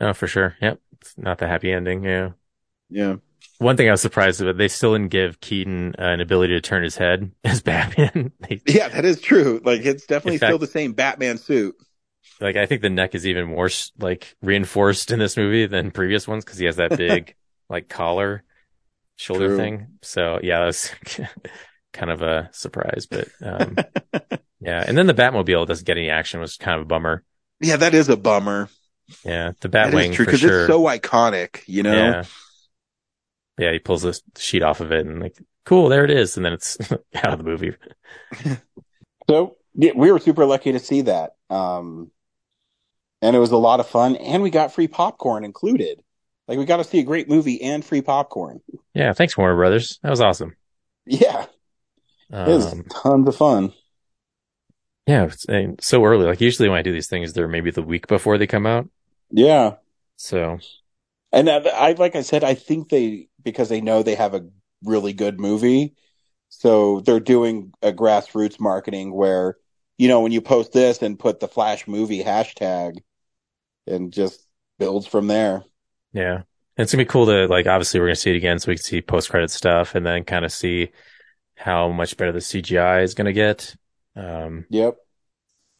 Oh, 0.00 0.12
for 0.12 0.26
sure. 0.26 0.56
Yep. 0.60 0.80
It's 1.00 1.16
not 1.16 1.38
the 1.38 1.46
happy 1.46 1.72
ending. 1.72 2.04
Yeah. 2.04 2.30
Yeah. 2.90 3.16
One 3.58 3.76
thing 3.76 3.88
I 3.88 3.92
was 3.92 4.00
surprised 4.02 4.40
about, 4.40 4.58
they 4.58 4.68
still 4.68 4.92
didn't 4.94 5.10
give 5.10 5.40
Keaton 5.40 5.94
uh, 5.98 6.02
an 6.02 6.20
ability 6.20 6.54
to 6.54 6.60
turn 6.60 6.82
his 6.82 6.96
head 6.96 7.30
as 7.44 7.62
Batman. 7.62 8.32
they, 8.40 8.60
Yeah, 8.66 8.88
that 8.88 9.04
is 9.04 9.20
true. 9.20 9.60
Like 9.64 9.82
it's 9.84 10.06
definitely 10.06 10.38
fact- 10.38 10.50
still 10.50 10.58
the 10.58 10.66
same 10.66 10.92
Batman 10.92 11.38
suit. 11.38 11.74
like, 12.40 12.56
I 12.56 12.66
think 12.66 12.82
the 12.82 12.90
neck 12.90 13.14
is 13.14 13.26
even 13.26 13.46
more 13.48 13.70
like 13.98 14.36
reinforced 14.42 15.10
in 15.12 15.18
this 15.18 15.36
movie 15.36 15.66
than 15.66 15.90
previous 15.92 16.26
ones 16.26 16.44
because 16.44 16.58
he 16.58 16.66
has 16.66 16.76
that 16.76 16.96
big 16.98 17.34
like 17.70 17.88
collar 17.88 18.42
shoulder 19.16 19.48
True. 19.48 19.56
thing. 19.56 19.86
So 20.02 20.40
yeah, 20.42 20.58
that 20.58 20.66
was 20.66 20.90
kind 21.92 22.10
of 22.10 22.22
a 22.22 22.50
surprise, 22.52 23.06
but 23.08 23.28
um, 23.40 23.76
yeah. 24.60 24.84
And 24.86 24.98
then 24.98 25.06
the 25.06 25.14
Batmobile 25.14 25.66
doesn't 25.66 25.86
get 25.86 25.96
any 25.96 26.10
action 26.10 26.40
was 26.40 26.56
kind 26.56 26.76
of 26.80 26.82
a 26.82 26.88
bummer. 26.88 27.22
Yeah, 27.60 27.76
that 27.76 27.94
is 27.94 28.08
a 28.08 28.16
bummer. 28.16 28.68
Yeah, 29.24 29.52
the 29.60 29.68
Batwing 29.68 30.10
is 30.10 30.16
true 30.16 30.24
for 30.24 30.30
because 30.32 30.40
sure. 30.40 30.60
it's 30.62 30.68
so 30.72 30.82
iconic, 30.84 31.60
you 31.66 31.82
know? 31.84 31.94
Yeah. 31.94 32.24
Yeah, 33.58 33.72
he 33.72 33.78
pulls 33.78 34.02
the 34.02 34.18
sheet 34.36 34.62
off 34.62 34.80
of 34.80 34.92
it 34.92 35.06
and 35.06 35.20
like, 35.20 35.38
cool, 35.64 35.88
there 35.88 36.04
it 36.04 36.10
is. 36.10 36.36
And 36.36 36.44
then 36.44 36.52
it's 36.52 36.76
out 37.14 37.32
of 37.32 37.38
the 37.38 37.44
movie. 37.44 37.74
So 39.28 39.56
yeah, 39.74 39.92
we 39.94 40.10
were 40.12 40.18
super 40.18 40.46
lucky 40.46 40.72
to 40.72 40.78
see 40.78 41.02
that. 41.02 41.36
Um, 41.50 42.10
and 43.22 43.34
it 43.34 43.38
was 43.38 43.52
a 43.52 43.56
lot 43.56 43.80
of 43.80 43.88
fun 43.88 44.16
and 44.16 44.42
we 44.42 44.50
got 44.50 44.72
free 44.72 44.88
popcorn 44.88 45.44
included. 45.44 46.02
Like 46.46 46.58
we 46.58 46.64
got 46.64 46.76
to 46.78 46.84
see 46.84 46.98
a 46.98 47.04
great 47.04 47.28
movie 47.28 47.60
and 47.62 47.84
free 47.84 48.02
popcorn. 48.02 48.60
Yeah, 48.94 49.12
thanks, 49.12 49.36
Warner 49.36 49.56
Brothers. 49.56 49.98
That 50.02 50.10
was 50.10 50.20
awesome. 50.20 50.56
Yeah, 51.06 51.46
it 52.46 52.50
was 52.52 52.72
Um, 52.72 52.84
tons 52.90 53.28
of 53.28 53.36
fun. 53.36 53.72
yeah, 55.06 55.24
it's 55.24 55.44
and 55.46 55.82
so 55.82 56.04
early. 56.04 56.26
Like 56.26 56.40
usually 56.40 56.68
when 56.68 56.78
I 56.78 56.82
do 56.82 56.92
these 56.92 57.08
things, 57.08 57.32
they're 57.32 57.48
maybe 57.48 57.70
the 57.70 57.82
week 57.82 58.06
before 58.06 58.38
they 58.38 58.46
come 58.46 58.66
out. 58.66 58.88
Yeah. 59.30 59.76
So 60.16 60.58
And 61.32 61.48
I, 61.50 61.56
I, 61.58 61.92
like 61.92 62.16
I 62.16 62.22
said, 62.22 62.44
I 62.44 62.54
think 62.54 62.88
they, 62.88 63.28
because 63.44 63.68
they 63.68 63.80
know 63.80 64.02
they 64.02 64.14
have 64.16 64.34
a 64.34 64.48
really 64.84 65.12
good 65.12 65.40
movie. 65.40 65.94
So 66.50 67.00
they're 67.00 67.20
doing 67.20 67.72
a 67.82 67.92
grassroots 67.92 68.60
marketing 68.60 69.14
where, 69.14 69.56
you 69.98 70.08
know, 70.08 70.20
when 70.22 70.32
you 70.32 70.40
post 70.40 70.72
this 70.72 71.02
and 71.02 71.18
put 71.18 71.40
the 71.40 71.48
flash 71.48 71.88
movie 71.88 72.22
hashtag 72.24 72.98
and 73.86 74.12
just 74.12 74.46
builds 74.78 75.06
from 75.06 75.28
there. 75.28 75.64
yeah, 76.12 76.36
And 76.76 76.84
it's 76.84 76.92
gonna 76.92 77.04
be 77.04 77.08
cool 77.08 77.26
to 77.26 77.46
like. 77.48 77.66
Obviously, 77.66 78.00
we're 78.00 78.06
gonna 78.06 78.16
see 78.16 78.30
it 78.30 78.36
again, 78.36 78.58
so 78.58 78.68
we 78.70 78.76
can 78.76 78.82
see 78.82 79.02
post 79.02 79.30
credit 79.30 79.50
stuff, 79.50 79.94
and 79.94 80.04
then 80.06 80.24
kind 80.24 80.44
of 80.44 80.52
see 80.52 80.90
how 81.56 81.90
much 81.90 82.16
better 82.16 82.32
the 82.32 82.40
CGI 82.40 83.02
is 83.02 83.14
gonna 83.14 83.32
get. 83.34 83.76
Um, 84.16 84.66
Yep. 84.68 84.98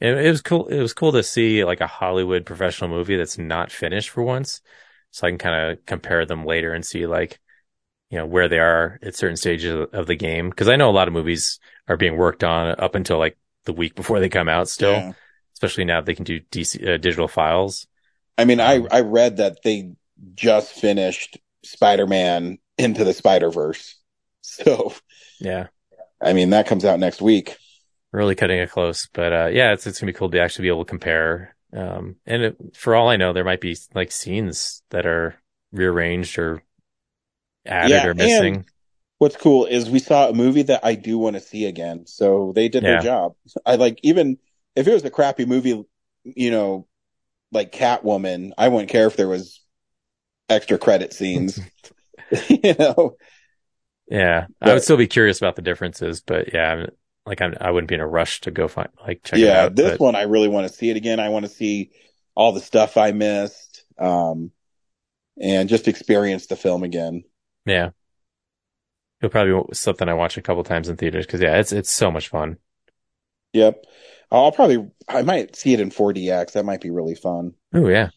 it, 0.00 0.14
it 0.26 0.30
was 0.30 0.42
cool. 0.42 0.66
It 0.68 0.80
was 0.80 0.92
cool 0.94 1.12
to 1.12 1.22
see 1.22 1.64
like 1.64 1.80
a 1.80 1.86
Hollywood 1.86 2.46
professional 2.46 2.90
movie 2.90 3.16
that's 3.16 3.38
not 3.38 3.70
finished 3.72 4.10
for 4.10 4.22
once, 4.22 4.60
so 5.10 5.26
I 5.26 5.30
can 5.30 5.38
kind 5.38 5.72
of 5.72 5.86
compare 5.86 6.26
them 6.26 6.44
later 6.44 6.72
and 6.72 6.84
see 6.84 7.06
like, 7.06 7.40
you 8.10 8.18
know, 8.18 8.26
where 8.26 8.48
they 8.48 8.58
are 8.58 8.98
at 9.02 9.14
certain 9.16 9.36
stages 9.36 9.86
of, 9.92 10.06
the 10.06 10.14
game. 10.16 10.50
Because 10.50 10.68
I 10.68 10.76
know 10.76 10.90
a 10.90 10.92
lot 10.92 11.08
of 11.08 11.14
movies 11.14 11.58
are 11.88 11.96
being 11.96 12.16
worked 12.16 12.44
on 12.44 12.74
up 12.78 12.94
until 12.94 13.18
like 13.18 13.36
the 13.64 13.72
week 13.72 13.94
before 13.94 14.20
they 14.20 14.28
come 14.28 14.48
out. 14.48 14.68
Still, 14.68 14.92
Yeah. 14.92 15.12
especially 15.54 15.84
now 15.84 16.00
they 16.00 16.14
can 16.14 16.24
do 16.24 16.40
DC 16.40 16.82
uh, 16.86 16.96
digital 16.98 17.28
files. 17.28 17.86
I 18.38 18.44
mean, 18.44 18.60
I, 18.60 18.84
I 18.90 19.00
read 19.00 19.38
that 19.38 19.62
they 19.62 19.92
just 20.34 20.72
finished 20.72 21.38
Spider-Man 21.64 22.58
into 22.78 23.04
the 23.04 23.12
Spider-Verse. 23.14 23.96
So, 24.46 24.92
Yeah. 25.40 25.68
I 26.20 26.32
mean, 26.34 26.50
that 26.50 26.66
comes 26.66 26.84
out 26.84 27.00
next 27.00 27.20
week. 27.22 27.56
really 28.12 28.34
cutting 28.34 28.58
it 28.60 28.70
close. 28.70 29.08
But 29.12 29.32
uh, 29.32 29.46
yeah, 29.46 29.72
it's 29.72 29.86
it's 29.86 29.98
gonna 29.98 30.12
be 30.12 30.16
cool 30.18 30.30
to 30.30 30.40
actually 30.40 30.64
be 30.64 30.68
able 30.68 30.84
to 30.84 30.88
compare. 30.90 31.56
Um, 31.72 32.16
and 32.26 32.42
it, 32.42 32.56
for 32.76 32.94
all 32.94 33.08
I 33.08 33.16
know, 33.16 33.32
there 33.32 33.42
might 33.42 33.60
be 33.62 33.76
like 33.94 34.12
scenes 34.12 34.82
that 34.90 35.06
are 35.06 35.34
rearranged 35.72 36.38
or 36.38 36.62
added 37.66 38.04
Yeah, 38.04 38.06
or 38.06 38.14
missing. 38.14 38.66
What's 39.18 39.36
cool 39.36 39.66
is 39.66 39.88
we 39.88 40.00
saw 40.00 40.28
a 40.28 40.34
movie 40.34 40.62
that 40.62 40.84
I 40.84 40.94
do 40.94 41.18
want 41.18 41.34
to 41.36 41.40
see 41.40 41.66
again. 41.66 42.06
So 42.06 42.52
they 42.54 42.68
did 42.68 42.84
their 42.84 42.96
job. 42.96 43.34
I 43.64 43.76
like, 43.76 43.98
even 44.02 44.38
if 44.76 44.86
it 44.86 44.92
was 44.92 45.04
a 45.04 45.10
crappy 45.10 45.46
movie, 45.46 45.84
you 46.24 46.50
know, 46.50 46.86
like 47.52 47.72
Catwoman, 47.72 48.52
I 48.58 48.68
wouldn't 48.68 48.90
care 48.90 49.06
if 49.06 49.16
there 49.16 49.28
was 49.28 49.60
extra 50.48 50.78
credit 50.78 51.12
scenes, 51.14 51.60
you 52.48 52.74
know? 52.78 53.16
Yeah, 54.08 54.48
I 54.60 54.72
would 54.72 54.82
still 54.82 54.96
be 54.96 55.06
curious 55.06 55.38
about 55.38 55.56
the 55.56 55.62
differences, 55.62 56.20
but 56.20 56.52
yeah, 56.52 56.72
I'm, 56.72 56.88
like 57.26 57.40
I'm, 57.40 57.54
I 57.60 57.70
wouldn't 57.70 57.88
be 57.88 57.94
in 57.94 58.00
a 58.02 58.06
rush 58.06 58.40
to 58.42 58.50
go 58.50 58.68
find 58.68 58.88
like 59.00 59.22
check 59.24 59.44
it 59.44 59.54
yeah, 59.54 59.54
out. 59.54 59.74
this 59.74 59.98
but 59.98 59.98
one 59.98 60.14
I 60.14 60.22
really 60.22 60.48
want 60.48 60.68
to 60.68 60.74
see 60.74 60.90
it 60.90 60.96
again. 60.96 61.20
I 61.20 61.28
want 61.30 61.44
to 61.44 61.50
see 61.50 61.90
all 62.34 62.52
the 62.52 62.60
stuff 62.60 62.96
I 62.96 63.12
missed, 63.12 63.84
um, 63.98 64.50
and 65.40 65.68
just 65.68 65.88
experience 65.88 66.46
the 66.46 66.56
film 66.56 66.84
again. 66.84 67.24
Yeah, 67.66 67.90
it'll 69.20 69.30
probably 69.30 69.52
be 69.68 69.74
something 69.74 70.08
I 70.08 70.14
watch 70.14 70.36
a 70.36 70.42
couple 70.42 70.62
times 70.64 70.88
in 70.88 70.96
theaters 70.96 71.26
because 71.26 71.40
yeah, 71.40 71.58
it's 71.58 71.72
it's 71.72 71.90
so 71.90 72.10
much 72.10 72.28
fun. 72.28 72.58
Yep. 73.52 73.84
I'll 74.30 74.52
probably, 74.52 74.90
I 75.08 75.22
might 75.22 75.54
see 75.54 75.72
it 75.74 75.80
in 75.80 75.90
4DX. 75.90 76.52
That 76.52 76.64
might 76.64 76.80
be 76.80 76.90
really 76.90 77.14
fun. 77.14 77.54
Oh 77.74 77.88
yeah, 77.88 78.10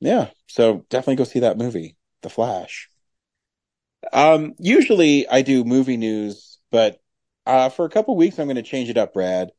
Yeah. 0.00 0.30
So 0.46 0.84
definitely 0.88 1.16
go 1.16 1.24
see 1.24 1.40
that 1.40 1.58
movie, 1.58 1.96
The 2.22 2.30
Flash. 2.30 2.88
Um, 4.12 4.54
usually 4.58 5.28
I 5.28 5.42
do 5.42 5.64
movie 5.64 5.96
news, 5.96 6.58
but, 6.70 7.00
uh, 7.46 7.68
for 7.68 7.84
a 7.84 7.90
couple 7.90 8.16
weeks, 8.16 8.38
I'm 8.38 8.46
going 8.46 8.56
to 8.56 8.62
change 8.62 8.88
it 8.88 8.96
up, 8.96 9.12
Brad. 9.12 9.50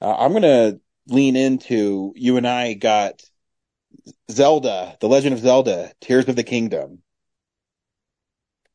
Uh, 0.00 0.14
I'm 0.16 0.32
going 0.32 0.42
to 0.42 0.80
lean 1.08 1.36
into 1.36 2.12
you 2.16 2.36
and 2.36 2.46
I 2.46 2.74
got 2.74 3.22
Zelda, 4.30 4.96
The 5.00 5.08
Legend 5.08 5.34
of 5.34 5.40
Zelda, 5.40 5.92
Tears 6.00 6.28
of 6.28 6.36
the 6.36 6.42
Kingdom. 6.42 7.02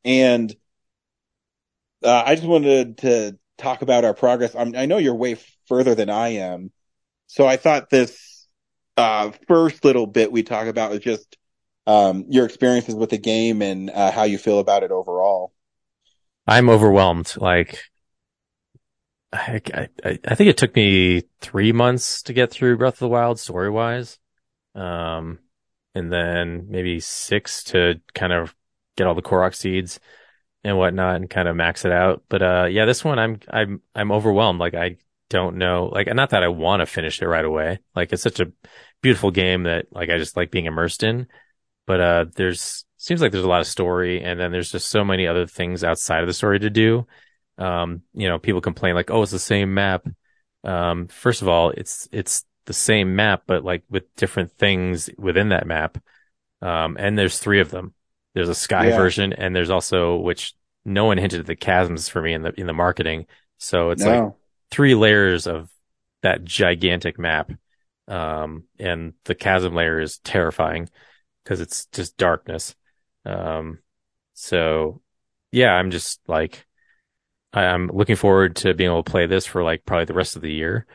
And, 0.04 0.54
uh, 2.02 2.22
I 2.26 2.34
just 2.34 2.46
wanted 2.46 2.98
to 2.98 3.38
talk 3.58 3.82
about 3.82 4.04
our 4.04 4.14
progress. 4.14 4.54
I'm, 4.56 4.74
I 4.74 4.86
know 4.86 4.98
you're 4.98 5.14
way 5.14 5.36
further 5.68 5.94
than 5.94 6.10
I 6.10 6.28
am. 6.28 6.72
So 7.28 7.46
I 7.46 7.56
thought 7.56 7.90
this, 7.90 8.48
uh, 8.96 9.30
first 9.46 9.84
little 9.84 10.06
bit 10.06 10.32
we 10.32 10.42
talk 10.42 10.66
about 10.66 10.92
is 10.92 11.00
just, 11.00 11.38
um, 11.86 12.26
your 12.28 12.44
experiences 12.44 12.94
with 12.94 13.10
the 13.10 13.18
game 13.18 13.62
and, 13.62 13.90
uh, 13.90 14.10
how 14.10 14.24
you 14.24 14.38
feel 14.38 14.58
about 14.58 14.82
it 14.82 14.90
overall. 14.90 15.52
I'm 16.46 16.68
overwhelmed. 16.68 17.34
Like, 17.36 17.78
I, 19.32 19.62
I, 20.04 20.18
I 20.26 20.34
think 20.34 20.50
it 20.50 20.58
took 20.58 20.74
me 20.76 21.22
three 21.40 21.72
months 21.72 22.22
to 22.24 22.32
get 22.32 22.50
through 22.50 22.76
Breath 22.76 22.94
of 22.94 22.98
the 22.98 23.08
Wild 23.08 23.40
story 23.40 23.70
wise. 23.70 24.18
Um, 24.74 25.38
and 25.94 26.10
then 26.10 26.66
maybe 26.68 27.00
six 27.00 27.64
to 27.64 28.00
kind 28.14 28.32
of 28.32 28.54
get 28.96 29.06
all 29.06 29.14
the 29.14 29.22
Korok 29.22 29.54
seeds 29.54 30.00
and 30.64 30.78
whatnot 30.78 31.16
and 31.16 31.28
kind 31.28 31.48
of 31.48 31.56
max 31.56 31.84
it 31.84 31.92
out. 31.92 32.22
But, 32.28 32.42
uh, 32.42 32.66
yeah, 32.70 32.84
this 32.84 33.04
one 33.04 33.18
I'm, 33.18 33.40
I'm, 33.50 33.82
I'm 33.94 34.12
overwhelmed. 34.12 34.60
Like, 34.60 34.74
I 34.74 34.96
don't 35.28 35.56
know, 35.56 35.90
like, 35.92 36.12
not 36.14 36.30
that 36.30 36.42
I 36.42 36.48
want 36.48 36.80
to 36.80 36.86
finish 36.86 37.20
it 37.20 37.26
right 37.26 37.44
away. 37.44 37.80
Like, 37.94 38.12
it's 38.12 38.22
such 38.22 38.40
a 38.40 38.52
beautiful 39.02 39.30
game 39.30 39.64
that, 39.64 39.86
like, 39.90 40.08
I 40.08 40.18
just 40.18 40.36
like 40.36 40.50
being 40.50 40.66
immersed 40.66 41.02
in. 41.02 41.26
But, 41.86 42.00
uh, 42.00 42.24
there's, 42.36 42.84
seems 42.96 43.20
like 43.20 43.32
there's 43.32 43.44
a 43.44 43.48
lot 43.48 43.60
of 43.60 43.66
story 43.66 44.22
and 44.22 44.38
then 44.38 44.52
there's 44.52 44.70
just 44.70 44.88
so 44.88 45.04
many 45.04 45.26
other 45.26 45.46
things 45.46 45.82
outside 45.82 46.20
of 46.20 46.28
the 46.28 46.32
story 46.32 46.60
to 46.60 46.70
do. 46.70 47.06
Um, 47.58 48.02
you 48.14 48.28
know, 48.28 48.38
people 48.38 48.60
complain 48.60 48.94
like, 48.94 49.10
oh, 49.10 49.22
it's 49.22 49.32
the 49.32 49.38
same 49.40 49.74
map. 49.74 50.06
Um, 50.64 51.08
first 51.08 51.42
of 51.42 51.48
all, 51.48 51.70
it's, 51.70 52.08
it's 52.12 52.44
the 52.66 52.72
same 52.72 53.16
map, 53.16 53.42
but 53.46 53.64
like 53.64 53.84
with 53.90 54.14
different 54.16 54.52
things 54.52 55.10
within 55.18 55.50
that 55.50 55.66
map. 55.66 55.98
Um, 56.62 56.96
and 56.98 57.18
there's 57.18 57.38
three 57.38 57.60
of 57.60 57.70
them. 57.70 57.94
There's 58.34 58.48
a 58.48 58.54
sky 58.54 58.90
Yeah. 58.90 58.92
version 58.92 59.32
and 59.32 59.54
there's 59.54 59.70
also, 59.70 60.16
which 60.16 60.54
no 60.84 61.04
one 61.06 61.18
hinted 61.18 61.40
at 61.40 61.46
the 61.46 61.56
chasms 61.56 62.08
for 62.08 62.22
me 62.22 62.34
in 62.34 62.42
the, 62.42 62.52
in 62.58 62.66
the 62.66 62.72
marketing. 62.72 63.26
So 63.58 63.90
it's 63.90 64.06
like 64.06 64.24
three 64.70 64.94
layers 64.94 65.46
of 65.46 65.70
that 66.22 66.44
gigantic 66.44 67.18
map. 67.18 67.52
Um, 68.08 68.64
and 68.78 69.14
the 69.24 69.34
chasm 69.34 69.74
layer 69.74 70.00
is 70.00 70.18
terrifying 70.18 70.88
because 71.44 71.60
it's 71.60 71.86
just 71.86 72.16
darkness. 72.16 72.74
Um, 73.24 73.80
so 74.34 75.02
yeah, 75.52 75.72
I'm 75.72 75.90
just 75.90 76.20
like, 76.28 76.66
I, 77.52 77.64
I'm 77.64 77.88
looking 77.88 78.16
forward 78.16 78.56
to 78.56 78.74
being 78.74 78.90
able 78.90 79.02
to 79.02 79.10
play 79.10 79.26
this 79.26 79.46
for 79.46 79.62
like 79.62 79.84
probably 79.84 80.06
the 80.06 80.14
rest 80.14 80.36
of 80.36 80.42
the 80.42 80.52
year. 80.52 80.86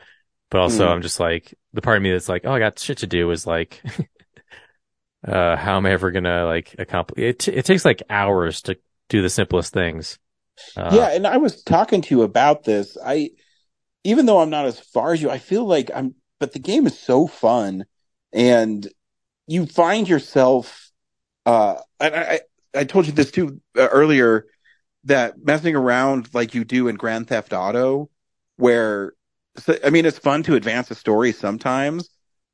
But 0.50 0.60
also 0.60 0.88
Hmm. 0.88 0.90
I'm 0.90 1.02
just 1.02 1.20
like, 1.20 1.57
the 1.72 1.82
part 1.82 1.96
of 1.96 2.02
me 2.02 2.12
that's 2.12 2.28
like, 2.28 2.42
oh, 2.44 2.52
I 2.52 2.58
got 2.58 2.78
shit 2.78 2.98
to 2.98 3.06
do 3.06 3.30
is 3.30 3.46
like, 3.46 3.82
uh, 5.26 5.56
how 5.56 5.76
am 5.76 5.86
I 5.86 5.92
ever 5.92 6.10
gonna 6.10 6.46
like 6.46 6.74
accomplish 6.78 7.22
it? 7.22 7.48
It 7.48 7.64
takes 7.64 7.84
like 7.84 8.02
hours 8.08 8.62
to 8.62 8.78
do 9.08 9.22
the 9.22 9.30
simplest 9.30 9.72
things. 9.72 10.18
Uh, 10.76 10.90
yeah, 10.92 11.10
and 11.10 11.26
I 11.26 11.36
was 11.36 11.62
talking 11.62 12.02
to 12.02 12.14
you 12.14 12.22
about 12.22 12.64
this. 12.64 12.96
I, 13.04 13.30
even 14.04 14.26
though 14.26 14.40
I'm 14.40 14.50
not 14.50 14.66
as 14.66 14.80
far 14.80 15.12
as 15.12 15.22
you, 15.22 15.30
I 15.30 15.38
feel 15.38 15.64
like 15.64 15.90
I'm, 15.94 16.14
but 16.40 16.52
the 16.52 16.58
game 16.58 16.86
is 16.86 16.98
so 16.98 17.26
fun 17.26 17.84
and 18.32 18.86
you 19.46 19.66
find 19.66 20.08
yourself, 20.08 20.90
uh, 21.46 21.76
and 22.00 22.14
I, 22.14 22.40
I 22.74 22.84
told 22.84 23.06
you 23.06 23.12
this 23.12 23.30
too 23.30 23.60
uh, 23.76 23.88
earlier 23.88 24.46
that 25.04 25.42
messing 25.42 25.74
around 25.74 26.28
like 26.34 26.54
you 26.54 26.64
do 26.64 26.88
in 26.88 26.96
Grand 26.96 27.28
Theft 27.28 27.52
Auto, 27.52 28.10
where, 28.56 29.14
I 29.84 29.90
mean, 29.90 30.06
it's 30.06 30.18
fun 30.18 30.42
to 30.44 30.54
advance 30.54 30.90
a 30.90 30.94
story 30.94 31.32
sometimes, 31.32 32.08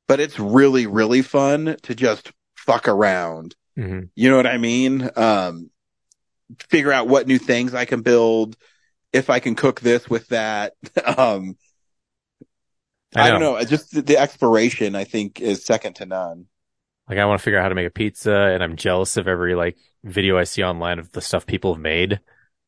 but 0.07 0.19
it's 0.19 0.39
really, 0.39 0.87
really 0.87 1.21
fun 1.21 1.77
to 1.83 1.95
just 1.95 2.31
fuck 2.55 2.87
around. 2.87 3.55
mhm. 3.77 4.09
You 4.15 4.29
know 4.29 4.37
what 4.37 4.47
I 4.47 4.57
mean? 4.57 5.09
Um, 5.15 5.69
figure 6.69 6.91
out 6.91 7.07
what 7.07 7.27
new 7.27 7.37
things 7.37 7.73
I 7.73 7.85
can 7.85 8.01
build, 8.01 8.55
if 9.13 9.29
I 9.29 9.39
can 9.39 9.55
cook 9.55 9.81
this 9.81 10.09
with 10.09 10.27
that. 10.29 10.73
um, 11.17 11.57
I, 13.15 13.27
I 13.27 13.31
don't 13.31 13.39
know. 13.39 13.63
Just 13.63 13.91
the, 13.91 14.01
the 14.01 14.17
exploration, 14.17 14.95
I 14.95 15.03
think, 15.05 15.39
is 15.41 15.65
second 15.65 15.95
to 15.97 16.05
none. 16.05 16.47
Like 17.07 17.19
I 17.19 17.25
want 17.25 17.39
to 17.39 17.43
figure 17.43 17.59
out 17.59 17.63
how 17.63 17.69
to 17.69 17.75
make 17.75 17.87
a 17.87 17.91
pizza, 17.91 18.33
and 18.33 18.63
I'm 18.63 18.75
jealous 18.75 19.17
of 19.17 19.27
every 19.27 19.53
like 19.55 19.77
video 20.03 20.37
I 20.37 20.43
see 20.43 20.63
online 20.63 20.99
of 20.99 21.11
the 21.11 21.21
stuff 21.21 21.45
people 21.45 21.73
have 21.73 21.81
made. 21.81 22.19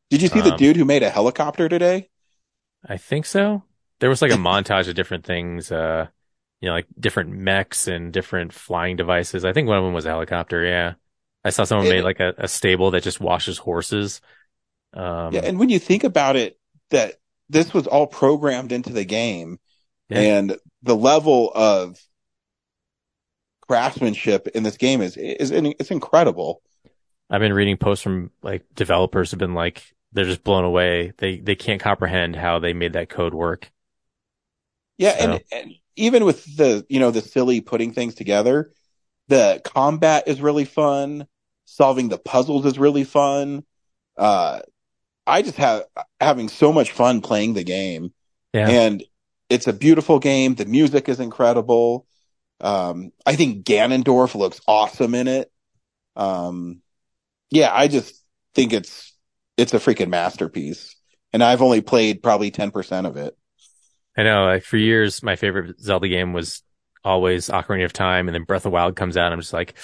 Did 0.10 0.22
you 0.22 0.28
see 0.28 0.42
the 0.42 0.54
Um, 0.54 0.58
dude 0.58 0.76
who 0.78 0.86
made 0.86 1.04
a 1.04 1.10
helicopter 1.10 1.68
today? 1.70 2.10
I 2.84 2.98
think 2.98 3.26
so. 3.26 3.64
There 4.00 4.10
was 4.10 4.22
like 4.22 4.32
a 4.32 4.36
montage 4.36 4.88
of 4.88 4.96
different 4.96 5.26
things, 5.26 5.72
uh, 5.72 6.08
you 6.62 6.70
know, 6.70 6.74
like 6.74 6.88
different 7.00 7.32
mechs 7.32 7.88
and 7.88 8.14
different 8.14 8.54
flying 8.54 8.96
devices. 8.96 9.44
I 9.46 9.54
think 9.54 9.68
one 9.68 9.78
of 9.78 9.84
them 9.84 9.94
was 9.94 10.06
a 10.06 10.10
helicopter. 10.10 10.64
Yeah. 10.66 10.94
I 11.44 11.50
saw 11.50 11.64
someone 11.64 11.88
It- 11.88 11.92
made 11.92 12.04
like 12.04 12.20
a, 12.20 12.34
a 12.38 12.48
stable 12.48 12.92
that 12.92 13.04
just 13.04 13.20
washes 13.20 13.58
horses. 13.58 14.22
Um, 14.94 15.34
yeah, 15.34 15.42
and 15.44 15.60
when 15.60 15.70
you 15.70 15.80
think 15.80 16.04
about 16.04 16.36
it, 16.36 16.60
that 16.90 17.16
this 17.50 17.74
was 17.74 17.88
all 17.88 18.08
programmed 18.08 18.72
into 18.72 18.92
the 18.92 19.06
game, 19.06 19.60
Yeah. 20.10 20.20
and 20.20 20.58
the 20.82 20.96
level 20.96 21.52
of 21.54 21.98
craftsmanship 23.68 24.48
in 24.48 24.64
this 24.64 24.78
game 24.78 25.02
is 25.02 25.18
is 25.18 25.52
it's 25.52 25.92
incredible. 25.92 26.62
I've 27.30 27.42
been 27.42 27.54
reading 27.54 27.78
posts 27.78 28.04
from 28.04 28.32
like 28.42 28.64
developers 28.74 29.32
have 29.32 29.40
been 29.40 29.54
like, 29.54 29.94
they're 30.14 30.26
just 30.26 30.44
blown 30.44 30.64
away. 30.64 31.12
They, 31.18 31.40
they 31.40 31.56
can't 31.56 31.82
comprehend 31.82 32.38
how 32.38 32.60
they 32.60 32.72
made 32.72 32.94
that 32.94 33.10
code 33.10 33.34
work. 33.34 33.70
Yeah, 34.98 35.18
So- 35.18 35.32
and, 35.32 35.44
and 35.52 35.72
even 35.96 36.26
with 36.26 36.44
the 36.58 36.86
you 36.90 37.00
know 37.00 37.12
the 37.12 37.22
silly 37.22 37.62
putting 37.62 37.92
things 37.94 38.16
together, 38.16 38.72
the 39.28 39.62
combat 39.64 40.28
is 40.28 40.42
really 40.42 40.66
fun. 40.66 41.28
Solving 41.66 42.08
the 42.10 42.18
puzzles 42.18 42.66
is 42.66 42.80
really 42.80 43.04
fun. 43.04 43.64
Uh, 44.18 44.62
I 45.26 45.42
just 45.42 45.58
have 45.58 45.84
having 46.22 46.48
so 46.50 46.72
much 46.72 46.92
fun 46.92 47.22
playing 47.22 47.54
the 47.54 47.64
game, 47.64 48.14
Yeah. 48.54 48.70
and 48.70 49.04
it's 49.50 49.68
a 49.68 49.74
beautiful 49.74 50.20
game. 50.20 50.56
The 50.56 50.66
music 50.66 51.10
is 51.10 51.20
incredible. 51.20 52.06
Um, 52.62 53.12
I 53.26 53.36
think 53.36 53.66
Ganondorf 53.66 54.34
looks 54.36 54.62
awesome 54.68 55.14
in 55.14 55.28
it. 55.28 55.52
Um, 56.16 56.82
yeah, 57.52 57.70
I 57.74 57.88
just 57.88 58.24
think 58.56 58.72
it's 58.74 59.14
it's 59.58 59.74
a 59.74 59.80
freaking 59.80 60.10
masterpiece, 60.10 60.96
and 61.34 61.44
I've 61.44 61.62
only 61.62 61.82
played 61.82 62.24
probably 62.24 62.52
ten 62.52 62.72
percent 62.72 63.08
of 63.08 63.18
it. 63.18 63.38
I 64.18 64.24
know, 64.24 64.46
like 64.46 64.64
for 64.64 64.78
years, 64.78 65.22
my 65.24 65.36
favorite 65.36 65.80
Zelda 65.80 66.08
game 66.08 66.34
was 66.34 66.64
always 67.04 67.50
Ocarina 67.50 67.86
of 67.86 67.94
Time, 67.94 68.28
and 68.28 68.36
then 68.36 68.44
Breath 68.44 68.62
of 68.62 68.64
the 68.64 68.70
Wild 68.72 68.96
comes 68.96 69.16
out. 69.16 69.28
And 69.28 69.34
I'm 69.34 69.42
just 69.42 69.54
like, 69.54 69.76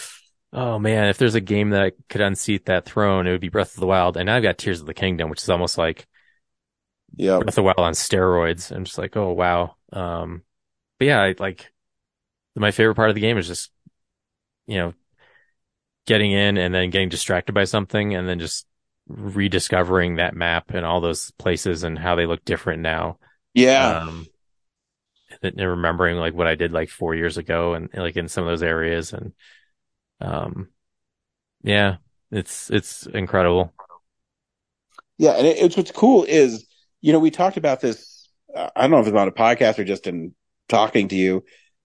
oh 0.52 0.80
man, 0.80 1.10
if 1.10 1.18
there's 1.18 1.36
a 1.36 1.42
game 1.42 1.72
that 1.72 1.94
could 2.10 2.22
unseat 2.22 2.66
that 2.66 2.86
throne, 2.86 3.28
it 3.28 3.32
would 3.32 3.42
be 3.42 3.50
Breath 3.50 3.76
of 3.76 3.80
the 3.80 3.88
Wild. 3.88 4.18
And 4.18 4.28
now 4.28 4.36
I've 4.38 4.44
got 4.44 4.58
Tears 4.58 4.82
of 4.82 4.88
the 4.88 4.94
Kingdom, 4.94 5.30
which 5.30 5.44
is 5.44 5.50
almost 5.50 5.78
like 5.78 6.08
Yeah, 7.16 7.40
Breath 7.40 7.50
of 7.50 7.56
the 7.56 7.64
Wild 7.64 7.80
on 7.80 7.94
steroids. 7.94 8.72
I'm 8.72 8.86
just 8.86 8.98
like, 8.98 9.16
oh 9.18 9.32
wow. 9.34 9.76
Um, 9.92 10.44
but 11.00 11.06
yeah, 11.08 11.22
I, 11.22 11.36
like 11.38 11.72
my 12.56 12.72
favorite 12.72 12.96
part 12.96 13.10
of 13.10 13.16
the 13.16 13.22
game 13.22 13.38
is 13.38 13.48
just, 13.48 13.72
you 14.68 14.78
know, 14.78 14.94
getting 16.06 16.32
in 16.32 16.58
and 16.58 16.74
then 16.74 16.90
getting 16.90 17.10
distracted 17.10 17.54
by 17.54 17.64
something, 17.64 18.16
and 18.16 18.28
then 18.28 18.40
just 18.40 18.66
rediscovering 19.08 20.16
that 20.16 20.36
map 20.36 20.72
and 20.72 20.86
all 20.86 21.02
those 21.02 21.32
places 21.32 21.84
and 21.84 22.00
how 22.00 22.16
they 22.16 22.26
look 22.26 22.44
different 22.46 22.82
now. 22.82 23.18
Yeah. 23.54 24.00
Um, 24.00 24.28
and 25.42 25.60
remembering 25.60 26.18
like 26.18 26.34
what 26.34 26.48
I 26.48 26.56
did 26.56 26.72
like 26.72 26.90
four 26.90 27.16
years 27.16 27.38
ago 27.38 27.74
and, 27.74 27.90
and, 27.94 28.02
like 28.02 28.16
in 28.16 28.30
some 28.30 28.46
of 28.46 28.50
those 28.50 28.64
areas 28.64 29.14
and, 29.14 29.34
um, 30.22 30.70
yeah, 31.64 31.98
it's, 32.32 32.70
it's 32.70 33.06
incredible. 33.08 33.74
Yeah, 35.18 35.32
and 35.32 35.46
it, 35.46 35.58
it's 35.58 35.78
what's 35.78 35.92
cool 35.92 36.24
is, 36.24 36.66
you 37.02 37.14
know, 37.14 37.20
we 37.20 37.32
talked 37.32 37.58
about 37.58 37.82
this. 37.82 38.30
Uh, 38.56 38.70
I 38.76 38.82
don't 38.82 38.92
know 38.92 39.00
if 39.00 39.08
it's 39.08 39.16
on 39.16 39.28
a 39.28 39.32
podcast 39.32 39.80
or 39.80 39.84
just 39.84 40.08
in 40.08 40.34
talking 40.70 41.08
to 41.10 41.16
you. 41.16 41.44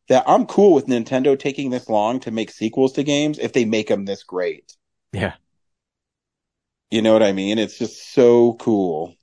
That 0.08 0.24
I'm 0.26 0.46
cool 0.46 0.72
with 0.72 0.86
Nintendo 0.86 1.38
taking 1.38 1.68
this 1.68 1.88
long 1.88 2.20
to 2.20 2.30
make 2.30 2.50
sequels 2.50 2.94
to 2.94 3.02
games 3.02 3.38
if 3.38 3.52
they 3.52 3.66
make 3.66 3.88
them 3.88 4.06
this 4.06 4.22
great. 4.22 4.74
Yeah. 5.12 5.34
You 6.90 7.02
know 7.02 7.12
what 7.12 7.22
I 7.22 7.32
mean? 7.32 7.58
It's 7.58 7.78
just 7.78 8.14
so 8.14 8.54
cool. 8.54 9.14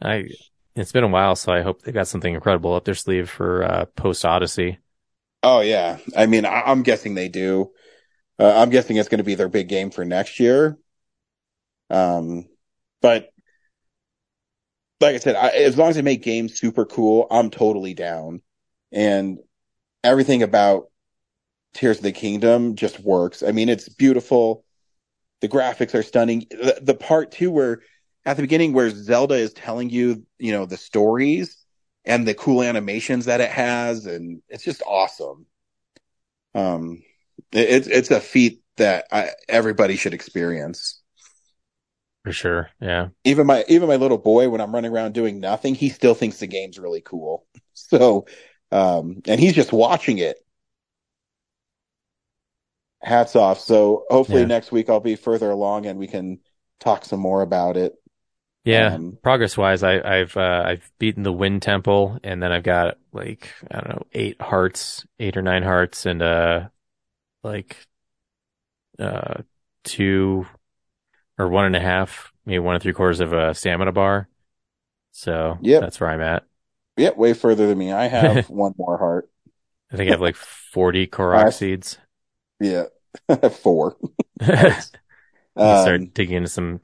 I, 0.00 0.28
it's 0.74 0.92
been 0.92 1.04
a 1.04 1.08
while, 1.08 1.36
so 1.36 1.52
I 1.52 1.62
hope 1.62 1.82
they 1.82 1.92
got 1.92 2.08
something 2.08 2.34
incredible 2.34 2.74
up 2.74 2.84
their 2.84 2.94
sleeve 2.94 3.28
for, 3.28 3.64
uh, 3.64 3.84
post 3.96 4.24
Odyssey. 4.24 4.78
Oh 5.42 5.60
yeah, 5.60 5.98
I 6.16 6.26
mean, 6.26 6.44
I, 6.44 6.62
I'm 6.62 6.82
guessing 6.82 7.14
they 7.14 7.28
do. 7.28 7.72
Uh, 8.38 8.54
I'm 8.56 8.70
guessing 8.70 8.96
it's 8.96 9.08
going 9.08 9.18
to 9.18 9.24
be 9.24 9.34
their 9.34 9.48
big 9.48 9.68
game 9.68 9.90
for 9.90 10.04
next 10.04 10.40
year. 10.40 10.78
Um, 11.90 12.48
but 13.02 13.30
like 15.00 15.14
I 15.14 15.18
said, 15.18 15.36
I, 15.36 15.48
as 15.48 15.76
long 15.76 15.90
as 15.90 15.96
they 15.96 16.02
make 16.02 16.22
games 16.22 16.58
super 16.58 16.84
cool, 16.84 17.26
I'm 17.30 17.50
totally 17.50 17.94
down. 17.94 18.42
And 18.92 19.38
everything 20.04 20.42
about 20.42 20.90
Tears 21.74 21.98
of 21.98 22.02
the 22.02 22.12
Kingdom 22.12 22.76
just 22.76 23.00
works. 23.00 23.42
I 23.42 23.52
mean, 23.52 23.68
it's 23.68 23.88
beautiful. 23.88 24.64
The 25.40 25.48
graphics 25.48 25.94
are 25.94 26.02
stunning. 26.02 26.46
The, 26.50 26.78
the 26.82 26.94
part 26.94 27.32
too 27.32 27.50
where 27.50 27.80
at 28.30 28.36
the 28.36 28.42
beginning 28.42 28.72
where 28.72 28.90
Zelda 28.90 29.34
is 29.34 29.52
telling 29.52 29.90
you, 29.90 30.24
you 30.38 30.52
know, 30.52 30.66
the 30.66 30.76
stories 30.76 31.56
and 32.04 32.26
the 32.26 32.34
cool 32.34 32.62
animations 32.62 33.26
that 33.26 33.40
it 33.40 33.50
has, 33.50 34.06
and 34.06 34.42
it's 34.48 34.64
just 34.64 34.82
awesome. 34.86 35.46
Um, 36.54 37.02
it's 37.52 37.86
it's 37.86 38.10
a 38.10 38.20
feat 38.20 38.62
that 38.76 39.06
I, 39.12 39.30
everybody 39.48 39.96
should 39.96 40.14
experience. 40.14 41.00
For 42.24 42.32
sure. 42.32 42.70
Yeah. 42.80 43.08
Even 43.24 43.46
my 43.46 43.64
even 43.68 43.88
my 43.88 43.96
little 43.96 44.18
boy, 44.18 44.48
when 44.48 44.60
I'm 44.60 44.74
running 44.74 44.92
around 44.92 45.12
doing 45.12 45.40
nothing, 45.40 45.74
he 45.74 45.90
still 45.90 46.14
thinks 46.14 46.38
the 46.38 46.46
game's 46.46 46.78
really 46.78 47.00
cool. 47.02 47.46
So, 47.72 48.26
um, 48.70 49.22
and 49.26 49.40
he's 49.40 49.54
just 49.54 49.72
watching 49.72 50.18
it. 50.18 50.36
Hats 53.02 53.34
off. 53.36 53.58
So 53.60 54.04
hopefully 54.10 54.42
Yeah. 54.42 54.46
next 54.46 54.72
week 54.72 54.88
I'll 54.90 55.00
be 55.00 55.16
further 55.16 55.50
along 55.50 55.86
and 55.86 55.98
we 55.98 56.06
can 56.06 56.40
talk 56.80 57.04
some 57.04 57.20
more 57.20 57.42
about 57.42 57.76
it. 57.76 57.94
Yeah. 58.64 58.94
Um, 58.94 59.18
Progress 59.22 59.56
wise, 59.56 59.82
I, 59.82 60.00
I've, 60.00 60.36
uh, 60.36 60.62
I've 60.66 60.90
beaten 60.98 61.22
the 61.22 61.32
Wind 61.32 61.62
Temple 61.62 62.18
and 62.22 62.42
then 62.42 62.52
I've 62.52 62.62
got 62.62 62.98
like, 63.12 63.48
I 63.70 63.80
don't 63.80 63.88
know, 63.88 64.06
eight 64.12 64.40
hearts, 64.40 65.06
eight 65.18 65.36
or 65.36 65.42
nine 65.42 65.62
hearts 65.62 66.06
and, 66.06 66.22
uh, 66.22 66.68
like, 67.42 67.76
uh, 68.98 69.42
two 69.84 70.46
or 71.38 71.48
one 71.48 71.64
and 71.64 71.76
a 71.76 71.80
half, 71.80 72.32
maybe 72.44 72.58
one 72.58 72.74
and 72.74 72.82
three 72.82 72.92
quarters 72.92 73.20
of 73.20 73.32
a 73.32 73.54
stamina 73.54 73.92
bar. 73.92 74.28
So 75.12 75.58
yeah, 75.60 75.80
that's 75.80 76.00
where 76.00 76.10
I'm 76.10 76.20
at. 76.20 76.44
Yeah, 76.96 77.10
way 77.10 77.32
further 77.32 77.66
than 77.66 77.78
me. 77.78 77.92
I 77.92 78.08
have 78.08 78.48
one 78.50 78.74
more 78.76 78.98
heart. 78.98 79.30
I 79.92 79.96
think 79.96 80.08
I 80.08 80.12
have 80.12 80.20
like 80.20 80.36
40 80.36 81.06
Korok 81.06 81.52
seeds. 81.52 81.98
Yeah, 82.60 82.84
four. 83.62 83.96
Um, 85.56 85.82
start 85.82 86.14
digging 86.14 86.36
into 86.36 86.48
some 86.48 86.80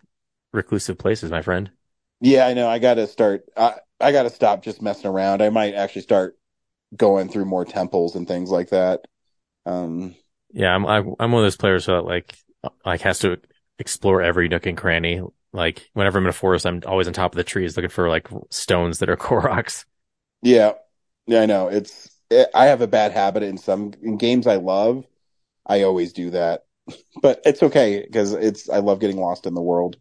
reclusive 0.56 0.98
places, 0.98 1.30
my 1.30 1.42
friend. 1.42 1.70
Yeah, 2.20 2.46
I 2.46 2.54
know. 2.54 2.68
I 2.68 2.78
got 2.78 2.94
to 2.94 3.06
start. 3.06 3.44
I 3.56 3.74
I 4.00 4.12
got 4.12 4.24
to 4.24 4.30
stop 4.30 4.62
just 4.62 4.82
messing 4.82 5.10
around. 5.10 5.42
I 5.42 5.50
might 5.50 5.74
actually 5.74 6.02
start 6.02 6.36
going 6.96 7.28
through 7.30 7.46
more 7.46 7.64
temples 7.64 8.16
and 8.16 8.28
things 8.28 8.50
like 8.50 8.70
that. 8.70 9.06
Um, 9.66 10.16
Yeah, 10.50 10.74
I'm 10.74 10.86
I, 10.86 10.98
I'm 10.98 11.32
one 11.32 11.42
of 11.42 11.44
those 11.44 11.56
players 11.56 11.86
that 11.86 12.02
like 12.02 12.34
like 12.84 13.00
has 13.02 13.18
to 13.20 13.38
explore 13.78 14.22
every 14.22 14.48
nook 14.48 14.66
and 14.66 14.76
cranny. 14.76 15.20
Like 15.52 15.88
whenever 15.92 16.18
I'm 16.18 16.24
in 16.24 16.30
a 16.30 16.32
forest, 16.32 16.66
I'm 16.66 16.82
always 16.86 17.06
on 17.08 17.12
top 17.14 17.32
of 17.32 17.36
the 17.36 17.44
trees 17.44 17.76
looking 17.76 17.90
for 17.90 18.08
like 18.08 18.28
stones 18.50 18.98
that 18.98 19.10
are 19.10 19.16
Koroks. 19.16 19.84
yeah, 20.42 20.72
yeah, 21.26 21.40
I 21.42 21.46
know. 21.46 21.68
It's 21.68 22.10
it, 22.30 22.48
I 22.54 22.66
have 22.66 22.80
a 22.80 22.86
bad 22.86 23.12
habit 23.12 23.42
in 23.42 23.58
some 23.58 23.92
in 24.02 24.16
games 24.18 24.46
I 24.46 24.56
love. 24.56 25.06
I 25.66 25.82
always 25.82 26.12
do 26.12 26.30
that, 26.30 26.64
but 27.22 27.42
it's 27.46 27.62
okay 27.64 28.04
because 28.06 28.34
it's 28.34 28.70
I 28.70 28.78
love 28.78 29.00
getting 29.00 29.18
lost 29.18 29.46
in 29.46 29.54
the 29.54 29.62
world. 29.62 29.98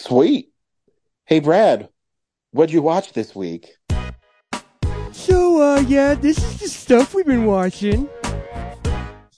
Sweet. 0.00 0.48
Hey, 1.26 1.40
Brad, 1.40 1.90
what'd 2.52 2.72
you 2.72 2.80
watch 2.80 3.12
this 3.12 3.34
week? 3.36 3.68
So, 5.12 5.60
uh, 5.60 5.80
yeah, 5.80 6.14
this 6.14 6.38
is 6.38 6.58
the 6.58 6.68
stuff 6.68 7.12
we've 7.12 7.26
been 7.26 7.44
watching. 7.44 8.08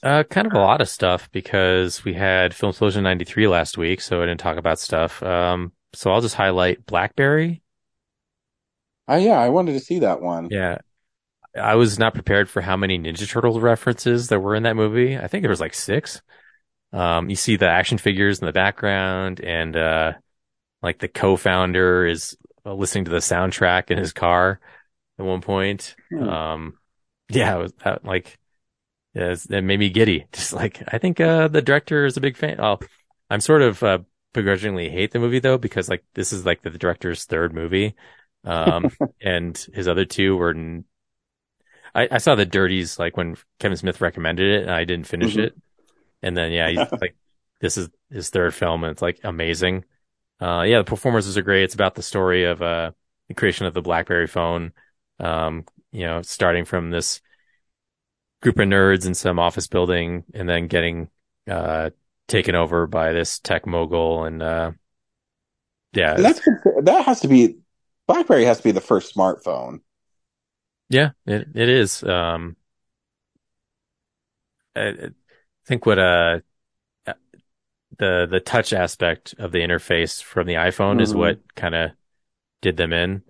Uh, 0.01 0.23
kind 0.23 0.47
of 0.47 0.53
a 0.53 0.59
lot 0.59 0.79
of 0.79 0.87
stuff 0.87 1.29
because 1.33 2.05
we 2.05 2.13
had 2.13 2.55
Film 2.55 2.69
Explosion 2.69 3.03
93 3.03 3.49
last 3.49 3.77
week, 3.77 3.99
so 3.99 4.23
I 4.23 4.25
didn't 4.25 4.39
talk 4.39 4.55
about 4.55 4.79
stuff. 4.79 5.21
Um, 5.21 5.73
so 5.91 6.11
I'll 6.13 6.21
just 6.21 6.35
highlight 6.35 6.85
Blackberry. 6.85 7.61
Oh 9.09 9.17
yeah, 9.17 9.37
I 9.37 9.49
wanted 9.49 9.73
to 9.73 9.81
see 9.81 9.99
that 9.99 10.21
one. 10.21 10.47
Yeah. 10.49 10.77
I 11.61 11.75
was 11.75 11.99
not 11.99 12.13
prepared 12.13 12.49
for 12.49 12.61
how 12.61 12.77
many 12.77 12.97
Ninja 12.97 13.29
Turtles 13.29 13.59
references 13.59 14.29
there 14.29 14.39
were 14.39 14.55
in 14.55 14.63
that 14.63 14.77
movie. 14.77 15.17
I 15.17 15.27
think 15.27 15.43
there 15.43 15.49
was 15.49 15.61
like 15.61 15.73
six. 15.73 16.21
Um, 16.93 17.29
you 17.29 17.35
see 17.35 17.57
the 17.57 17.67
action 17.67 17.97
figures 17.97 18.39
in 18.39 18.45
the 18.45 18.53
background 18.53 19.41
and, 19.41 19.75
uh, 19.75 20.13
like 20.83 20.99
the 20.99 21.07
co-founder 21.07 22.05
is 22.07 22.37
uh, 22.65 22.73
listening 22.73 23.05
to 23.05 23.11
the 23.11 23.17
soundtrack 23.17 23.89
in 23.91 23.97
his 23.97 24.13
car 24.13 24.59
at 25.19 25.25
one 25.25 25.41
point. 25.41 25.95
Hmm. 26.11 26.29
Um, 26.29 26.77
yeah, 27.29 27.55
it 27.55 27.59
was 27.59 27.73
that, 27.83 28.05
like, 28.05 28.37
yeah, 29.13 29.23
it's- 29.33 29.47
it 29.47 29.61
made 29.63 29.79
me 29.79 29.89
giddy. 29.89 30.27
Just 30.33 30.53
like, 30.53 30.83
I 30.87 30.97
think, 30.99 31.19
uh, 31.19 31.47
the 31.47 31.61
director 31.61 32.05
is 32.05 32.17
a 32.17 32.21
big 32.21 32.37
fan. 32.37 32.59
Oh, 32.59 32.79
I'm 33.29 33.41
sort 33.41 33.61
of, 33.63 33.81
uh, 33.83 33.99
begrudgingly 34.33 34.89
hate 34.89 35.11
the 35.11 35.19
movie 35.19 35.39
though, 35.39 35.57
because 35.57 35.89
like, 35.89 36.03
this 36.15 36.33
is 36.33 36.45
like 36.45 36.61
the 36.63 36.71
director's 36.71 37.25
third 37.25 37.53
movie. 37.53 37.95
Um, 38.43 38.91
and 39.21 39.57
his 39.73 39.87
other 39.87 40.05
two 40.05 40.35
were, 40.35 40.51
n- 40.51 40.85
I, 41.95 42.07
I 42.11 42.17
saw 42.17 42.35
the 42.35 42.45
dirties 42.45 42.97
like 42.97 43.15
when 43.17 43.35
Kevin 43.59 43.77
Smith 43.77 44.01
recommended 44.01 44.49
it 44.49 44.61
and 44.63 44.71
I 44.71 44.83
didn't 44.83 45.07
finish 45.07 45.35
Mhm. 45.35 45.43
it. 45.45 45.55
And 46.21 46.35
then, 46.35 46.51
yeah, 46.51 46.69
he's 46.69 46.91
like, 47.01 47.15
this 47.61 47.77
is 47.77 47.89
his 48.09 48.29
third 48.29 48.53
film 48.53 48.83
and 48.83 48.91
it's 48.91 49.01
like 49.01 49.19
amazing. 49.23 49.85
Uh, 50.41 50.63
yeah, 50.63 50.79
the 50.79 50.83
performances 50.83 51.37
are 51.37 51.41
great. 51.41 51.63
It's 51.63 51.73
about 51.73 51.95
the 51.95 52.01
story 52.03 52.45
of, 52.45 52.61
uh, 52.61 52.91
the 53.27 53.33
creation 53.33 53.65
of 53.65 53.73
the 53.73 53.81
BlackBerry 53.81 54.27
phone. 54.27 54.73
Um, 55.19 55.65
you 55.91 56.05
know, 56.05 56.21
starting 56.21 56.65
from 56.65 56.89
this 56.89 57.21
group 58.41 58.59
of 58.59 58.67
nerds 58.67 59.05
in 59.05 59.13
some 59.13 59.39
office 59.39 59.67
building 59.67 60.23
and 60.33 60.49
then 60.49 60.67
getting, 60.67 61.09
uh, 61.49 61.91
taken 62.27 62.55
over 62.55 62.87
by 62.87 63.13
this 63.13 63.39
tech 63.39 63.65
mogul. 63.65 64.25
And, 64.25 64.41
uh, 64.41 64.71
yeah, 65.93 66.15
That's 66.15 66.41
that 66.83 67.03
has 67.05 67.21
to 67.21 67.27
be 67.27 67.57
BlackBerry 68.07 68.45
has 68.45 68.57
to 68.57 68.63
be 68.63 68.71
the 68.71 68.81
first 68.81 69.15
smartphone. 69.15 69.81
Yeah, 70.89 71.11
it 71.25 71.47
it 71.53 71.69
is. 71.69 72.03
Um, 72.03 72.55
I, 74.75 74.87
I 74.89 75.09
think 75.65 75.85
what 75.85 75.99
uh 75.99 76.39
the 77.99 78.27
the 78.29 78.39
touch 78.39 78.73
aspect 78.73 79.35
of 79.37 79.51
the 79.51 79.59
interface 79.59 80.21
from 80.23 80.47
the 80.47 80.55
iPhone 80.55 81.01
is 81.01 81.13
Mhm. 81.13 81.15
what 81.15 81.39
kind 81.55 81.75
of 81.75 81.91
did 82.61 82.77
them 82.77 82.93
in. 82.93 83.23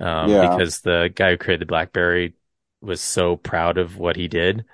Um, 0.00 0.38
Yeah. 0.38 0.38
because 0.38 0.80
the 0.82 1.10
guy 1.14 1.32
who 1.32 1.38
created 1.38 1.62
the 1.62 1.66
BlackBerry 1.72 2.36
was 2.82 3.00
so 3.02 3.36
proud 3.36 3.78
of 3.78 3.98
what 3.98 4.16
he 4.16 4.28
did 4.28 4.64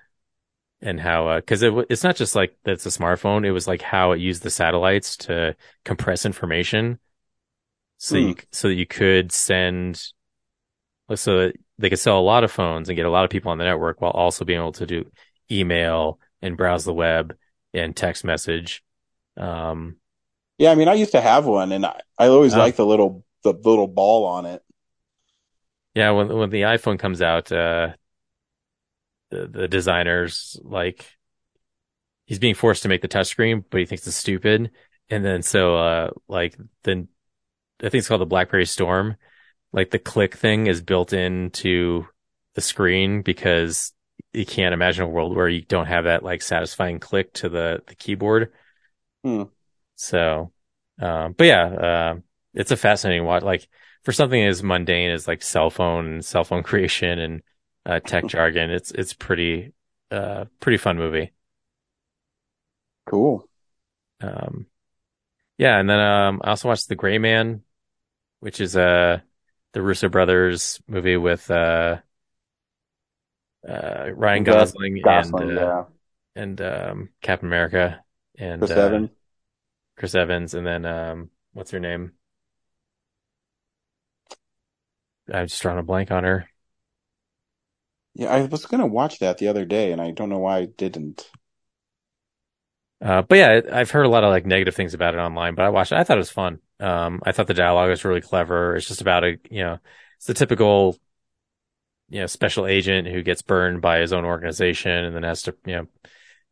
and 0.83 1.01
how 1.01 1.29
uh 1.29 1.41
'cause 1.43 1.63
it 1.63 1.73
it's 1.91 2.05
not 2.05 2.17
just 2.17 2.37
like 2.37 2.57
that 2.65 2.73
it's 2.73 2.87
a 2.87 2.91
smartphone, 2.91 3.47
it 3.47 3.53
was 3.53 3.69
like 3.69 3.83
how 3.83 4.13
it 4.13 4.21
used 4.21 4.43
the 4.45 4.51
satellites 4.51 5.17
to 5.19 5.57
compress 5.85 6.27
information 6.27 7.01
so 7.99 8.17
Hmm. 8.17 8.19
you 8.19 8.35
so 8.53 8.69
that 8.69 8.75
you 8.75 8.87
could 8.87 9.33
send 9.33 10.13
so 11.17 11.39
that 11.49 11.57
they 11.79 11.91
could 11.91 11.99
sell 11.99 12.19
a 12.19 12.23
lot 12.23 12.45
of 12.45 12.53
phones 12.53 12.89
and 12.89 12.97
get 12.97 13.07
a 13.07 13.11
lot 13.11 13.25
of 13.25 13.31
people 13.31 13.51
on 13.51 13.59
the 13.59 13.65
network 13.65 14.01
while 14.01 14.13
also 14.13 14.45
being 14.45 14.61
able 14.61 14.73
to 14.73 14.87
do 14.87 15.11
email 15.51 16.21
and 16.43 16.57
browse 16.57 16.85
the 16.85 16.95
web 16.95 17.37
and 17.75 17.97
text 17.97 18.25
message. 18.25 18.84
Um, 19.37 19.97
Yeah, 20.59 20.71
I 20.71 20.75
mean, 20.77 20.89
I 20.89 20.95
used 20.95 21.13
to 21.13 21.21
have 21.21 21.47
one, 21.47 21.73
and 21.73 21.85
I, 21.85 22.01
I 22.19 22.27
always 22.29 22.55
Oh. 22.55 22.57
liked 22.57 22.77
the 22.77 22.87
little 22.87 23.25
the 23.43 23.53
little 23.53 23.89
ball 23.89 24.25
on 24.27 24.47
it. 24.47 24.63
yeah, 25.95 26.11
when 26.11 26.29
when 26.29 26.51
the 26.51 26.63
iPhone 26.63 26.99
comes 26.99 27.23
out, 27.23 27.53
uh, 27.53 27.93
the 29.31 29.47
the 29.47 29.69
designers 29.69 30.59
like 30.63 31.07
he's 32.27 32.39
being 32.39 32.55
forced 32.55 32.83
to 32.83 32.89
make 32.89 33.03
the 33.03 33.09
touchscreen, 33.09 33.65
but 33.71 33.81
he 33.81 33.87
thinks 33.87 34.07
it's 34.07 34.17
stupid, 34.17 34.71
and 35.11 35.25
then 35.25 35.43
so 35.43 35.77
uh 35.77 36.11
like 36.29 36.57
then 36.83 37.09
I 37.81 37.91
think 37.91 37.97
it's 38.01 38.09
called 38.09 38.23
the 38.23 38.27
BlackBerry 38.27 38.67
Storm. 38.67 39.17
Like 39.73 39.91
the 39.91 40.01
click 40.01 40.37
thing 40.37 40.67
is 40.69 40.83
built 40.83 41.13
into 41.13 42.07
the 42.55 42.63
screen 42.63 43.23
because 43.23 43.93
you 44.33 44.47
can't 44.47 44.75
imagine 44.75 45.05
a 45.05 45.09
world 45.09 45.37
where 45.37 45.49
you 45.49 45.63
don't 45.63 45.87
have 45.87 46.05
that 46.05 46.25
like 46.25 46.43
satisfying 46.43 47.01
click 47.01 47.35
to 47.35 47.49
the 47.49 47.83
the 47.89 47.95
keyboard. 47.97 48.53
Hmm. 49.25 49.45
So, 49.97 50.53
um, 51.01 51.33
but 51.33 51.45
yeah, 51.45 51.65
uh, 51.65 52.15
it's 52.53 52.71
a 52.71 52.77
fascinating 52.77 53.25
watch. 53.25 53.43
Like 53.43 53.67
for 54.03 54.13
something 54.13 54.41
as 54.43 54.63
mundane 54.63 55.11
as 55.11 55.27
like 55.27 55.43
cell 55.43 55.71
phone 55.71 56.07
and 56.07 56.25
cell 56.25 56.45
phone 56.45 56.63
creation 56.65 57.19
and 57.19 57.43
uh, 57.87 58.01
tech 58.01 58.27
jargon, 58.29 58.71
it's 58.71 58.91
it's 58.93 59.15
pretty 59.15 59.73
uh 60.11 60.45
pretty 60.61 60.77
fun 60.77 60.99
movie. 60.99 61.33
Cool. 63.07 63.49
Um, 64.21 64.67
yeah, 65.59 65.79
and 65.79 65.89
then 65.89 66.01
um, 66.01 66.41
I 66.45 66.51
also 66.51 66.69
watched 66.69 66.89
The 66.89 66.97
Gray 66.97 67.19
Man, 67.19 67.63
which 68.41 68.61
is 68.61 68.77
uh 68.77 69.21
the 69.73 69.83
Russo 69.83 70.09
brothers 70.09 70.81
movie 70.87 71.17
with 71.17 71.51
uh 71.51 71.97
uh 73.67 74.11
Ryan 74.15 74.45
Gosling, 74.45 75.01
Gosling, 75.03 75.51
and 75.51 75.59
uh, 75.59 75.63
yeah. 75.63 75.85
and 76.43 76.61
um 76.61 77.09
Captain 77.23 77.49
America 77.49 78.04
and 78.39 78.61
Chris 78.61 78.71
uh, 78.71 78.77
Evans. 78.77 79.11
Chris 79.97 80.15
Evans, 80.15 80.55
and 80.55 80.67
then 80.67 80.85
um 80.87 81.31
what's 81.53 81.73
her 81.73 81.81
name? 81.81 82.13
I'm 85.33 85.47
just 85.47 85.61
drawing 85.63 85.79
a 85.79 85.83
blank 85.83 86.11
on 86.11 86.25
her. 86.25 86.49
Yeah, 88.15 88.29
I 88.33 88.43
was 88.47 88.67
gonna 88.67 88.87
watch 88.89 89.19
that 89.21 89.39
the 89.39 89.47
other 89.49 89.65
day, 89.65 89.93
and 89.93 90.01
I 90.01 90.11
don't 90.11 90.29
know 90.29 90.39
why 90.39 90.59
I 90.59 90.65
didn't. 90.67 91.31
Uh, 93.01 93.23
but 93.23 93.37
yeah, 93.39 93.61
I've 93.73 93.91
heard 93.91 94.07
a 94.07 94.09
lot 94.09 94.25
of 94.25 94.31
like 94.31 94.47
negative 94.47 94.75
things 94.75 94.95
about 94.95 95.15
it 95.15 95.19
online, 95.19 95.55
but 95.55 95.65
I 95.65 95.69
watched 95.71 95.93
it. 95.93 95.99
I 95.99 96.05
thought 96.05 96.17
it 96.17 96.21
was 96.21 96.31
fun. 96.31 96.61
Um, 96.81 97.21
I 97.25 97.33
thought 97.33 97.47
the 97.47 97.55
dialogue 97.55 97.91
was 97.91 98.05
really 98.05 98.21
clever. 98.21 98.77
It's 98.77 98.89
just 98.89 99.01
about 99.03 99.25
a, 99.25 99.39
you 99.51 99.63
know, 99.63 99.79
it's 100.17 100.27
the 100.27 100.35
typical, 100.35 100.97
you 102.09 102.21
know, 102.21 102.27
special 102.27 102.67
agent 102.67 103.09
who 103.09 103.23
gets 103.23 103.43
burned 103.43 103.81
by 103.81 103.99
his 103.99 104.13
own 104.13 104.25
organization 104.25 104.93
and 104.93 105.15
then 105.15 105.23
has 105.23 105.43
to, 105.43 105.57
you 105.65 105.77
know, 105.77 105.87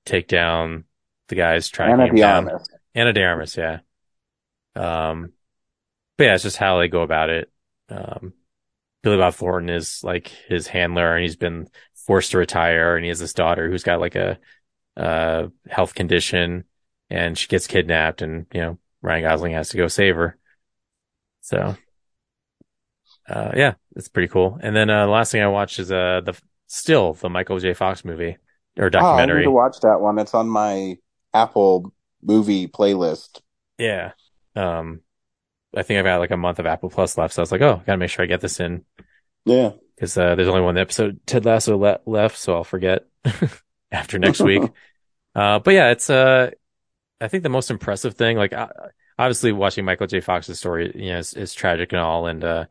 take 0.05 0.29
down 0.29 0.85
the 1.29 1.35
guys 1.35 1.69
trying 1.69 1.93
Ana 1.93 1.99
to 1.99 2.09
keep 2.09 2.13
him 2.13 2.17
down. 2.17 2.45
Diarmas. 2.45 2.69
Ana 2.95 3.13
de 3.13 3.23
Armas, 3.25 3.57
yeah. 3.57 3.81
Um, 4.75 5.33
but 6.17 6.25
yeah, 6.25 6.35
it's 6.35 6.43
just 6.43 6.57
how 6.57 6.79
they 6.79 6.89
go 6.89 7.03
about 7.03 7.31
it. 7.31 7.51
Um, 7.89 8.35
Billy 9.03 9.17
Bob 9.19 9.35
Thornton 9.35 9.71
is 9.71 10.03
like 10.05 10.29
his 10.49 10.67
handler 10.69 11.15
and 11.15 11.23
he's 11.23 11.37
been 11.37 11.69
forced 12.07 12.33
to 12.33 12.39
retire 12.39 12.97
and 12.97 13.05
he 13.05 13.09
has 13.09 13.19
this 13.19 13.33
daughter 13.35 13.69
who's 13.71 13.83
got 13.83 14.01
like 14.01 14.15
a, 14.15 14.39
uh, 14.97 15.49
health 15.69 15.95
condition 15.95 16.65
and 17.11 17.37
she 17.37 17.49
gets 17.49 17.67
kidnapped 17.67 18.23
and, 18.23 18.47
you 18.53 18.61
know, 18.61 18.79
Ryan 19.03 19.23
Gosling 19.25 19.53
has 19.55 19.71
to 19.71 19.77
go 19.77 19.89
save 19.89 20.17
her. 20.17 20.39
So, 21.41 21.77
uh, 23.29 23.51
yeah, 23.55 23.75
it's 23.97 24.09
pretty 24.09 24.29
cool. 24.29 24.59
And 24.63 24.75
then, 24.75 24.91
uh, 24.91 25.07
the 25.07 25.13
last 25.13 25.33
thing 25.33 25.43
I 25.43 25.49
watched 25.49 25.79
is, 25.79 25.91
uh, 25.93 26.21
the, 26.25 26.41
still 26.67 27.13
the 27.15 27.29
Michael 27.29 27.59
J. 27.59 27.75
Fox 27.75 28.05
movie 28.05 28.37
or 28.79 28.87
Oh, 28.87 28.89
I 28.89 28.91
documentary. 28.91 29.41
need 29.41 29.45
to 29.45 29.51
watch 29.51 29.81
that 29.81 30.01
one. 30.01 30.19
It's 30.19 30.35
on 30.35 30.49
my 30.49 30.97
Apple 31.35 31.93
movie 32.23 32.69
playlist. 32.69 33.41
Yeah. 33.79 34.13
Um, 34.55 35.01
I 35.75 35.83
think 35.83 35.99
I've 35.99 36.05
got 36.05 36.19
like 36.21 36.31
a 36.31 36.37
month 36.37 36.59
of 36.59 36.67
Apple 36.67 36.91
Plus 36.91 37.17
left, 37.17 37.35
so 37.35 37.41
I 37.41 37.45
was 37.45 37.53
like, 37.53 37.63
oh, 37.63 37.83
gotta 37.87 37.99
make 37.99 38.11
sure 38.11 38.23
I 38.23 38.27
get 38.27 38.41
this 38.41 38.61
in 38.61 38.85
Yeah. 39.45 39.73
because 39.95 40.17
uh, 40.19 40.35
there's 40.35 40.49
only 40.49 40.61
one 40.61 40.77
episode 40.79 41.21
Ted 41.27 41.45
Lasso 41.45 41.77
le- 41.79 42.01
left, 42.07 42.37
so 42.39 42.55
I'll 42.55 42.65
forget 42.65 43.07
after 43.93 44.19
next 44.19 44.41
week. 44.41 44.63
Uh, 45.35 45.59
but 45.61 45.73
yeah, 45.73 45.91
it's 45.93 46.11
uh, 46.11 46.51
I 47.19 47.29
think 47.29 47.43
the 47.43 47.49
most 47.49 47.71
impressive 47.71 48.17
thing, 48.17 48.37
like 48.37 48.53
uh, 48.53 48.69
obviously 49.19 49.51
watching 49.51 49.87
Michael 49.87 50.07
J. 50.07 50.21
Fox's 50.21 50.59
story, 50.59 50.93
you 50.95 51.11
know, 51.13 51.21
is, 51.21 51.33
is 51.33 51.55
tragic 51.55 51.93
and 51.93 52.01
all, 52.03 52.27
and 52.27 52.45
uh, 52.45 52.65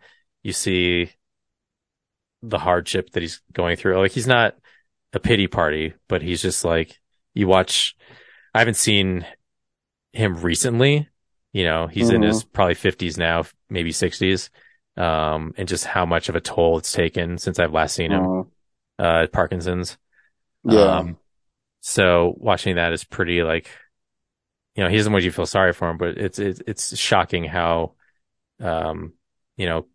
you 0.44 0.54
see 0.54 1.10
the 2.44 2.60
hardship 2.60 3.10
that 3.12 3.22
he's 3.22 3.42
going 3.52 3.78
through. 3.78 3.98
Like 3.98 4.12
he's 4.12 4.28
not 4.28 4.56
a 5.14 5.20
pity 5.20 5.48
party, 5.48 5.94
but 6.08 6.22
he's 6.22 6.42
just 6.42 6.64
like 6.64 7.00
you 7.34 7.48
watch. 7.48 7.96
I 8.54 8.60
haven't 8.60 8.76
seen 8.76 9.26
him 10.14 10.38
recently. 10.38 11.10
You 11.54 11.66
know, 11.66 11.88
he's 11.88 12.10
in 12.10 12.22
Mhm. 12.22 12.28
his 12.28 12.44
probably 12.44 12.76
fifties 12.76 13.18
now, 13.18 13.44
maybe 13.70 13.92
sixties. 13.92 14.50
Um, 14.98 15.54
and 15.58 15.70
just 15.70 15.86
how 15.86 16.06
much 16.06 16.28
of 16.28 16.36
a 16.36 16.42
toll 16.42 16.78
it's 16.78 16.92
taken 16.92 17.38
since 17.38 17.60
I've 17.60 17.74
last 17.74 17.96
seen 17.96 18.12
him, 18.12 18.22
Mhm. 18.22 18.52
uh, 19.00 19.28
Parkinson's. 19.28 19.98
Yeah. 20.66 20.98
Um, 20.98 21.18
so 21.80 22.36
watching 22.38 22.76
that 22.76 22.92
is 22.92 23.06
pretty 23.06 23.42
like, 23.42 23.70
you 24.76 24.84
know, 24.84 24.90
he 24.90 24.98
doesn't 24.98 25.12
want 25.12 25.24
you 25.24 25.32
to 25.32 25.36
feel 25.36 25.46
sorry 25.46 25.72
for 25.72 25.90
him, 25.90 25.98
but 25.98 26.18
it's, 26.18 26.40
it's, 26.40 26.62
it's 26.68 26.98
shocking 26.98 27.46
how, 27.46 27.94
um, 28.60 29.14
you 29.56 29.66
know, 29.66 29.88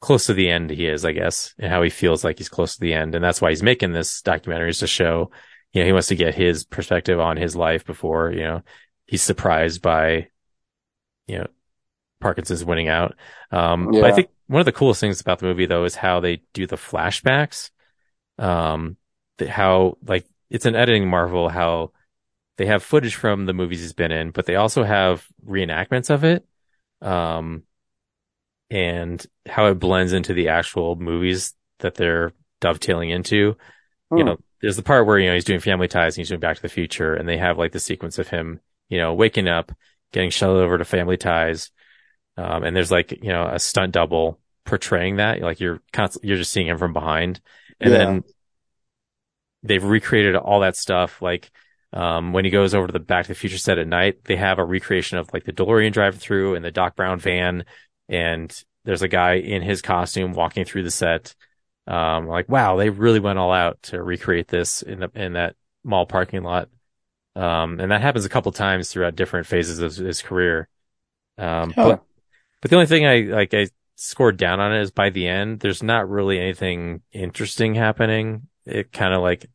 close 0.00 0.26
to 0.26 0.34
the 0.34 0.48
end 0.48 0.70
he 0.70 0.86
is, 0.86 1.04
I 1.04 1.12
guess, 1.12 1.52
and 1.58 1.70
how 1.70 1.82
he 1.82 1.90
feels 1.90 2.22
like 2.22 2.38
he's 2.38 2.48
close 2.48 2.74
to 2.74 2.80
the 2.80 2.94
end. 2.94 3.16
And 3.16 3.24
that's 3.24 3.40
why 3.40 3.50
he's 3.50 3.62
making 3.62 3.92
this 3.92 4.22
documentary 4.22 4.70
is 4.70 4.78
to 4.78 4.86
show, 4.86 5.32
you 5.72 5.82
know, 5.82 5.86
he 5.86 5.92
wants 5.92 6.08
to 6.08 6.16
get 6.16 6.34
his 6.34 6.64
perspective 6.64 7.20
on 7.20 7.36
his 7.36 7.56
life 7.56 7.84
before, 7.84 8.32
you 8.32 8.42
know, 8.42 8.62
he's 9.06 9.22
surprised 9.22 9.82
by, 9.82 10.28
you 11.26 11.38
know, 11.38 11.46
Parkinson's 12.20 12.64
winning 12.64 12.88
out. 12.88 13.16
Um, 13.50 13.90
but 14.00 14.08
I 14.08 14.12
think 14.12 14.30
one 14.48 14.60
of 14.60 14.66
the 14.66 14.72
coolest 14.72 15.00
things 15.00 15.20
about 15.20 15.40
the 15.40 15.46
movie 15.46 15.66
though 15.66 15.84
is 15.84 15.94
how 15.96 16.20
they 16.20 16.42
do 16.54 16.66
the 16.66 16.76
flashbacks. 16.76 17.70
Um, 18.38 18.96
how 19.48 19.98
like 20.06 20.26
it's 20.50 20.66
an 20.66 20.76
editing 20.76 21.08
marvel 21.08 21.48
how 21.48 21.92
they 22.58 22.66
have 22.66 22.82
footage 22.82 23.16
from 23.16 23.46
the 23.46 23.54
movies 23.54 23.80
he's 23.80 23.92
been 23.94 24.12
in, 24.12 24.30
but 24.32 24.46
they 24.46 24.56
also 24.56 24.84
have 24.84 25.26
reenactments 25.46 26.10
of 26.10 26.24
it. 26.24 26.46
Um, 27.02 27.64
and 28.70 29.24
how 29.46 29.66
it 29.66 29.74
blends 29.78 30.12
into 30.12 30.34
the 30.34 30.48
actual 30.48 30.96
movies 30.96 31.54
that 31.78 31.94
they're 31.94 32.32
dovetailing 32.60 33.10
into. 33.10 33.56
You 34.14 34.24
Hmm. 34.24 34.24
know, 34.24 34.38
there's 34.60 34.76
the 34.76 34.82
part 34.82 35.06
where, 35.06 35.18
you 35.18 35.28
know, 35.28 35.34
he's 35.34 35.44
doing 35.44 35.60
family 35.60 35.88
ties 35.88 36.16
and 36.16 36.22
he's 36.22 36.28
doing 36.28 36.40
back 36.40 36.56
to 36.56 36.62
the 36.62 36.68
future 36.68 37.14
and 37.14 37.28
they 37.28 37.38
have 37.38 37.58
like 37.58 37.72
the 37.72 37.80
sequence 37.80 38.18
of 38.18 38.28
him, 38.28 38.60
you 38.88 38.98
know, 38.98 39.14
waking 39.14 39.48
up, 39.48 39.72
getting 40.12 40.30
shuttled 40.30 40.58
over 40.60 40.78
to 40.78 40.84
family 40.84 41.16
ties. 41.16 41.70
Um, 42.36 42.64
and 42.64 42.74
there's 42.74 42.90
like, 42.90 43.12
you 43.22 43.30
know, 43.30 43.46
a 43.46 43.58
stunt 43.58 43.92
double 43.92 44.40
portraying 44.64 45.16
that. 45.16 45.40
Like 45.40 45.60
you're 45.60 45.80
const- 45.92 46.20
you're 46.22 46.36
just 46.36 46.52
seeing 46.52 46.66
him 46.68 46.78
from 46.78 46.92
behind. 46.92 47.40
And 47.80 47.92
Yeah. 47.92 47.98
then 47.98 48.24
they've 49.62 49.84
recreated 49.84 50.36
all 50.36 50.60
that 50.60 50.76
stuff. 50.76 51.20
Like, 51.22 51.50
um, 51.92 52.32
when 52.32 52.44
he 52.44 52.50
goes 52.50 52.74
over 52.74 52.86
to 52.86 52.92
the 52.92 52.98
Back 52.98 53.24
to 53.24 53.28
the 53.28 53.34
Future 53.34 53.58
set 53.58 53.78
at 53.78 53.86
night, 53.86 54.24
they 54.24 54.36
have 54.36 54.58
a 54.58 54.64
recreation 54.64 55.18
of 55.18 55.32
like 55.32 55.44
the 55.44 55.52
DeLorean 55.52 55.92
drive 55.92 56.16
through 56.18 56.54
and 56.54 56.64
the 56.64 56.70
Doc 56.70 56.96
Brown 56.96 57.18
van. 57.18 57.64
And 58.08 58.54
there's 58.84 59.02
a 59.02 59.08
guy 59.08 59.34
in 59.34 59.62
his 59.62 59.82
costume 59.82 60.32
walking 60.32 60.64
through 60.64 60.82
the 60.82 60.90
set. 60.90 61.34
Um, 61.88 62.26
like, 62.28 62.50
wow, 62.50 62.76
they 62.76 62.90
really 62.90 63.18
went 63.18 63.38
all 63.38 63.50
out 63.50 63.82
to 63.84 64.02
recreate 64.02 64.46
this 64.48 64.82
in 64.82 65.00
the, 65.00 65.10
in 65.14 65.32
that 65.32 65.56
mall 65.82 66.04
parking 66.04 66.42
lot. 66.42 66.68
Um, 67.34 67.80
and 67.80 67.90
that 67.90 68.02
happens 68.02 68.26
a 68.26 68.28
couple 68.28 68.52
times 68.52 68.90
throughout 68.90 69.16
different 69.16 69.46
phases 69.46 69.78
of 69.78 69.96
his 69.96 70.20
career. 70.20 70.68
Um, 71.38 71.72
Huh. 71.74 71.88
but, 71.88 72.02
but 72.60 72.70
the 72.70 72.76
only 72.76 72.86
thing 72.86 73.06
I, 73.06 73.20
like, 73.20 73.54
I 73.54 73.68
scored 73.96 74.36
down 74.36 74.60
on 74.60 74.74
it 74.74 74.82
is 74.82 74.90
by 74.90 75.08
the 75.08 75.26
end, 75.28 75.60
there's 75.60 75.82
not 75.82 76.10
really 76.10 76.38
anything 76.38 77.00
interesting 77.10 77.74
happening. 77.74 78.48
It 78.66 78.92
kind 78.92 79.14
of 79.14 79.22
like, 79.22 79.48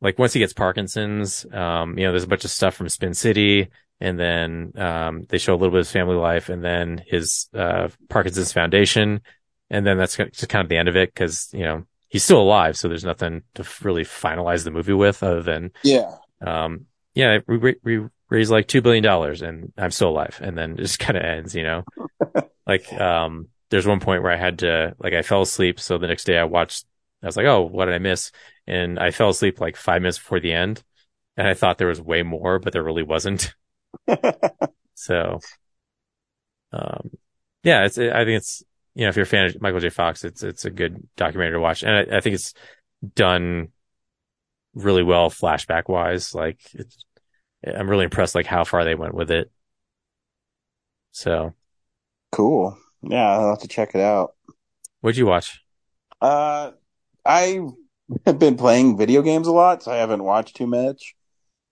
like 0.00 0.18
once 0.18 0.32
he 0.32 0.40
gets 0.40 0.54
Parkinson's, 0.54 1.44
um, 1.52 1.98
you 1.98 2.04
know, 2.04 2.12
there's 2.12 2.24
a 2.24 2.28
bunch 2.28 2.44
of 2.44 2.50
stuff 2.50 2.74
from 2.74 2.88
Spin 2.88 3.12
City 3.12 3.68
and 4.00 4.18
then, 4.18 4.72
um, 4.76 5.24
they 5.28 5.38
show 5.38 5.52
a 5.52 5.56
little 5.56 5.70
bit 5.70 5.80
of 5.80 5.86
his 5.86 5.92
family 5.92 6.16
life 6.16 6.48
and 6.48 6.64
then 6.64 7.02
his, 7.06 7.48
uh, 7.54 7.88
Parkinson's 8.08 8.52
Foundation. 8.52 9.20
And 9.70 9.86
then 9.86 9.98
that's 9.98 10.16
just 10.16 10.48
kind 10.48 10.62
of 10.62 10.68
the 10.68 10.76
end 10.76 10.88
of 10.88 10.96
it 10.96 11.12
because, 11.12 11.48
you 11.52 11.64
know, 11.64 11.84
he's 12.08 12.24
still 12.24 12.40
alive. 12.40 12.76
So 12.76 12.88
there's 12.88 13.04
nothing 13.04 13.42
to 13.54 13.64
really 13.82 14.04
finalize 14.04 14.64
the 14.64 14.70
movie 14.70 14.92
with 14.92 15.22
other 15.22 15.42
than, 15.42 15.72
Yeah. 15.82 16.16
um, 16.40 16.86
yeah, 17.14 17.38
we, 17.46 17.76
we, 17.82 18.06
raised 18.28 18.50
like 18.50 18.66
$2 18.66 18.82
billion 18.82 19.06
and 19.44 19.72
I'm 19.78 19.90
still 19.92 20.08
alive. 20.08 20.38
And 20.42 20.58
then 20.58 20.72
it 20.72 20.78
just 20.78 20.98
kind 20.98 21.16
of 21.16 21.24
ends, 21.24 21.54
you 21.54 21.62
know, 21.62 21.84
like, 22.66 22.92
um, 22.92 23.48
there's 23.70 23.86
one 23.86 24.00
point 24.00 24.22
where 24.22 24.32
I 24.32 24.36
had 24.36 24.60
to, 24.60 24.94
like, 24.98 25.12
I 25.12 25.22
fell 25.22 25.42
asleep. 25.42 25.80
So 25.80 25.98
the 25.98 26.06
next 26.06 26.24
day 26.24 26.38
I 26.38 26.44
watched, 26.44 26.84
I 27.22 27.26
was 27.26 27.36
like, 27.36 27.46
oh, 27.46 27.62
what 27.62 27.86
did 27.86 27.94
I 27.94 27.98
miss? 27.98 28.30
And 28.66 28.98
I 28.98 29.10
fell 29.10 29.30
asleep 29.30 29.60
like 29.60 29.76
five 29.76 30.02
minutes 30.02 30.18
before 30.18 30.40
the 30.40 30.52
end. 30.52 30.82
And 31.36 31.46
I 31.46 31.54
thought 31.54 31.78
there 31.78 31.88
was 31.88 32.00
way 32.00 32.22
more, 32.22 32.58
but 32.58 32.72
there 32.72 32.82
really 32.82 33.02
wasn't. 33.02 33.54
so, 34.94 35.40
um, 36.72 37.10
yeah, 37.62 37.84
it's, 37.84 37.98
I 37.98 38.24
think 38.24 38.38
it's, 38.38 38.62
you 38.96 39.02
know, 39.02 39.10
if 39.10 39.16
you're 39.16 39.24
a 39.24 39.26
fan 39.26 39.44
of 39.44 39.60
Michael 39.60 39.80
J. 39.80 39.90
Fox, 39.90 40.24
it's, 40.24 40.42
it's 40.42 40.64
a 40.64 40.70
good 40.70 41.06
documentary 41.16 41.56
to 41.56 41.60
watch. 41.60 41.82
And 41.82 41.92
I, 41.92 42.16
I 42.16 42.20
think 42.20 42.34
it's 42.34 42.54
done 43.14 43.68
really 44.74 45.02
well 45.02 45.28
flashback 45.28 45.86
wise. 45.86 46.34
Like 46.34 46.60
it's, 46.72 47.04
I'm 47.62 47.90
really 47.90 48.04
impressed, 48.04 48.34
like 48.34 48.46
how 48.46 48.64
far 48.64 48.84
they 48.84 48.94
went 48.94 49.14
with 49.14 49.30
it. 49.30 49.50
So 51.12 51.54
Cool. 52.32 52.78
Yeah, 53.02 53.32
I'll 53.32 53.50
have 53.50 53.60
to 53.60 53.68
check 53.68 53.94
it 53.94 54.00
out. 54.00 54.34
what'd 55.02 55.18
you 55.18 55.26
watch? 55.26 55.62
Uh, 56.20 56.70
I 57.24 57.60
have 58.24 58.38
been 58.38 58.56
playing 58.56 58.96
video 58.96 59.20
games 59.20 59.46
a 59.46 59.52
lot, 59.52 59.82
so 59.82 59.92
I 59.92 59.96
haven't 59.96 60.24
watched 60.24 60.56
too 60.56 60.66
much. 60.66 61.14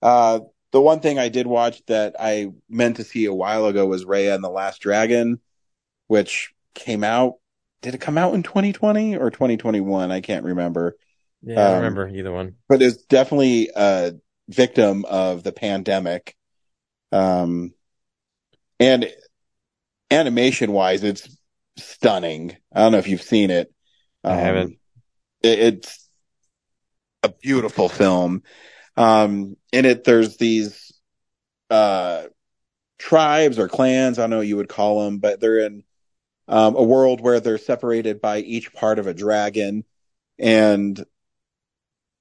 Uh, 0.02 0.40
the 0.72 0.80
one 0.80 1.00
thing 1.00 1.18
I 1.18 1.30
did 1.30 1.46
watch 1.46 1.82
that 1.86 2.16
I 2.18 2.48
meant 2.68 2.96
to 2.96 3.04
see 3.04 3.24
a 3.24 3.34
while 3.34 3.66
ago 3.66 3.86
was 3.86 4.04
Raya 4.04 4.34
and 4.34 4.44
the 4.44 4.50
Last 4.50 4.82
Dragon, 4.82 5.40
which 6.06 6.53
came 6.74 7.04
out. 7.04 7.34
Did 7.82 7.94
it 7.94 8.00
come 8.00 8.18
out 8.18 8.34
in 8.34 8.42
2020 8.42 9.16
or 9.16 9.30
2021? 9.30 10.10
I 10.10 10.20
can't 10.20 10.44
remember. 10.44 10.96
Yeah, 11.42 11.60
I 11.60 11.68
Um, 11.72 11.76
remember 11.76 12.08
either 12.08 12.32
one. 12.32 12.56
But 12.68 12.82
it's 12.82 13.04
definitely 13.04 13.70
a 13.74 14.14
victim 14.48 15.04
of 15.04 15.42
the 15.42 15.52
pandemic. 15.52 16.36
Um, 17.12 17.74
and 18.80 19.12
animation 20.10 20.72
wise, 20.72 21.04
it's 21.04 21.28
stunning. 21.76 22.56
I 22.72 22.80
don't 22.80 22.92
know 22.92 22.98
if 22.98 23.08
you've 23.08 23.22
seen 23.22 23.50
it. 23.50 23.72
I 24.22 24.32
Um, 24.32 24.38
haven't. 24.38 24.78
it- 25.42 25.58
it's 25.58 26.08
a 27.22 27.28
beautiful 27.28 27.88
film. 27.88 28.42
Um, 28.96 29.56
in 29.72 29.84
it, 29.84 30.04
there's 30.04 30.36
these, 30.36 30.92
uh, 31.70 32.24
tribes 32.98 33.58
or 33.58 33.68
clans. 33.68 34.18
I 34.18 34.22
don't 34.22 34.30
know 34.30 34.38
what 34.38 34.46
you 34.46 34.56
would 34.56 34.68
call 34.68 35.04
them, 35.04 35.18
but 35.18 35.40
they're 35.40 35.58
in, 35.60 35.84
um, 36.48 36.76
a 36.76 36.82
world 36.82 37.20
where 37.20 37.40
they're 37.40 37.58
separated 37.58 38.20
by 38.20 38.38
each 38.38 38.72
part 38.72 38.98
of 38.98 39.06
a 39.06 39.14
dragon 39.14 39.84
and 40.38 41.04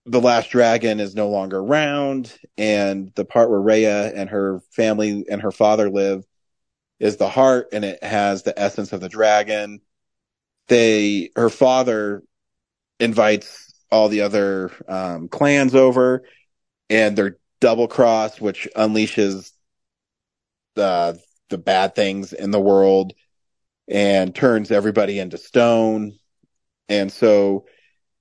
the 0.06 0.22
last 0.22 0.50
dragon 0.50 1.00
is 1.00 1.16
no 1.16 1.30
longer 1.30 1.60
around. 1.60 2.38
And 2.58 3.14
the 3.16 3.26
part 3.26 3.50
where 3.50 3.60
Raya 3.60 4.12
and 4.14 4.30
her 4.30 4.60
family 4.72 5.26
and 5.30 5.42
her 5.42 5.52
father 5.52 5.90
live 5.90 6.26
is 7.00 7.18
the 7.18 7.30
heart 7.30 7.70
and 7.74 7.86
it 7.86 8.04
has 8.04 8.44
the 8.44 8.58
essence 8.60 8.94
of 8.94 9.02
the 9.02 9.10
dragon. 9.10 9.82
They, 10.68 11.32
her 11.36 11.50
father 11.50 12.24
invites 13.00 13.74
all 13.92 14.10
the 14.10 14.22
other 14.22 14.72
um, 14.88 15.28
clans 15.28 15.76
over 15.76 16.24
and 16.90 17.18
they're 17.18 17.38
double 17.60 17.88
crossed, 17.88 18.42
which 18.42 18.68
unleashes 18.76 19.52
the 20.76 21.20
the 21.50 21.58
bad 21.58 21.94
things 21.94 22.34
in 22.34 22.50
the 22.50 22.60
world 22.60 23.14
and 23.88 24.34
turns 24.34 24.72
everybody 24.72 25.20
into 25.20 25.38
stone. 25.38 26.14
And 26.90 27.12
so 27.12 27.66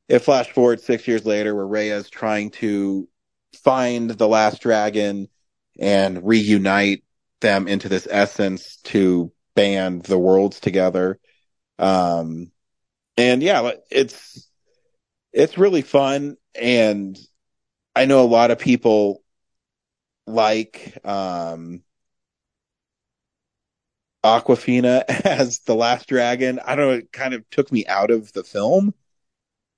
it 0.08 0.20
flash 0.20 0.50
forward 0.50 0.80
six 0.80 1.06
years 1.06 1.24
later 1.24 1.54
where 1.54 1.66
Raya 1.66 1.96
is 1.96 2.10
trying 2.10 2.50
to 2.52 3.08
find 3.62 4.10
the 4.10 4.28
last 4.28 4.60
dragon 4.60 5.28
and 5.78 6.26
reunite 6.26 7.04
them 7.40 7.68
into 7.68 7.88
this 7.88 8.06
essence 8.10 8.76
to 8.84 9.32
band 9.54 10.02
the 10.04 10.18
worlds 10.18 10.60
together. 10.60 11.18
Um, 11.78 12.50
and 13.16 13.42
yeah, 13.42 13.72
it's, 13.90 14.48
it's 15.32 15.58
really 15.58 15.82
fun. 15.82 16.36
And 16.54 17.18
I 17.94 18.06
know 18.06 18.22
a 18.22 18.26
lot 18.26 18.50
of 18.50 18.58
people 18.58 19.22
like, 20.26 20.98
um, 21.04 21.82
Awkwafina 24.24 25.04
as 25.24 25.60
the 25.60 25.74
last 25.74 26.08
dragon. 26.08 26.60
I 26.64 26.76
don't 26.76 26.88
know. 26.88 26.96
It 26.98 27.12
kind 27.12 27.34
of 27.34 27.48
took 27.50 27.70
me 27.72 27.86
out 27.86 28.10
of 28.10 28.32
the 28.32 28.44
film. 28.44 28.94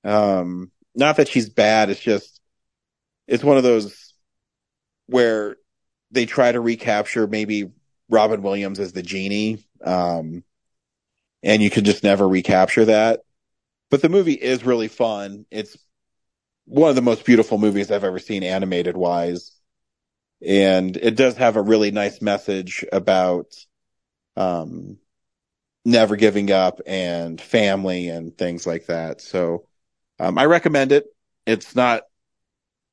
Um, 0.03 0.71
not 0.93 1.17
that 1.17 1.27
she's 1.27 1.49
bad. 1.49 1.89
It's 1.89 1.99
just, 1.99 2.39
it's 3.27 3.43
one 3.43 3.57
of 3.57 3.63
those 3.63 4.13
where 5.07 5.57
they 6.11 6.25
try 6.25 6.51
to 6.51 6.59
recapture 6.59 7.27
maybe 7.27 7.71
Robin 8.09 8.41
Williams 8.41 8.79
as 8.79 8.93
the 8.93 9.03
genie. 9.03 9.65
Um, 9.83 10.43
and 11.43 11.61
you 11.61 11.69
could 11.69 11.85
just 11.85 12.03
never 12.03 12.27
recapture 12.27 12.85
that. 12.85 13.21
But 13.89 14.01
the 14.01 14.09
movie 14.09 14.33
is 14.33 14.65
really 14.65 14.87
fun. 14.87 15.45
It's 15.51 15.77
one 16.65 16.89
of 16.89 16.95
the 16.95 17.01
most 17.01 17.25
beautiful 17.25 17.57
movies 17.57 17.91
I've 17.91 18.03
ever 18.03 18.19
seen 18.19 18.43
animated 18.43 18.97
wise. 18.97 19.51
And 20.45 20.97
it 20.97 21.15
does 21.15 21.37
have 21.37 21.55
a 21.55 21.61
really 21.61 21.91
nice 21.91 22.21
message 22.21 22.83
about, 22.91 23.47
um, 24.35 24.97
never 25.83 26.15
giving 26.15 26.51
up 26.51 26.81
and 26.85 27.39
family 27.39 28.09
and 28.09 28.37
things 28.37 28.65
like 28.65 28.87
that. 28.87 29.21
So, 29.21 29.67
um, 30.19 30.37
I 30.37 30.45
recommend 30.45 30.91
it. 30.91 31.05
It's 31.45 31.75
not 31.75 32.03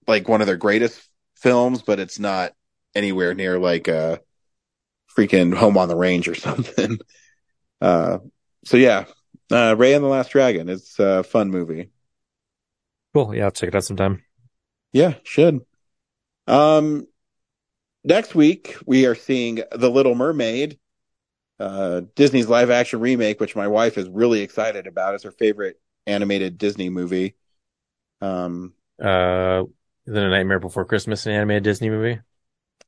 like 0.07 0.29
one 0.29 0.41
of 0.41 0.47
their 0.47 0.57
greatest 0.57 1.03
films, 1.37 1.83
but 1.83 2.01
it's 2.01 2.19
not 2.19 2.53
anywhere 2.95 3.35
near 3.35 3.59
like 3.59 3.89
a 3.89 4.21
freaking 5.17 5.55
Home 5.55 5.79
on 5.79 5.89
the 5.89 5.97
Range 5.97 6.29
or 6.29 6.35
something. 6.37 6.99
Uh, 7.81 8.19
so 8.65 8.77
yeah, 8.77 9.05
uh, 9.51 9.75
Ray 9.77 9.95
and 9.95 10.05
the 10.05 10.09
Last 10.09 10.31
Dragon. 10.31 10.69
It's 10.69 10.99
a 10.99 11.23
fun 11.23 11.51
movie. 11.51 11.91
Cool. 13.15 13.35
Yeah, 13.35 13.45
I'll 13.45 13.51
check 13.51 13.69
it 13.69 13.75
out 13.75 13.85
sometime. 13.85 14.23
Yeah, 14.93 15.15
should. 15.23 15.61
Um, 16.47 17.07
next 18.05 18.35
week 18.35 18.77
we 18.87 19.07
are 19.07 19.15
seeing 19.15 19.63
The 19.73 19.91
Little 19.91 20.15
Mermaid, 20.15 20.79
uh, 21.63 22.03
Disney's 22.17 22.49
live 22.49 22.71
action 22.71 23.01
remake, 23.01 23.41
which 23.41 23.57
my 23.57 23.69
wife 23.69 23.99
is 23.99 24.09
really 24.09 24.43
excited 24.43 24.87
about. 24.87 25.15
It's 25.15 25.25
her 25.25 25.31
favorite 25.33 25.81
animated 26.07 26.59
Disney 26.59 26.91
movie. 26.91 27.37
Um, 28.21 28.75
Uh, 29.01 29.65
it 30.07 30.17
a 30.17 30.29
Nightmare 30.31 30.59
Before 30.61 30.85
Christmas, 30.85 31.27
an 31.27 31.33
animated 31.33 31.65
Disney 31.65 31.91
movie? 31.91 32.21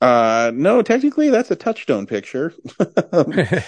uh, 0.01 0.51
no, 0.55 0.83
technically 0.83 1.31
that's 1.31 1.51
a 1.51 1.57
Touchstone 1.57 2.07
picture. 2.07 2.53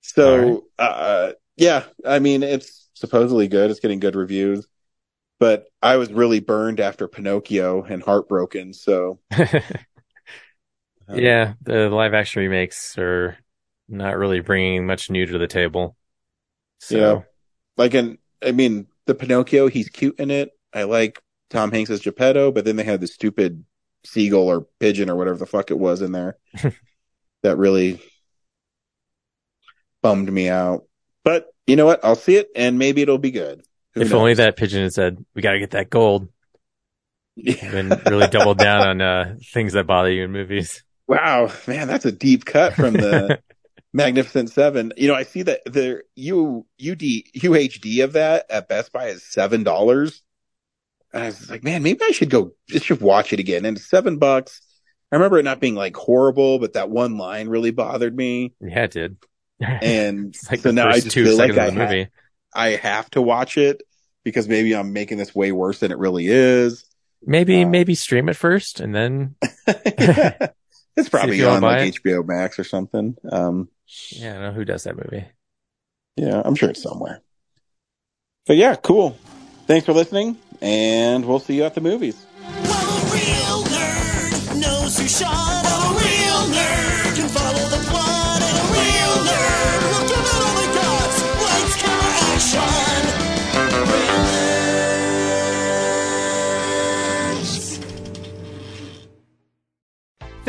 So, 0.00 0.64
uh, 0.78 1.32
yeah, 1.56 1.84
I 2.04 2.18
mean, 2.18 2.42
it's 2.42 2.88
supposedly 2.94 3.48
good. 3.48 3.70
It's 3.70 3.80
getting 3.80 4.00
good 4.00 4.16
reviews. 4.16 4.66
but 5.40 5.66
I 5.82 5.96
was 5.98 6.12
really 6.12 6.40
burned 6.40 6.80
after 6.80 7.08
Pinocchio 7.08 7.84
and 7.84 8.02
heartbroken. 8.02 8.74
So 8.74 9.20
yeah, 11.08 11.54
the 11.62 11.88
live 11.88 12.14
action 12.14 12.40
remakes 12.42 12.96
are 12.98 13.36
not 13.88 14.16
really 14.16 14.40
bringing 14.40 14.86
much 14.86 15.10
new 15.10 15.26
to 15.26 15.38
the 15.38 15.46
table. 15.46 15.96
So 16.78 16.96
Yeah. 16.98 17.22
like, 17.76 17.94
and 17.94 18.18
I 18.42 18.52
mean, 18.52 18.86
the 19.06 19.14
Pinocchio, 19.14 19.68
he's 19.68 19.88
cute 19.88 20.18
in 20.18 20.30
it. 20.30 20.50
I 20.72 20.84
like 20.84 21.20
Tom 21.50 21.70
Hanks 21.70 21.90
as 21.90 22.00
Geppetto, 22.00 22.50
but 22.52 22.64
then 22.64 22.76
they 22.76 22.84
had 22.84 23.00
the 23.00 23.06
stupid 23.06 23.64
seagull 24.04 24.48
or 24.48 24.66
pigeon 24.80 25.10
or 25.10 25.16
whatever 25.16 25.38
the 25.38 25.46
fuck 25.46 25.70
it 25.70 25.78
was 25.78 26.02
in 26.02 26.12
there 26.12 26.36
that 27.42 27.56
really 27.58 28.00
bummed 30.02 30.32
me 30.32 30.48
out. 30.48 30.84
But 31.24 31.46
you 31.66 31.76
know 31.76 31.86
what? 31.86 32.04
I'll 32.04 32.16
see 32.16 32.36
it 32.36 32.48
and 32.56 32.78
maybe 32.78 33.02
it'll 33.02 33.18
be 33.18 33.30
good. 33.30 33.62
Who 33.94 34.00
if 34.02 34.08
knows? 34.08 34.12
only 34.12 34.34
that 34.34 34.56
pigeon 34.56 34.82
had 34.82 34.92
said, 34.92 35.24
"We 35.34 35.42
got 35.42 35.52
to 35.52 35.58
get 35.58 35.70
that 35.72 35.90
gold," 35.90 36.28
and 37.60 38.00
really 38.06 38.26
doubled 38.26 38.58
down 38.58 38.82
on 38.82 39.00
uh, 39.00 39.36
things 39.52 39.72
that 39.74 39.86
bother 39.86 40.10
you 40.10 40.24
in 40.24 40.32
movies. 40.32 40.84
Wow, 41.12 41.52
man, 41.66 41.88
that's 41.88 42.04
a 42.06 42.12
deep 42.12 42.44
cut 42.44 42.74
from 42.74 42.94
the 42.94 43.38
Magnificent 43.92 44.50
Seven. 44.50 44.92
You 44.96 45.08
know, 45.08 45.14
I 45.14 45.24
see 45.24 45.42
that 45.42 45.60
the 45.66 46.02
U 46.16 46.66
UD 46.80 46.98
UHD 46.98 48.02
of 48.02 48.14
that 48.14 48.46
at 48.50 48.68
Best 48.68 48.92
Buy 48.92 49.08
is 49.08 49.22
seven 49.22 49.62
dollars. 49.62 50.22
And 51.12 51.24
I 51.24 51.26
was 51.26 51.50
like, 51.50 51.62
man, 51.62 51.82
maybe 51.82 52.00
I 52.02 52.12
should 52.12 52.30
go. 52.30 52.52
I 52.74 52.78
should 52.78 53.02
watch 53.02 53.34
it 53.34 53.40
again. 53.40 53.66
And 53.66 53.76
it's 53.76 53.90
seven 53.90 54.16
bucks. 54.16 54.62
I 55.10 55.16
remember 55.16 55.38
it 55.38 55.42
not 55.42 55.60
being 55.60 55.74
like 55.74 55.94
horrible, 55.94 56.58
but 56.58 56.72
that 56.72 56.88
one 56.88 57.18
line 57.18 57.48
really 57.48 57.70
bothered 57.70 58.16
me. 58.16 58.54
Yeah, 58.60 58.84
it 58.84 58.92
did. 58.92 59.16
And 59.60 60.34
like 60.50 60.60
so 60.60 60.70
now 60.70 60.88
I 60.88 61.00
just 61.00 61.12
feel 61.12 61.36
like 61.36 61.58
I, 61.58 61.70
ha- 61.70 62.06
I 62.54 62.68
have 62.76 63.10
to 63.10 63.20
watch 63.20 63.58
it 63.58 63.82
because 64.24 64.48
maybe 64.48 64.74
I'm 64.74 64.94
making 64.94 65.18
this 65.18 65.34
way 65.34 65.52
worse 65.52 65.80
than 65.80 65.92
it 65.92 65.98
really 65.98 66.28
is. 66.28 66.86
Maybe 67.24 67.62
Uh, 67.62 67.68
maybe 67.68 67.94
stream 67.94 68.30
it 68.30 68.36
first 68.36 68.80
and 68.80 68.94
then 68.94 69.34
it's 70.96 71.08
probably 71.08 71.38
you 71.38 71.48
on 71.48 71.62
like 71.62 71.88
it. 71.88 72.02
HBO 72.02 72.26
Max 72.26 72.58
or 72.58 72.64
something. 72.64 73.16
Um, 73.30 73.68
yeah, 74.10 74.30
I 74.30 74.32
don't 74.34 74.42
know 74.42 74.52
who 74.52 74.64
does 74.64 74.84
that 74.84 74.96
movie. 74.96 75.24
Yeah, 76.16 76.42
I'm 76.44 76.54
sure 76.54 76.70
it's 76.70 76.82
somewhere. 76.82 77.22
But 78.46 78.56
yeah, 78.56 78.74
cool. 78.76 79.16
Thanks 79.66 79.86
for 79.86 79.92
listening, 79.92 80.36
and 80.60 81.24
we'll 81.24 81.38
see 81.38 81.56
you 81.56 81.64
at 81.64 81.74
the 81.74 81.80
movies. 81.80 82.26
real 82.44 83.62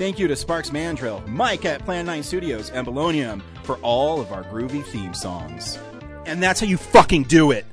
Thank 0.00 0.18
you 0.18 0.26
to 0.28 0.34
Sparks 0.34 0.72
Mandrill, 0.72 1.22
Mike 1.26 1.66
at 1.66 1.84
Plan 1.84 2.06
9 2.06 2.22
Studios, 2.22 2.70
and 2.70 2.86
Bolognium 2.86 3.42
for 3.64 3.76
all 3.82 4.18
of 4.18 4.32
our 4.32 4.42
groovy 4.44 4.82
theme 4.82 5.12
songs. 5.12 5.78
And 6.24 6.42
that's 6.42 6.58
how 6.58 6.66
you 6.66 6.78
fucking 6.78 7.24
do 7.24 7.50
it! 7.50 7.66